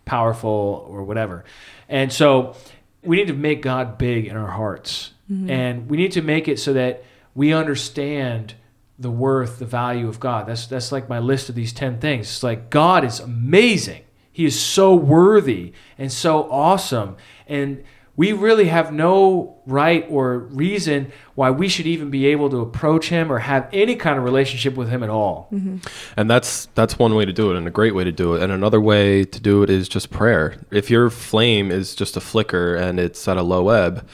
powerful 0.04 0.86
or 0.88 1.04
whatever. 1.04 1.44
And 1.88 2.12
so 2.12 2.56
we 3.02 3.16
need 3.16 3.28
to 3.28 3.34
make 3.34 3.62
God 3.62 3.96
big 3.96 4.26
in 4.26 4.36
our 4.36 4.50
hearts. 4.50 5.12
Mm-hmm. 5.30 5.50
And 5.50 5.88
we 5.88 5.96
need 5.96 6.12
to 6.12 6.22
make 6.22 6.48
it 6.48 6.58
so 6.58 6.72
that 6.72 7.04
we 7.34 7.52
understand 7.52 8.54
the 8.98 9.10
worth, 9.10 9.58
the 9.58 9.66
value 9.66 10.08
of 10.08 10.18
God. 10.18 10.46
That's 10.46 10.66
that's 10.66 10.90
like 10.90 11.08
my 11.08 11.20
list 11.20 11.48
of 11.48 11.54
these 11.54 11.72
10 11.72 12.00
things. 12.00 12.26
It's 12.26 12.42
like 12.42 12.70
God 12.70 13.04
is 13.04 13.20
amazing. 13.20 14.02
He 14.32 14.44
is 14.44 14.60
so 14.60 14.94
worthy 14.94 15.72
and 15.98 16.10
so 16.10 16.50
awesome. 16.50 17.16
And 17.46 17.84
we 18.16 18.32
really 18.32 18.66
have 18.66 18.92
no 18.92 19.56
right 19.64 20.04
or 20.10 20.38
reason 20.38 21.10
why 21.34 21.50
we 21.50 21.68
should 21.68 21.86
even 21.86 22.10
be 22.10 22.26
able 22.26 22.50
to 22.50 22.60
approach 22.60 23.08
him 23.08 23.32
or 23.32 23.38
have 23.38 23.68
any 23.72 23.96
kind 23.96 24.18
of 24.18 24.24
relationship 24.24 24.74
with 24.74 24.90
him 24.90 25.02
at 25.02 25.08
all. 25.08 25.48
Mm-hmm. 25.52 25.78
And 26.16 26.30
that's 26.30 26.66
that's 26.74 26.98
one 26.98 27.14
way 27.14 27.24
to 27.24 27.32
do 27.32 27.50
it 27.50 27.56
and 27.56 27.66
a 27.66 27.70
great 27.70 27.94
way 27.94 28.04
to 28.04 28.12
do 28.12 28.34
it. 28.34 28.42
And 28.42 28.52
another 28.52 28.80
way 28.80 29.24
to 29.24 29.40
do 29.40 29.62
it 29.62 29.70
is 29.70 29.88
just 29.88 30.10
prayer. 30.10 30.56
If 30.70 30.90
your 30.90 31.08
flame 31.08 31.70
is 31.70 31.94
just 31.94 32.16
a 32.16 32.20
flicker 32.20 32.74
and 32.74 33.00
it's 33.00 33.26
at 33.26 33.38
a 33.38 33.42
low 33.42 33.70
ebb, 33.70 34.06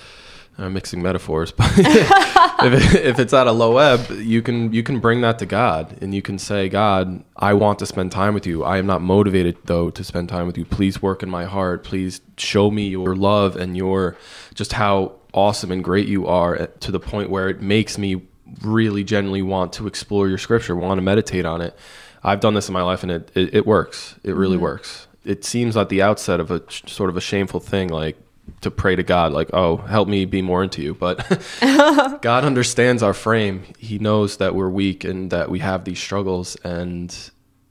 I'm 0.59 0.73
mixing 0.73 1.01
metaphors, 1.01 1.53
but 1.57 1.71
if, 1.77 2.95
it, 2.95 3.05
if 3.05 3.19
it's 3.19 3.33
at 3.33 3.47
a 3.47 3.53
low 3.53 3.79
ebb, 3.79 4.11
you 4.19 4.43
can 4.43 4.73
you 4.73 4.83
can 4.83 4.99
bring 4.99 5.21
that 5.21 5.39
to 5.39 5.47
God 5.47 5.97
and 6.03 6.15
you 6.15 6.21
can 6.21 6.39
say, 6.39 6.69
God, 6.69 7.23
I 7.37 7.55
want 7.55 7.79
to 7.79 7.87
spend 7.87 8.11
time 8.11 8.35
with 8.35 8.47
you. 8.47 8.65
I 8.65 8.79
am 8.79 8.87
not 8.87 9.01
motivated 9.01 9.57
though 9.65 9.91
to 9.91 10.03
spend 10.03 10.29
time 10.29 10.47
with 10.47 10.59
you. 10.59 10.65
Please 10.65 11.01
work 11.01 11.23
in 11.23 11.31
my 11.31 11.45
heart. 11.45 11.85
Please 11.85 12.21
show 12.37 12.71
me 12.71 12.89
your 12.89 13.15
love 13.15 13.55
and 13.57 13.77
your 13.77 14.17
just 14.55 14.73
how 14.73 15.13
awesome 15.33 15.71
and 15.71 15.85
great 15.85 16.09
you 16.09 16.27
are 16.27 16.57
at- 16.57 16.81
to 16.81 16.91
the 16.91 17.01
point 17.01 17.31
where 17.31 17.49
it 17.49 17.63
makes 17.63 17.97
me 17.97 18.23
really 18.63 19.05
genuinely 19.05 19.43
want 19.43 19.73
to 19.75 19.87
explore 19.87 20.29
your 20.29 20.39
scripture, 20.39 20.75
want 20.75 20.99
to 20.99 21.03
meditate 21.03 21.45
on 21.45 21.61
it. 21.61 21.77
I've 22.25 22.41
done 22.41 22.55
this 22.55 22.69
in 22.69 22.73
my 22.73 22.83
life 22.83 23.03
and 23.03 23.13
it, 23.13 23.31
it, 23.35 23.55
it 23.55 23.67
works. 23.67 24.17
It 24.25 24.35
really 24.35 24.57
mm-hmm. 24.57 24.65
works. 24.65 25.07
It 25.25 25.45
seems 25.45 25.77
at 25.77 25.89
the 25.89 26.03
outset 26.03 26.41
of 26.41 26.51
a 26.51 26.63
sort 26.87 27.11
of 27.11 27.17
a 27.17 27.21
shameful 27.21 27.61
thing, 27.61 27.89
like 27.89 28.17
to 28.61 28.71
pray 28.71 28.97
to 28.97 29.03
God, 29.03 29.33
like, 29.33 29.51
oh, 29.53 29.77
help 29.77 30.09
me 30.09 30.25
be 30.25 30.43
more 30.43 30.63
into 30.63 30.83
you. 30.83 30.95
But 30.95 31.19
God 31.61 32.45
understands 32.45 33.03
our 33.03 33.15
frame. 33.15 33.65
He 33.79 33.99
knows 33.99 34.39
that 34.39 34.55
we're 34.55 34.69
weak 34.69 35.05
and 35.05 35.31
that 35.31 35.51
we 35.51 35.59
have 35.61 35.85
these 35.85 35.99
struggles. 35.99 36.57
And 36.57 37.15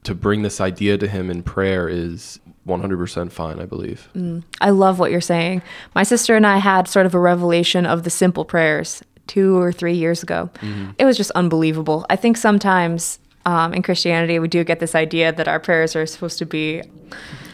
to 0.04 0.14
bring 0.14 0.42
this 0.42 0.60
idea 0.60 0.98
to 0.98 1.08
Him 1.08 1.30
in 1.30 1.42
prayer 1.42 1.88
is 1.88 2.40
100% 2.66 3.32
fine, 3.32 3.60
I 3.60 3.64
believe. 3.64 4.08
Mm, 4.14 4.44
I 4.60 4.70
love 4.70 4.98
what 4.98 5.10
you're 5.10 5.20
saying. 5.20 5.62
My 5.94 6.02
sister 6.02 6.36
and 6.36 6.46
I 6.46 6.58
had 6.58 6.86
sort 6.88 7.06
of 7.06 7.14
a 7.14 7.18
revelation 7.18 7.86
of 7.86 8.04
the 8.04 8.10
simple 8.10 8.44
prayers 8.44 9.02
two 9.26 9.58
or 9.58 9.72
three 9.72 9.94
years 9.94 10.22
ago. 10.22 10.50
Mm-hmm. 10.60 10.92
It 10.98 11.04
was 11.04 11.16
just 11.16 11.30
unbelievable. 11.32 12.06
I 12.10 12.16
think 12.16 12.36
sometimes 12.36 13.18
um, 13.48 13.72
in 13.72 13.82
Christianity, 13.82 14.38
we 14.38 14.46
do 14.46 14.62
get 14.62 14.78
this 14.78 14.94
idea 14.94 15.32
that 15.32 15.48
our 15.48 15.58
prayers 15.58 15.96
are 15.96 16.04
supposed 16.04 16.38
to 16.38 16.44
be 16.44 16.82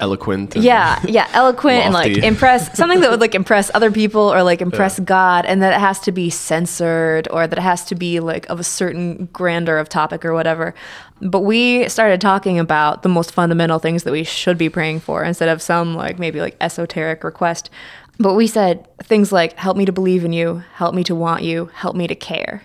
Eloquent. 0.00 0.56
and- 0.56 0.64
yeah 0.64 1.00
yeah 1.06 1.28
eloquent 1.32 1.84
and 1.84 1.94
like 1.94 2.16
impress 2.16 2.76
something 2.76 3.00
that 3.00 3.08
would 3.12 3.20
like 3.20 3.36
impress 3.36 3.70
other 3.72 3.92
people 3.92 4.22
or 4.34 4.42
like 4.42 4.60
impress 4.60 4.98
god 4.98 5.46
and 5.46 5.62
that 5.62 5.72
it 5.72 5.78
has 5.78 6.00
to 6.00 6.10
be 6.10 6.28
censored 6.28 7.28
or 7.30 7.46
that 7.46 7.56
it 7.56 7.62
has 7.62 7.84
to 7.84 7.94
be 7.94 8.18
like 8.18 8.44
of 8.50 8.58
a 8.58 8.64
certain 8.64 9.26
grandeur 9.32 9.78
of 9.78 9.88
topic 9.88 10.24
or 10.24 10.34
whatever. 10.34 10.74
But 11.20 11.42
we 11.42 11.88
started 11.88 12.20
talking 12.20 12.58
about 12.58 13.04
the 13.04 13.08
most 13.08 13.30
fundamental 13.30 13.78
things 13.78 14.02
that 14.02 14.10
we 14.10 14.24
should 14.24 14.58
be 14.58 14.68
praying 14.68 14.98
for 14.98 15.22
instead 15.22 15.48
of 15.48 15.62
some 15.62 15.94
like 15.94 16.18
maybe 16.18 16.40
like 16.40 16.56
esoteric 16.60 17.22
request. 17.22 17.70
But 18.18 18.34
we 18.34 18.48
said 18.48 18.88
things 19.04 19.30
like 19.30 19.52
help 19.56 19.76
me 19.76 19.84
to 19.84 19.92
believe 19.92 20.24
in 20.24 20.32
you. 20.32 20.64
Help 20.74 20.92
me 20.96 21.04
to 21.04 21.14
want 21.14 21.44
you. 21.44 21.66
Help 21.66 21.94
me 21.94 22.08
to 22.08 22.16
care 22.16 22.62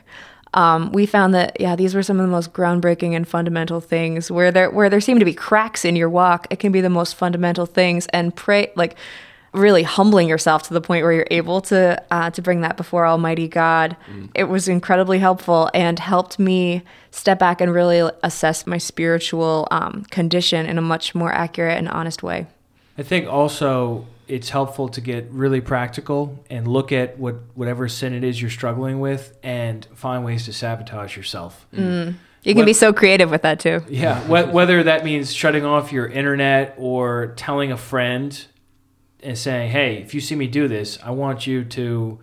um, 0.54 0.92
we 0.92 1.06
found 1.06 1.34
that 1.34 1.60
yeah 1.60 1.76
these 1.76 1.94
were 1.94 2.04
some 2.04 2.20
of 2.20 2.26
the 2.26 2.32
most 2.32 2.54
groundbreaking 2.54 3.16
and 3.16 3.28
fundamental 3.28 3.80
things 3.80 4.32
where 4.32 4.52
there 4.52 4.70
where 4.70 4.90
there 4.90 5.02
seem 5.02 5.20
to 5.20 5.26
be 5.26 5.34
cracks 5.34 5.86
in 5.86 5.96
your 5.96 6.10
walk. 6.10 6.48
It 6.50 6.60
can 6.60 6.72
be 6.72 6.82
the 6.82 6.90
most 6.90 7.16
fundamental 7.16 7.66
things 7.66 8.08
and 8.08 8.36
pray 8.36 8.72
like 8.76 8.96
really 9.52 9.84
humbling 9.84 10.28
yourself 10.28 10.64
to 10.64 10.74
the 10.74 10.82
point 10.82 11.04
where 11.04 11.12
you're 11.12 11.28
able 11.32 11.62
to 11.62 12.02
uh, 12.12 12.30
to 12.32 12.42
bring 12.42 12.62
that 12.62 12.78
before 12.78 13.06
almighty 13.06 13.48
god. 13.48 13.96
It 14.36 14.46
was 14.46 14.68
incredibly 14.68 15.20
helpful 15.20 15.70
and 15.74 15.98
helped 16.00 16.40
me 16.40 16.84
step 17.12 17.40
back 17.40 17.62
and 17.62 17.74
really 17.74 18.12
assess 18.24 18.68
my 18.68 18.78
spiritual 18.78 19.68
um, 19.72 20.06
condition 20.12 20.66
in 20.66 20.78
a 20.78 20.82
much 20.82 21.16
more 21.16 21.32
accurate 21.32 21.78
and 21.78 21.90
honest 21.90 22.22
way. 22.22 22.46
I 22.98 23.04
think 23.04 23.28
also 23.28 24.06
it's 24.30 24.50
helpful 24.50 24.88
to 24.90 25.02
get 25.02 25.30
really 25.32 25.60
practical 25.62 26.40
and 26.50 26.68
look 26.68 26.92
at 26.92 27.18
what 27.18 27.36
whatever 27.56 27.88
sin 27.90 28.14
it 28.14 28.24
is 28.24 28.40
you're 28.42 28.50
struggling 28.52 29.00
with 29.00 29.38
and 29.44 29.86
find 29.96 30.24
ways 30.24 30.46
to 30.46 30.54
sabotage 30.54 31.18
yourself. 31.18 31.66
Mm. 31.74 32.16
you 32.44 32.54
can 32.54 32.62
What- 32.62 32.66
be 32.68 32.74
so 32.74 32.94
creative 32.94 33.30
with 33.32 33.42
that 33.42 33.60
too 33.60 33.82
Yeah, 33.90 34.20
wh- 34.22 34.54
whether 34.54 34.84
that 34.84 35.04
means 35.04 35.34
shutting 35.34 35.66
off 35.66 35.92
your 35.92 36.08
internet 36.08 36.76
or 36.78 37.34
telling 37.36 37.72
a 37.72 37.78
friend 37.78 38.46
and 39.22 39.38
saying, 39.38 39.72
"Hey, 39.72 39.98
if 39.98 40.14
you 40.14 40.22
see 40.22 40.36
me 40.36 40.48
do 40.48 40.68
this, 40.70 40.98
I 41.04 41.12
want 41.12 41.46
you 41.46 41.66
to 41.66 42.20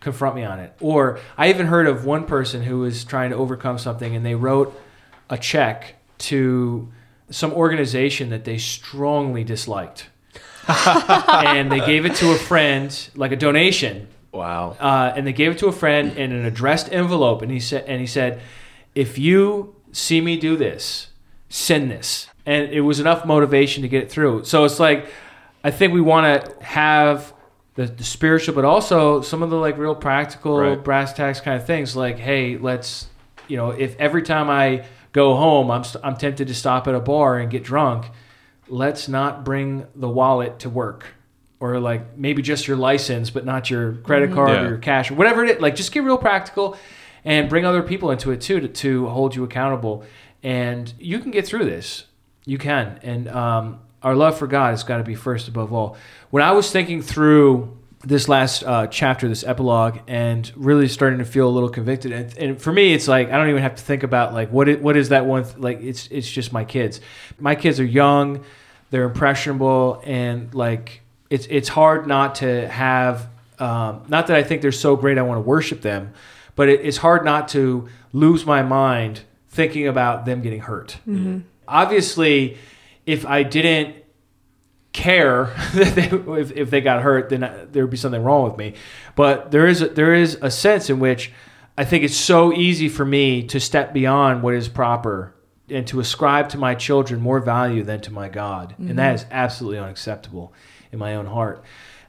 confront 0.00 0.34
me 0.34 0.44
on 0.44 0.58
it." 0.58 0.72
Or 0.80 1.18
I 1.38 1.50
even 1.50 1.66
heard 1.66 1.86
of 1.86 2.04
one 2.04 2.24
person 2.24 2.62
who 2.64 2.80
was 2.80 3.04
trying 3.04 3.30
to 3.30 3.36
overcome 3.36 3.78
something 3.78 4.16
and 4.16 4.26
they 4.26 4.34
wrote 4.34 4.76
a 5.30 5.38
check 5.38 5.94
to 6.18 6.88
some 7.30 7.52
organization 7.52 8.30
that 8.30 8.44
they 8.44 8.58
strongly 8.58 9.44
disliked. 9.44 10.08
and 10.68 11.70
they 11.70 11.80
gave 11.80 12.06
it 12.06 12.14
to 12.16 12.32
a 12.32 12.36
friend 12.36 13.08
like 13.14 13.32
a 13.32 13.36
donation 13.36 14.08
Wow. 14.32 14.76
uh, 14.80 15.12
and 15.14 15.26
they 15.26 15.32
gave 15.32 15.52
it 15.52 15.58
to 15.58 15.66
a 15.68 15.72
friend 15.72 16.16
in 16.18 16.32
an 16.32 16.44
addressed 16.44 16.92
envelope, 16.92 17.40
and 17.42 17.52
he 17.52 17.60
said, 17.60 17.84
and 17.86 18.00
he 18.00 18.06
said, 18.06 18.40
if 18.94 19.16
you 19.18 19.76
see 19.92 20.20
me 20.20 20.36
do 20.36 20.56
this, 20.56 21.08
send 21.48 21.88
this, 21.90 22.26
and 22.44 22.68
it 22.70 22.80
was 22.80 22.98
enough 22.98 23.24
motivation 23.24 23.82
to 23.82 23.88
get 23.88 24.02
it 24.02 24.10
through. 24.10 24.44
So 24.44 24.64
it's 24.64 24.80
like, 24.80 25.06
I 25.62 25.70
think 25.70 25.92
we 25.92 26.00
want 26.00 26.44
to 26.44 26.64
have 26.64 27.32
the, 27.76 27.86
the 27.86 28.02
spiritual, 28.02 28.54
but 28.56 28.64
also 28.64 29.20
some 29.20 29.42
of 29.42 29.50
the 29.50 29.56
like 29.56 29.78
real 29.78 29.94
practical 29.94 30.58
Right. 30.58 30.82
brass 30.82 31.12
tacks 31.12 31.40
kind 31.40 31.56
of 31.60 31.64
things. 31.66 31.94
Like, 31.94 32.18
hey, 32.18 32.56
let's, 32.56 33.06
you 33.46 33.56
know, 33.56 33.70
if 33.70 33.96
every 34.00 34.22
time 34.22 34.50
I 34.50 34.84
go 35.12 35.36
home, 35.36 35.70
I'm 35.70 35.84
st- 35.84 36.04
I'm 36.04 36.16
tempted 36.16 36.48
to 36.48 36.54
stop 36.54 36.88
at 36.88 36.94
a 36.96 37.00
bar 37.00 37.38
and 37.38 37.50
get 37.50 37.62
drunk, 37.62 38.06
let's 38.68 39.08
not 39.08 39.44
bring 39.44 39.86
the 39.94 40.08
wallet 40.08 40.60
to 40.60 40.70
work. 40.70 41.06
Or 41.60 41.78
like 41.80 42.18
maybe 42.18 42.42
just 42.42 42.66
your 42.68 42.76
license 42.76 43.30
but 43.30 43.44
not 43.44 43.70
your 43.70 43.92
credit 43.94 44.32
card 44.32 44.50
Yeah. 44.50 44.62
or 44.64 44.68
your 44.70 44.78
cash 44.78 45.10
or 45.10 45.14
whatever 45.14 45.44
it 45.44 45.50
is. 45.56 45.60
Like 45.62 45.76
just 45.76 45.92
get 45.92 46.02
real 46.02 46.18
practical 46.18 46.76
and 47.24 47.48
bring 47.48 47.64
other 47.64 47.82
people 47.82 48.10
into 48.10 48.30
it 48.32 48.40
too 48.40 48.60
to, 48.60 48.68
to 48.68 49.06
hold 49.08 49.34
you 49.34 49.44
accountable. 49.44 50.04
And 50.42 50.92
you 50.98 51.18
can 51.20 51.30
get 51.30 51.46
through 51.46 51.64
this. 51.64 52.04
You 52.44 52.58
can. 52.58 53.00
And 53.02 53.28
um, 53.28 53.80
our 54.02 54.14
love 54.14 54.36
for 54.38 54.46
god 54.46 54.70
has 54.70 54.84
got 54.84 54.98
to 54.98 55.04
be 55.04 55.14
first 55.14 55.48
above 55.48 55.72
all. 55.72 55.96
When 56.30 56.42
i 56.42 56.52
was 56.52 56.70
thinking 56.70 57.00
through 57.00 57.74
this 58.06 58.28
last 58.28 58.62
uh, 58.64 58.86
chapter 58.86 59.28
this 59.28 59.44
epilogue 59.44 59.98
and 60.06 60.52
really 60.56 60.88
starting 60.88 61.18
to 61.18 61.24
feel 61.24 61.48
a 61.48 61.50
little 61.50 61.68
convicted. 61.68 62.12
And, 62.12 62.38
and 62.38 62.62
for 62.62 62.72
me 62.72 62.92
it's 62.92 63.08
like 63.08 63.30
i 63.30 63.36
don't 63.38 63.48
even 63.48 63.62
have 63.62 63.76
to 63.76 63.82
think 63.82 64.02
about 64.02 64.34
like 64.34 64.50
what 64.50 64.68
it, 64.68 64.82
what 64.82 64.96
is 64.96 65.08
that 65.08 65.26
one 65.26 65.44
th- 65.44 65.56
like 65.56 65.80
it's 65.80 66.06
it's 66.08 66.30
just 66.30 66.52
my 66.52 66.64
kids. 66.64 67.00
My 67.38 67.54
kids 67.54 67.80
are 67.80 67.84
young 67.84 68.44
they're 68.90 69.04
impressionable 69.04 70.00
and 70.04 70.54
like 70.54 71.00
it's 71.28 71.46
it's 71.50 71.68
hard 71.68 72.06
not 72.06 72.36
to 72.36 72.68
have 72.68 73.28
um, 73.58 74.02
not 74.08 74.28
that 74.28 74.36
I 74.36 74.42
think 74.44 74.62
they're 74.62 74.70
so 74.72 74.94
great 74.96 75.18
I 75.18 75.22
want 75.22 75.38
to 75.38 75.42
worship 75.48 75.80
them, 75.80 76.12
but 76.54 76.68
it, 76.68 76.80
it's 76.82 76.98
hard 76.98 77.24
not 77.24 77.48
to 77.48 77.88
lose 78.12 78.44
my 78.46 78.62
mind 78.62 79.22
thinking 79.48 79.88
about 79.88 80.26
them 80.26 80.42
getting 80.42 80.60
hurt. 80.60 80.96
Obviously, 81.66 82.58
if 83.06 83.24
I 83.26 83.42
didn't 83.42 83.96
care 84.94 85.54
that 85.74 85.94
they, 85.94 86.08
if, 86.40 86.52
if 86.52 86.70
they 86.70 86.80
got 86.80 87.02
hurt, 87.02 87.28
then 87.28 87.42
uh, 87.42 87.66
there 87.70 87.84
would 87.84 87.90
be 87.90 87.98
something 87.98 88.22
wrong 88.22 88.48
with 88.48 88.56
me. 88.56 88.72
But 89.14 89.50
there 89.50 89.66
is 89.66 89.82
a, 89.82 89.88
there 89.88 90.14
is 90.14 90.38
a 90.40 90.50
sense 90.50 90.88
in 90.88 90.98
which 90.98 91.30
I 91.76 91.84
think 91.84 92.04
it's 92.04 92.16
so 92.16 92.54
easy 92.54 92.88
for 92.88 93.04
me 93.04 93.42
to 93.48 93.60
step 93.60 93.92
beyond 93.92 94.42
what 94.42 94.54
is 94.54 94.68
proper 94.68 95.34
and 95.68 95.86
to 95.88 96.00
ascribe 96.00 96.48
to 96.50 96.58
my 96.58 96.74
children 96.74 97.20
more 97.20 97.40
value 97.40 97.82
than 97.82 98.00
to 98.02 98.12
my 98.12 98.28
God, 98.28 98.74
and 98.78 98.98
that 98.98 99.16
mm-hmm. 99.16 99.26
is 99.26 99.26
absolutely 99.30 99.78
unacceptable 99.78 100.52
in 100.92 100.98
my 100.98 101.14
own 101.14 101.26
heart. 101.26 101.64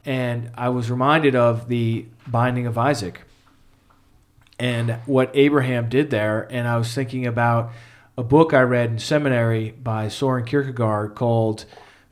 And 0.06 0.52
I 0.56 0.70
was 0.70 0.92
reminded 0.92 1.36
of 1.36 1.68
the 1.68 2.06
binding 2.28 2.68
of 2.68 2.78
Isaac 2.78 3.22
and 4.60 5.00
what 5.06 5.32
Abraham 5.34 5.90
did 5.90 6.12
there. 6.12 6.48
And 6.52 6.68
I 6.68 6.78
was 6.78 6.94
thinking 6.94 7.26
about 7.26 7.72
a 8.18 8.24
book 8.24 8.54
I 8.54 8.62
read 8.62 8.92
in 8.92 9.00
seminary 9.00 9.72
by 9.72 10.08
Soren 10.10 10.46
Kierkegaard 10.46 11.16
called 11.16 11.66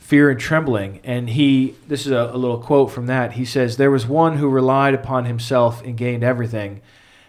Fear 0.04 0.32
and 0.32 0.39
Trembling. 0.39 0.99
And 1.06 1.30
he, 1.30 1.76
this 1.88 2.06
is 2.06 2.12
a, 2.12 2.30
a 2.34 2.38
little 2.38 2.58
quote 2.58 2.91
from 2.91 3.06
that. 3.08 3.34
He 3.34 3.45
says, 3.45 3.78
There 3.78 3.89
was 3.89 4.06
one 4.06 4.38
who 4.38 4.49
relied 4.49 4.93
upon 4.93 5.24
himself 5.24 5.82
and 5.82 5.95
gained 5.95 6.26
everything, 6.26 6.82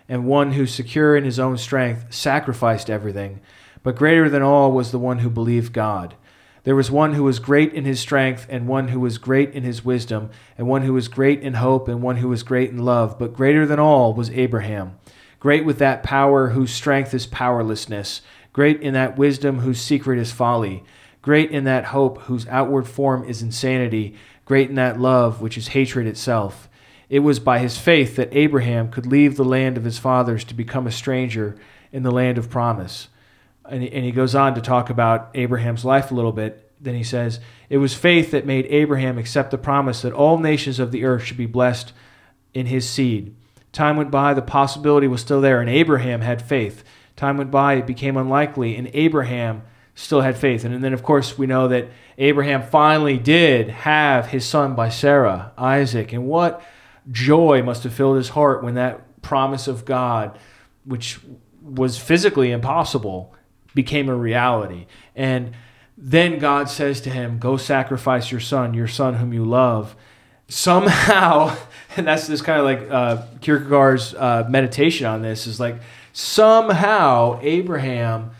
and 0.08 0.26
one 0.26 0.52
who, 0.52 0.66
secure 0.66 1.16
in 1.16 1.22
his 1.22 1.38
own 1.38 1.56
strength, 1.56 2.12
sacrificed 2.12 2.90
everything. 2.90 3.40
But 3.84 3.94
greater 3.94 4.28
than 4.28 4.42
all 4.42 4.72
was 4.72 4.90
the 4.90 4.98
one 4.98 5.20
who 5.20 5.30
believed 5.30 5.72
God. 5.72 6.16
There 6.64 6.74
was 6.74 6.90
one 6.90 7.14
who 7.14 7.22
was 7.22 7.38
great 7.38 7.72
in 7.72 7.84
his 7.84 8.00
strength, 8.00 8.44
and 8.50 8.66
one 8.66 8.88
who 8.88 8.98
was 8.98 9.18
great 9.18 9.52
in 9.52 9.62
his 9.62 9.84
wisdom, 9.84 10.30
and 10.58 10.66
one 10.66 10.82
who 10.82 10.94
was 10.94 11.06
great 11.06 11.42
in 11.42 11.54
hope, 11.54 11.86
and 11.86 12.02
one 12.02 12.16
who 12.16 12.28
was 12.28 12.42
great 12.42 12.70
in 12.70 12.78
love. 12.78 13.20
But 13.20 13.34
greater 13.34 13.66
than 13.66 13.78
all 13.78 14.12
was 14.14 14.30
Abraham, 14.30 14.98
great 15.38 15.64
with 15.64 15.78
that 15.78 16.02
power 16.02 16.48
whose 16.48 16.72
strength 16.72 17.14
is 17.14 17.26
powerlessness, 17.26 18.20
great 18.52 18.82
in 18.82 18.94
that 18.94 19.16
wisdom 19.16 19.60
whose 19.60 19.80
secret 19.80 20.18
is 20.18 20.32
folly, 20.32 20.82
great 21.24 21.50
in 21.50 21.64
that 21.64 21.86
hope 21.86 22.18
whose 22.22 22.46
outward 22.48 22.86
form 22.86 23.24
is 23.24 23.40
insanity, 23.40 24.14
great 24.44 24.68
in 24.68 24.74
that 24.74 25.00
love 25.00 25.40
which 25.40 25.56
is 25.56 25.68
hatred 25.68 26.06
itself. 26.06 26.68
It 27.08 27.20
was 27.20 27.40
by 27.40 27.60
his 27.60 27.78
faith 27.78 28.16
that 28.16 28.28
Abraham 28.32 28.90
could 28.90 29.06
leave 29.06 29.36
the 29.36 29.44
land 29.44 29.78
of 29.78 29.84
his 29.84 29.98
fathers 29.98 30.44
to 30.44 30.54
become 30.54 30.86
a 30.86 30.92
stranger 30.92 31.56
in 31.92 32.02
the 32.02 32.10
land 32.10 32.36
of 32.36 32.50
promise 32.50 33.08
and 33.68 33.82
he, 33.82 34.12
goes 34.12 34.34
on 34.34 34.54
to 34.54 34.60
talk 34.60 34.90
about 34.90 35.30
Abraham's 35.34 35.84
life 35.84 36.10
a 36.10 36.14
little 36.14 36.32
bit. 36.32 36.70
then 36.80 36.94
he 36.94 37.04
says, 37.04 37.40
It 37.70 37.78
was 37.78 37.94
faith 37.94 38.30
that 38.32 38.46
made 38.46 38.66
Abraham 38.66 39.16
accept 39.16 39.50
the 39.50 39.58
promise 39.58 40.02
that 40.02 40.12
all 40.12 40.38
nations 40.38 40.78
of 40.78 40.92
the 40.92 41.04
earth 41.04 41.24
should 41.24 41.36
be 41.36 41.46
blessed 41.46 41.92
in 42.52 42.66
his 42.66 42.88
seed. 42.88 43.34
Time 43.72 43.96
went 43.96 44.10
by, 44.10 44.34
the 44.34 44.42
possibility 44.42 45.08
was 45.08 45.20
still 45.20 45.40
there, 45.40 45.60
and 45.60 45.70
Abraham 45.70 46.20
had 46.20 46.42
faith. 46.42 46.84
Time 47.16 47.38
went 47.38 47.50
by, 47.50 47.74
it 47.74 47.86
became 47.86 48.16
unlikely, 48.16 48.76
and 48.76 48.90
Abraham 48.92 49.62
still 49.94 50.20
had 50.20 50.36
faith. 50.36 50.64
And 50.64 50.82
then, 50.82 50.92
of 50.92 51.02
course, 51.02 51.38
we 51.38 51.46
know 51.46 51.68
that 51.68 51.88
Abraham 52.18 52.62
finally 52.62 53.18
did 53.18 53.68
have 53.68 54.26
his 54.26 54.44
son 54.44 54.74
by 54.74 54.88
Sarah, 54.88 55.52
Isaac. 55.56 56.12
And 56.12 56.26
what 56.26 56.62
joy 57.10 57.62
must 57.62 57.84
have 57.84 57.94
filled 57.94 58.16
his 58.16 58.30
heart 58.30 58.62
when 58.62 58.74
that 58.74 59.22
promise 59.22 59.68
of 59.68 59.84
God, 59.84 60.38
which 60.84 61.20
was 61.62 61.98
physically 61.98 62.50
impossible, 62.50 63.34
became 63.74 64.08
a 64.08 64.16
reality. 64.16 64.86
And 65.14 65.52
then 65.96 66.38
God 66.38 66.68
says 66.68 67.00
to 67.02 67.10
him, 67.10 67.38
Go 67.38 67.56
sacrifice 67.56 68.30
your 68.30 68.40
son, 68.40 68.74
your 68.74 68.88
son 68.88 69.14
whom 69.14 69.32
you 69.32 69.44
love. 69.44 69.94
Somehow, 70.48 71.56
and 71.96 72.06
that's 72.06 72.26
this 72.26 72.42
kind 72.42 72.58
of 72.58 72.64
like 72.64 72.90
uh, 72.90 73.26
Kierkegaard's 73.40 74.14
uh, 74.14 74.46
meditation 74.48 75.06
on 75.06 75.22
this 75.22 75.46
is 75.46 75.60
like, 75.60 75.76
somehow 76.12 77.38
Abraham 77.42 78.30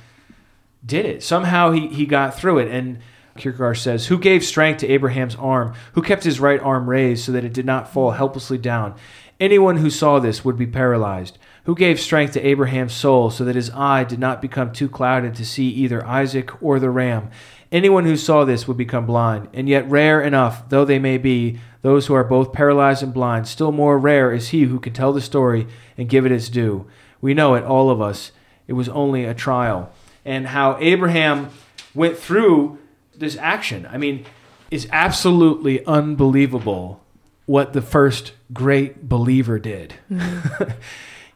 did 0.85 1.07
it. 1.07 1.23
Somehow 1.23 1.73
he, 1.73 1.89
he 1.89 2.07
got 2.07 2.39
through 2.39 2.59
it. 2.59 2.71
And 2.71 2.99
Kierkegaard 3.37 3.79
says, 3.79 4.07
Who 4.07 4.19
gave 4.19 4.45
strength 4.45 4.79
to 4.79 4.89
Abraham's 4.89 5.37
arm? 5.37 5.75
Who 5.95 6.03
kept 6.03 6.25
his 6.25 6.41
right 6.41 6.61
arm 6.61 6.89
raised 6.89 7.25
so 7.25 7.33
that 7.33 7.45
it 7.45 7.53
did 7.53 7.67
not 7.67 7.93
fall 7.93 8.13
helplessly 8.13 8.59
down? 8.59 8.95
Anyone 9.41 9.79
who 9.79 9.91
saw 9.91 10.21
this 10.21 10.45
would 10.45 10.57
be 10.57 10.67
paralyzed. 10.67 11.39
Who 11.65 11.75
gave 11.75 11.99
strength 11.99 12.35
to 12.35 12.47
Abraham's 12.47 12.95
soul 12.95 13.31
so 13.31 13.45
that 13.45 13.57
his 13.57 13.71
eye 13.71 14.05
did 14.05 14.19
not 14.19 14.43
become 14.43 14.73
too 14.73 14.89
clouded 14.89 15.35
to 15.35 15.47
see 15.47 15.69
either 15.69 16.07
Isaac 16.07 16.63
or 16.63 16.79
the 16.79 16.91
ram? 16.91 17.31
Anyone 17.73 18.05
who 18.05 18.17
saw 18.17 18.45
this 18.45 18.69
would 18.69 18.77
become 18.77 19.07
blind. 19.07 19.49
And 19.53 19.69
yet, 19.69 19.91
rare 19.91 20.21
enough 20.21 20.69
though 20.69 20.85
they 20.85 21.01
may 21.01 21.19
be, 21.19 21.59
those 21.83 22.07
who 22.07 22.15
are 22.15 22.25
both 22.25 22.53
paralyzed 22.53 23.03
and 23.03 23.13
blind, 23.13 23.49
still 23.49 23.73
more 23.73 23.99
rare 23.99 24.33
is 24.33 24.49
he 24.49 24.63
who 24.63 24.79
can 24.79 24.93
tell 24.93 25.13
the 25.13 25.21
story 25.21 25.67
and 25.99 26.09
give 26.09 26.25
it 26.25 26.33
its 26.33 26.49
due. 26.49 26.87
We 27.21 27.35
know 27.35 27.55
it, 27.55 27.65
all 27.65 27.91
of 27.91 28.01
us. 28.01 28.31
It 28.69 28.75
was 28.75 28.89
only 28.91 29.25
a 29.25 29.35
trial. 29.35 29.93
And 30.25 30.47
how 30.47 30.77
Abraham 30.81 31.51
went 31.95 32.17
through 32.17 32.79
this 33.17 33.37
action. 33.37 33.87
I 33.91 33.99
mean, 33.99 34.25
it's 34.71 34.87
absolutely 34.91 35.85
unbelievable 35.87 37.03
what 37.47 37.73
the 37.73 37.83
first 37.83 38.33
great 38.53 39.09
believer 39.09 39.59
did. 39.59 39.95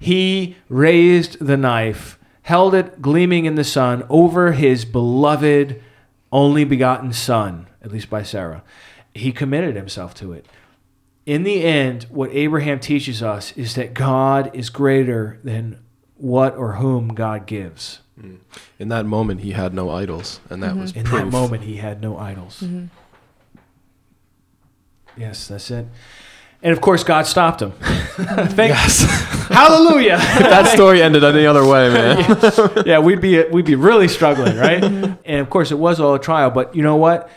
he 0.00 0.56
raised 0.68 1.38
the 1.44 1.56
knife, 1.56 2.18
held 2.42 2.74
it 2.74 3.02
gleaming 3.02 3.44
in 3.44 3.54
the 3.54 3.64
sun 3.64 4.04
over 4.08 4.52
his 4.52 4.84
beloved, 4.84 5.82
only 6.32 6.64
begotten 6.64 7.12
son, 7.12 7.66
at 7.82 7.92
least 7.92 8.08
by 8.08 8.22
Sarah. 8.22 8.62
He 9.14 9.32
committed 9.32 9.76
himself 9.76 10.14
to 10.14 10.32
it. 10.32 10.46
In 11.26 11.42
the 11.42 11.62
end, 11.62 12.04
what 12.04 12.30
Abraham 12.32 12.80
teaches 12.80 13.22
us 13.22 13.52
is 13.52 13.74
that 13.74 13.92
God 13.92 14.50
is 14.54 14.70
greater 14.70 15.38
than 15.44 15.78
what 16.18 16.56
or 16.56 16.74
whom 16.74 17.08
God 17.14 17.46
gives. 17.46 18.00
Mm. 18.20 18.38
In 18.78 18.88
that 18.88 19.06
moment, 19.06 19.40
he 19.40 19.52
had 19.52 19.72
no 19.72 19.90
idols, 19.90 20.40
and 20.50 20.62
that 20.62 20.72
mm-hmm. 20.72 20.80
was 20.80 20.92
In 20.92 21.04
proof. 21.04 21.22
that 21.22 21.30
moment, 21.30 21.62
he 21.62 21.76
had 21.76 22.02
no 22.02 22.18
idols. 22.18 22.60
Mm-hmm. 22.60 22.86
Yes, 25.16 25.48
that's 25.48 25.70
it. 25.70 25.86
And 26.60 26.72
of 26.72 26.80
course, 26.80 27.04
God 27.04 27.26
stopped 27.26 27.62
him. 27.62 27.70
Mm-hmm. 27.72 28.46
Thank 28.54 28.70
Yes. 28.70 29.02
Hallelujah. 29.48 30.14
if 30.20 30.38
that 30.38 30.66
story 30.66 31.00
ended 31.00 31.22
any 31.24 31.46
other 31.46 31.64
way, 31.64 31.88
man. 31.88 32.82
yeah, 32.84 32.98
we'd 32.98 33.20
be 33.20 33.42
we'd 33.44 33.64
be 33.64 33.76
really 33.76 34.08
struggling, 34.08 34.56
right? 34.56 34.82
and 34.82 35.40
of 35.40 35.48
course, 35.48 35.70
it 35.70 35.78
was 35.78 36.00
all 36.00 36.14
a 36.14 36.20
trial. 36.20 36.50
But 36.50 36.74
you 36.74 36.82
know 36.82 36.96
what? 36.96 37.30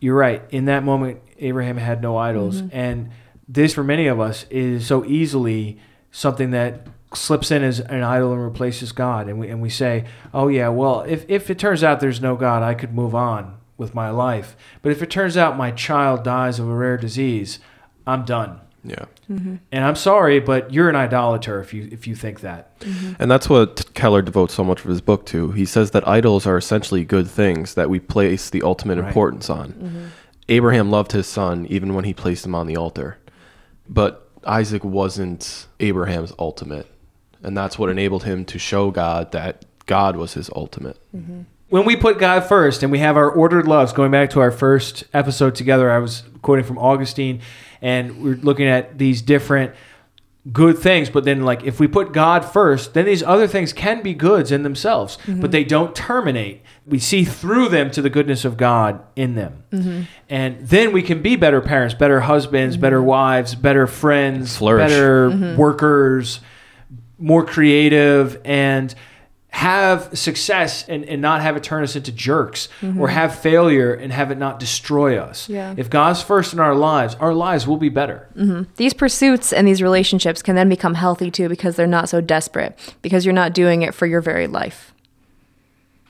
You're 0.00 0.16
right. 0.16 0.42
In 0.50 0.66
that 0.66 0.84
moment, 0.84 1.20
Abraham 1.38 1.76
had 1.76 2.00
no 2.00 2.16
idols, 2.16 2.62
and 2.72 3.10
this, 3.48 3.74
for 3.74 3.82
many 3.82 4.06
of 4.06 4.20
us, 4.20 4.46
is 4.50 4.86
so 4.86 5.04
easily 5.04 5.78
something 6.12 6.52
that 6.52 6.86
slips 7.14 7.50
in 7.50 7.62
as 7.62 7.80
an 7.80 8.02
idol 8.02 8.32
and 8.32 8.42
replaces 8.42 8.92
God. 8.92 9.28
And 9.28 9.38
we 9.38 9.48
and 9.48 9.60
we 9.62 9.70
say, 9.70 10.04
"Oh 10.34 10.48
yeah, 10.48 10.68
well, 10.68 11.00
if 11.02 11.24
if 11.28 11.50
it 11.50 11.58
turns 11.58 11.82
out 11.82 12.00
there's 12.00 12.20
no 12.20 12.36
God, 12.36 12.62
I 12.62 12.74
could 12.74 12.94
move 12.94 13.14
on 13.14 13.56
with 13.76 13.94
my 13.94 14.10
life. 14.10 14.56
But 14.82 14.92
if 14.92 15.02
it 15.02 15.10
turns 15.10 15.36
out 15.36 15.56
my 15.56 15.70
child 15.70 16.24
dies 16.24 16.58
of 16.58 16.68
a 16.68 16.74
rare 16.74 16.96
disease, 16.96 17.58
I'm 18.06 18.24
done." 18.24 18.60
Yeah. 18.84 19.06
Mm-hmm. 19.30 19.56
And 19.72 19.84
I'm 19.84 19.96
sorry, 19.96 20.38
but 20.40 20.72
you're 20.72 20.88
an 20.88 20.96
idolater 20.96 21.60
if 21.60 21.74
you 21.74 21.88
if 21.90 22.06
you 22.06 22.14
think 22.14 22.40
that. 22.40 22.78
Mm-hmm. 22.80 23.14
And 23.18 23.30
that's 23.30 23.48
what 23.48 23.92
Keller 23.94 24.22
devotes 24.22 24.54
so 24.54 24.64
much 24.64 24.80
of 24.84 24.88
his 24.90 25.00
book 25.00 25.26
to. 25.26 25.50
He 25.52 25.64
says 25.64 25.90
that 25.90 26.06
idols 26.06 26.46
are 26.46 26.56
essentially 26.56 27.04
good 27.04 27.28
things 27.28 27.74
that 27.74 27.90
we 27.90 28.00
place 28.00 28.50
the 28.50 28.62
ultimate 28.62 28.98
Right. 28.98 29.08
importance 29.08 29.50
on. 29.50 29.72
Mm-hmm. 29.72 30.04
Abraham 30.48 30.90
loved 30.90 31.12
his 31.12 31.26
son 31.26 31.66
even 31.68 31.94
when 31.94 32.04
he 32.04 32.14
placed 32.14 32.46
him 32.46 32.54
on 32.54 32.66
the 32.66 32.76
altar. 32.76 33.18
But 33.88 34.30
Isaac 34.46 34.84
wasn't 34.84 35.66
Abraham's 35.80 36.32
ultimate. 36.38 36.86
And 37.42 37.56
that's 37.56 37.78
what 37.78 37.88
enabled 37.90 38.24
him 38.24 38.44
to 38.46 38.58
show 38.58 38.90
God 38.90 39.32
that 39.32 39.64
God 39.86 40.16
was 40.16 40.34
his 40.34 40.50
ultimate. 40.54 40.98
Mm-hmm. 41.14 41.42
when 41.68 41.84
we 41.84 41.96
put 41.96 42.18
God 42.18 42.44
first 42.44 42.82
and 42.82 42.90
we 42.90 42.98
have 42.98 43.16
our 43.16 43.30
ordered 43.30 43.66
loves, 43.66 43.92
going 43.92 44.10
back 44.10 44.30
to 44.30 44.40
our 44.40 44.50
first 44.50 45.04
episode 45.12 45.54
together, 45.54 45.90
I 45.90 45.98
was 45.98 46.22
quoting 46.42 46.64
from 46.64 46.78
Augustine, 46.78 47.40
and 47.82 48.22
we're 48.22 48.36
looking 48.36 48.66
at 48.66 48.98
these 48.98 49.22
different 49.22 49.74
good 50.50 50.78
things. 50.78 51.10
But 51.10 51.24
then, 51.24 51.42
like, 51.42 51.64
if 51.64 51.78
we 51.78 51.86
put 51.86 52.12
God 52.12 52.44
first, 52.44 52.94
then 52.94 53.04
these 53.04 53.22
other 53.22 53.46
things 53.46 53.72
can 53.72 54.02
be 54.02 54.14
goods 54.14 54.50
in 54.50 54.62
themselves, 54.62 55.18
mm-hmm. 55.18 55.40
but 55.40 55.52
they 55.52 55.62
don't 55.62 55.94
terminate. 55.94 56.62
We 56.86 56.98
see 56.98 57.24
through 57.24 57.68
them 57.68 57.90
to 57.90 58.00
the 58.00 58.10
goodness 58.10 58.46
of 58.46 58.56
God 58.56 59.02
in 59.14 59.34
them. 59.34 59.64
Mm-hmm. 59.70 60.02
And 60.30 60.66
then 60.66 60.92
we 60.92 61.02
can 61.02 61.20
be 61.20 61.36
better 61.36 61.60
parents, 61.60 61.94
better 61.94 62.20
husbands, 62.20 62.78
better 62.78 63.02
wives, 63.02 63.54
better 63.54 63.86
friends, 63.86 64.56
Flourish. 64.56 64.90
better 64.90 65.54
workers, 65.56 66.40
more 67.18 67.44
creative, 67.44 68.40
and 68.44 68.94
have 69.50 70.16
success 70.16 70.86
and, 70.88 71.04
and 71.06 71.22
not 71.22 71.40
have 71.40 71.56
it 71.56 71.62
turn 71.62 71.82
us 71.82 71.96
into 71.96 72.12
jerks 72.12 72.68
or 72.98 73.08
have 73.08 73.36
failure 73.36 73.94
and 73.94 74.12
have 74.12 74.30
it 74.30 74.36
not 74.36 74.60
destroy 74.60 75.18
us. 75.18 75.48
Yeah. 75.48 75.74
If 75.76 75.88
God's 75.88 76.22
first 76.22 76.52
in 76.52 76.60
our 76.60 76.74
lives, 76.74 77.16
our 77.16 77.32
lives 77.32 77.66
will 77.66 77.78
be 77.78 77.88
better. 77.88 78.28
These 78.76 78.92
pursuits 78.92 79.52
and 79.52 79.66
these 79.66 79.82
relationships 79.82 80.42
can 80.42 80.54
then 80.54 80.68
become 80.68 80.94
healthy 80.94 81.30
too 81.30 81.48
because 81.48 81.76
they're 81.76 81.86
not 81.86 82.08
so 82.10 82.20
desperate 82.20 82.78
because 83.00 83.24
you're 83.24 83.32
not 83.32 83.54
doing 83.54 83.82
it 83.82 83.94
for 83.94 84.06
your 84.06 84.20
very 84.20 84.46
life. 84.46 84.92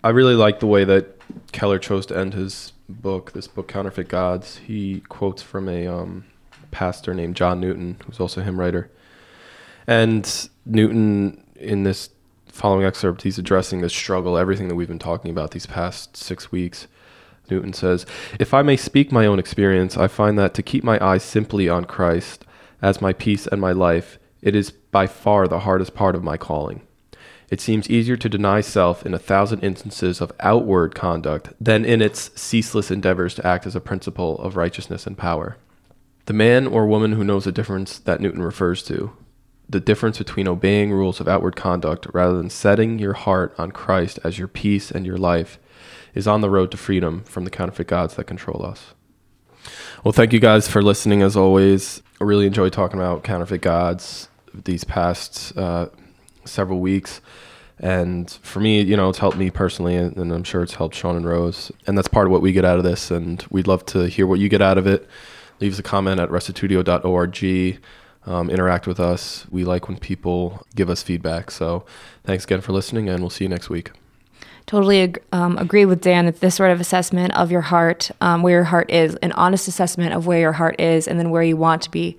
I 0.03 0.11
really 0.11 0.35
like 0.35 0.61
the 0.61 0.67
way 0.67 0.85
that 0.85 1.17
Keller 1.53 1.79
chose 1.79 2.07
to 2.07 2.19
end 2.19 2.35
his 2.35 2.73
book, 2.89 3.33
this 3.33 3.47
book, 3.47 3.69
Counterfeit 3.69 4.09
Gods. 4.09 4.59
He 4.59 5.03
quotes 5.09 5.43
from 5.43 5.69
a 5.69 5.87
um, 5.87 6.25
pastor 6.71 7.15
named 7.15 7.37
John 7.37 7.61
Newton, 7.61 7.97
who's 8.05 8.21
also 8.21 8.41
a 8.41 8.45
hymn 8.45 8.59
writer. 8.59 8.91
And 9.87 10.51
Newton, 10.69 11.43
in 11.57 11.83
this 11.83 12.11
following 12.47 12.85
excerpt, 12.85 13.23
he's 13.23 13.39
addressing 13.39 13.81
this 13.81 13.95
struggle, 13.95 14.37
everything 14.37 14.69
that 14.69 14.75
we've 14.75 14.89
been 14.89 14.99
talking 14.99 15.31
about 15.31 15.53
these 15.53 15.66
past 15.66 16.16
six 16.16 16.53
weeks. 16.53 16.87
Newton 17.51 17.73
says, 17.73 18.05
If 18.39 18.53
I 18.53 18.62
may 18.62 18.77
speak 18.77 19.11
my 19.11 19.27
own 19.27 19.39
experience, 19.39 19.97
I 19.97 20.09
find 20.09 20.39
that 20.39 20.55
to 20.55 20.62
keep 20.62 20.85
my 20.85 21.03
eyes 21.05 21.23
simply 21.23 21.69
on 21.69 21.85
Christ 21.85 22.45
as 22.83 23.01
my 23.01 23.12
peace 23.12 23.47
and 23.47 23.61
my 23.61 23.73
life, 23.73 24.19
it 24.43 24.55
is 24.55 24.71
by 24.71 25.07
far 25.07 25.49
the 25.49 25.61
hardest 25.61 25.95
part 25.95 26.14
of 26.14 26.23
my 26.23 26.37
calling. 26.37 26.83
It 27.51 27.61
seems 27.61 27.89
easier 27.89 28.16
to 28.19 28.29
deny 28.29 28.61
self 28.61 29.07
in 29.07 29.14
a 29.14 29.19
thousand 29.19 29.61
instances 29.61 30.21
of 30.21 30.33
outward 30.41 30.95
conduct 30.95 31.55
than 31.59 31.85
in 31.85 32.03
its 32.03 32.31
ceaseless 32.39 32.91
endeavors 32.91 33.35
to 33.37 33.47
act 33.47 33.66
as 33.66 33.75
a 33.75 33.81
principle 33.81 34.39
of 34.39 34.57
righteousness 34.57 35.07
and 35.07 35.16
power. 35.16 35.57
The 36.27 36.35
man 36.35 36.66
or 36.66 36.87
woman 36.87 37.12
who 37.12 37.25
knows 37.25 37.45
the 37.45 37.53
difference 37.53 37.99
that 38.01 38.21
Newton 38.21 38.43
refers 38.43 38.83
to, 38.85 39.16
the 39.69 39.81
difference 39.81 40.19
between 40.19 40.49
obeying 40.49 40.93
rules 40.93 41.21
of 41.21 41.29
outward 41.29 41.57
conduct 41.57 42.07
rather 42.12 42.37
than 42.37 42.51
setting 42.51 42.99
your 42.99 43.12
heart 43.12 43.55
on 43.59 43.71
Christ 43.71 44.19
as 44.25 44.39
your 44.39 44.49
peace 44.49 44.91
and 44.91 45.05
your 45.05 45.19
life, 45.19 45.59
is 46.14 46.27
on 46.27 46.41
the 46.41 46.51
road 46.51 46.71
to 46.71 46.77
freedom 46.77 47.23
from 47.25 47.45
the 47.45 47.51
counterfeit 47.51 47.87
gods 47.87 48.14
that 48.16 48.25
control 48.25 48.64
us. 48.64 48.95
Well, 50.05 50.12
thank 50.12 50.33
you 50.33 50.41
guys 50.41 50.69
for 50.69 50.83
listening 50.83 51.23
as 51.23 51.37
always. 51.37 52.03
I 52.21 52.25
really 52.25 52.47
enjoyed 52.47 52.73
talking 52.73 52.99
about 52.99 53.25
counterfeit 53.25 53.61
gods 53.61 54.29
these 54.55 54.85
past 54.85 55.57
uh, 55.57 55.89
several 56.45 56.81
weeks. 56.81 57.21
And 57.79 58.31
for 58.43 58.61
me, 58.61 58.81
you 58.81 58.97
know, 58.97 59.09
it's 59.09 59.19
helped 59.19 59.37
me 59.37 59.51
personally, 59.51 59.95
and 59.95 60.33
I'm 60.33 60.43
sure 60.43 60.62
it's 60.62 60.75
helped 60.75 60.97
Sean 60.97 61.14
and 61.14 61.27
Rose. 61.27 61.71
And 61.87 61.97
that's 61.97 62.09
part 62.09 62.27
of 62.27 62.33
what 62.33 62.43
we 62.43 62.53
get 62.53 62.64
out 62.64 62.79
of 62.79 62.85
this. 62.85 63.11
And 63.11 63.45
we'd 63.51 63.69
love 63.69 63.87
to 63.87 64.09
hear 64.09 64.27
what 64.27 64.41
you 64.41 64.49
get 64.49 64.62
out 64.62 64.79
of 64.79 64.87
it. 64.87 65.09
Leave 65.61 65.73
us 65.73 65.79
a 65.79 65.83
comment 65.83 66.19
at 66.21 66.29
restitutio.org. 66.29 67.81
Um, 68.27 68.51
interact 68.51 68.87
with 68.87 69.01
us. 69.01 69.47
We 69.51 69.64
like 69.64 69.89
when 69.89 69.97
people 69.97 70.66
give 70.75 70.91
us 70.91 71.03
feedback. 71.03 71.51
So 71.51 71.87
thanks 72.25 72.45
again 72.45 72.61
for 72.61 72.73
listening, 72.73 73.09
and 73.09 73.21
we'll 73.21 73.31
see 73.31 73.45
you 73.45 73.49
next 73.49 73.71
week. 73.71 73.93
Totally 74.66 75.01
ag- 75.01 75.23
um, 75.33 75.57
agree 75.57 75.87
with 75.87 76.03
Dan 76.03 76.27
that 76.27 76.41
this 76.41 76.57
sort 76.57 76.71
of 76.71 76.79
assessment 76.79 77.35
of 77.35 77.51
your 77.51 77.62
heart, 77.62 78.11
um, 78.21 78.43
where 78.43 78.53
your 78.53 78.64
heart 78.64 78.91
is, 78.91 79.14
an 79.23 79.33
honest 79.33 79.66
assessment 79.66 80.12
of 80.12 80.27
where 80.27 80.41
your 80.41 80.53
heart 80.53 80.79
is, 80.79 81.09
and 81.09 81.19
then 81.19 81.31
where 81.31 81.43
you 81.43 81.57
want 81.57 81.81
to 81.83 81.91
be 81.91 82.19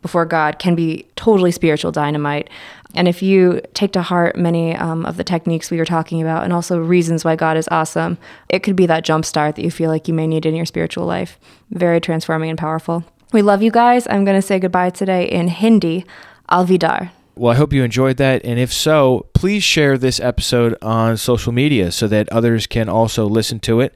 before 0.00 0.24
God 0.24 0.58
can 0.58 0.74
be 0.74 1.06
totally 1.16 1.50
spiritual 1.50 1.92
dynamite. 1.92 2.48
And 2.94 3.06
if 3.06 3.22
you 3.22 3.60
take 3.74 3.92
to 3.92 4.02
heart 4.02 4.36
many 4.36 4.74
um, 4.74 5.04
of 5.04 5.18
the 5.18 5.24
techniques 5.24 5.70
we 5.70 5.76
were 5.76 5.84
talking 5.84 6.22
about 6.22 6.42
and 6.42 6.54
also 6.54 6.78
reasons 6.78 7.22
why 7.22 7.36
God 7.36 7.58
is 7.58 7.68
awesome, 7.70 8.16
it 8.48 8.60
could 8.62 8.76
be 8.76 8.86
that 8.86 9.04
jump 9.04 9.26
start 9.26 9.56
that 9.56 9.62
you 9.62 9.70
feel 9.70 9.90
like 9.90 10.08
you 10.08 10.14
may 10.14 10.26
need 10.26 10.46
in 10.46 10.56
your 10.56 10.64
spiritual 10.64 11.04
life. 11.04 11.38
Very 11.70 12.00
transforming 12.00 12.48
and 12.48 12.58
powerful. 12.58 13.04
We 13.32 13.42
love 13.42 13.62
you 13.62 13.70
guys. 13.70 14.06
I'm 14.10 14.24
going 14.24 14.40
to 14.40 14.42
say 14.42 14.58
goodbye 14.58 14.90
today 14.90 15.24
in 15.24 15.48
Hindi. 15.48 16.04
Alvidar. 16.50 17.10
Well, 17.36 17.52
I 17.52 17.56
hope 17.56 17.72
you 17.72 17.84
enjoyed 17.84 18.16
that. 18.16 18.44
And 18.44 18.58
if 18.58 18.72
so, 18.72 19.28
please 19.34 19.62
share 19.62 19.96
this 19.96 20.18
episode 20.18 20.76
on 20.82 21.16
social 21.16 21.52
media 21.52 21.92
so 21.92 22.08
that 22.08 22.28
others 22.30 22.66
can 22.66 22.88
also 22.88 23.26
listen 23.26 23.60
to 23.60 23.80
it. 23.80 23.94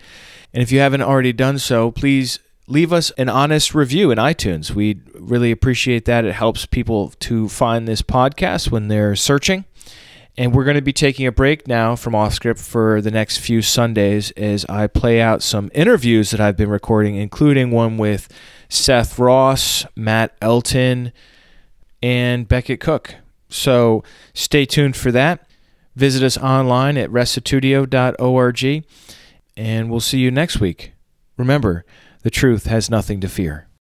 And 0.53 0.63
if 0.63 0.71
you 0.71 0.79
haven't 0.79 1.03
already 1.03 1.33
done 1.33 1.59
so, 1.59 1.91
please 1.91 2.39
leave 2.69 2.93
us 2.93 3.11
an 3.13 3.29
honest 3.29 3.75
review 3.75 4.11
in 4.11 4.19
iTunes. 4.19 4.71
We 4.71 5.01
really 5.19 5.51
appreciate 5.51 6.05
that. 6.05 6.25
It 6.25 6.35
helps 6.35 6.65
people 6.65 7.11
to 7.21 7.49
find 7.49 7.89
this 7.89 8.03
podcast 8.03 8.71
when 8.71 8.89
they're 8.89 9.17
searching. 9.17 9.65
And 10.37 10.55
we're 10.55 10.65
going 10.65 10.77
to 10.77 10.83
be 10.83 10.93
taking 10.93 11.27
a 11.27 11.33
break 11.33 11.69
now 11.69 11.95
from 11.95 12.15
off 12.15 12.35
script 12.35 12.61
for 12.61 13.01
the 13.01 13.11
next 13.11 13.39
few 13.39 13.63
Sundays 13.63 14.31
as 14.33 14.65
I 14.69 14.87
play 14.87 15.21
out 15.21 15.43
some 15.43 15.71
interviews 15.75 16.31
that 16.31 16.41
I've 16.41 16.57
been 16.57 16.71
recording, 16.71 17.17
including 17.17 17.71
one 17.71 17.99
with 17.99 18.29
Seth 18.75 19.19
Ross, 19.19 19.87
Matt 19.97 20.37
Elton, 20.43 21.13
and 22.03 22.49
Becket 22.49 22.81
Cook. 22.81 23.15
So 23.49 24.03
stay 24.35 24.67
tuned 24.67 24.97
for 24.97 25.13
that. 25.13 25.47
Visit 25.97 26.23
us 26.25 26.37
online 26.37 26.97
at 26.97 27.11
restitutio.org, 27.11 28.85
and 29.57 29.91
we'll 29.91 30.01
see 30.01 30.19
you 30.19 30.31
next 30.31 30.59
week. 30.59 30.93
Remember, 31.37 31.85
the 32.23 32.31
truth 32.31 32.67
has 32.67 32.91
nothing 32.91 33.21
to 33.21 33.29
fear. 33.29 33.69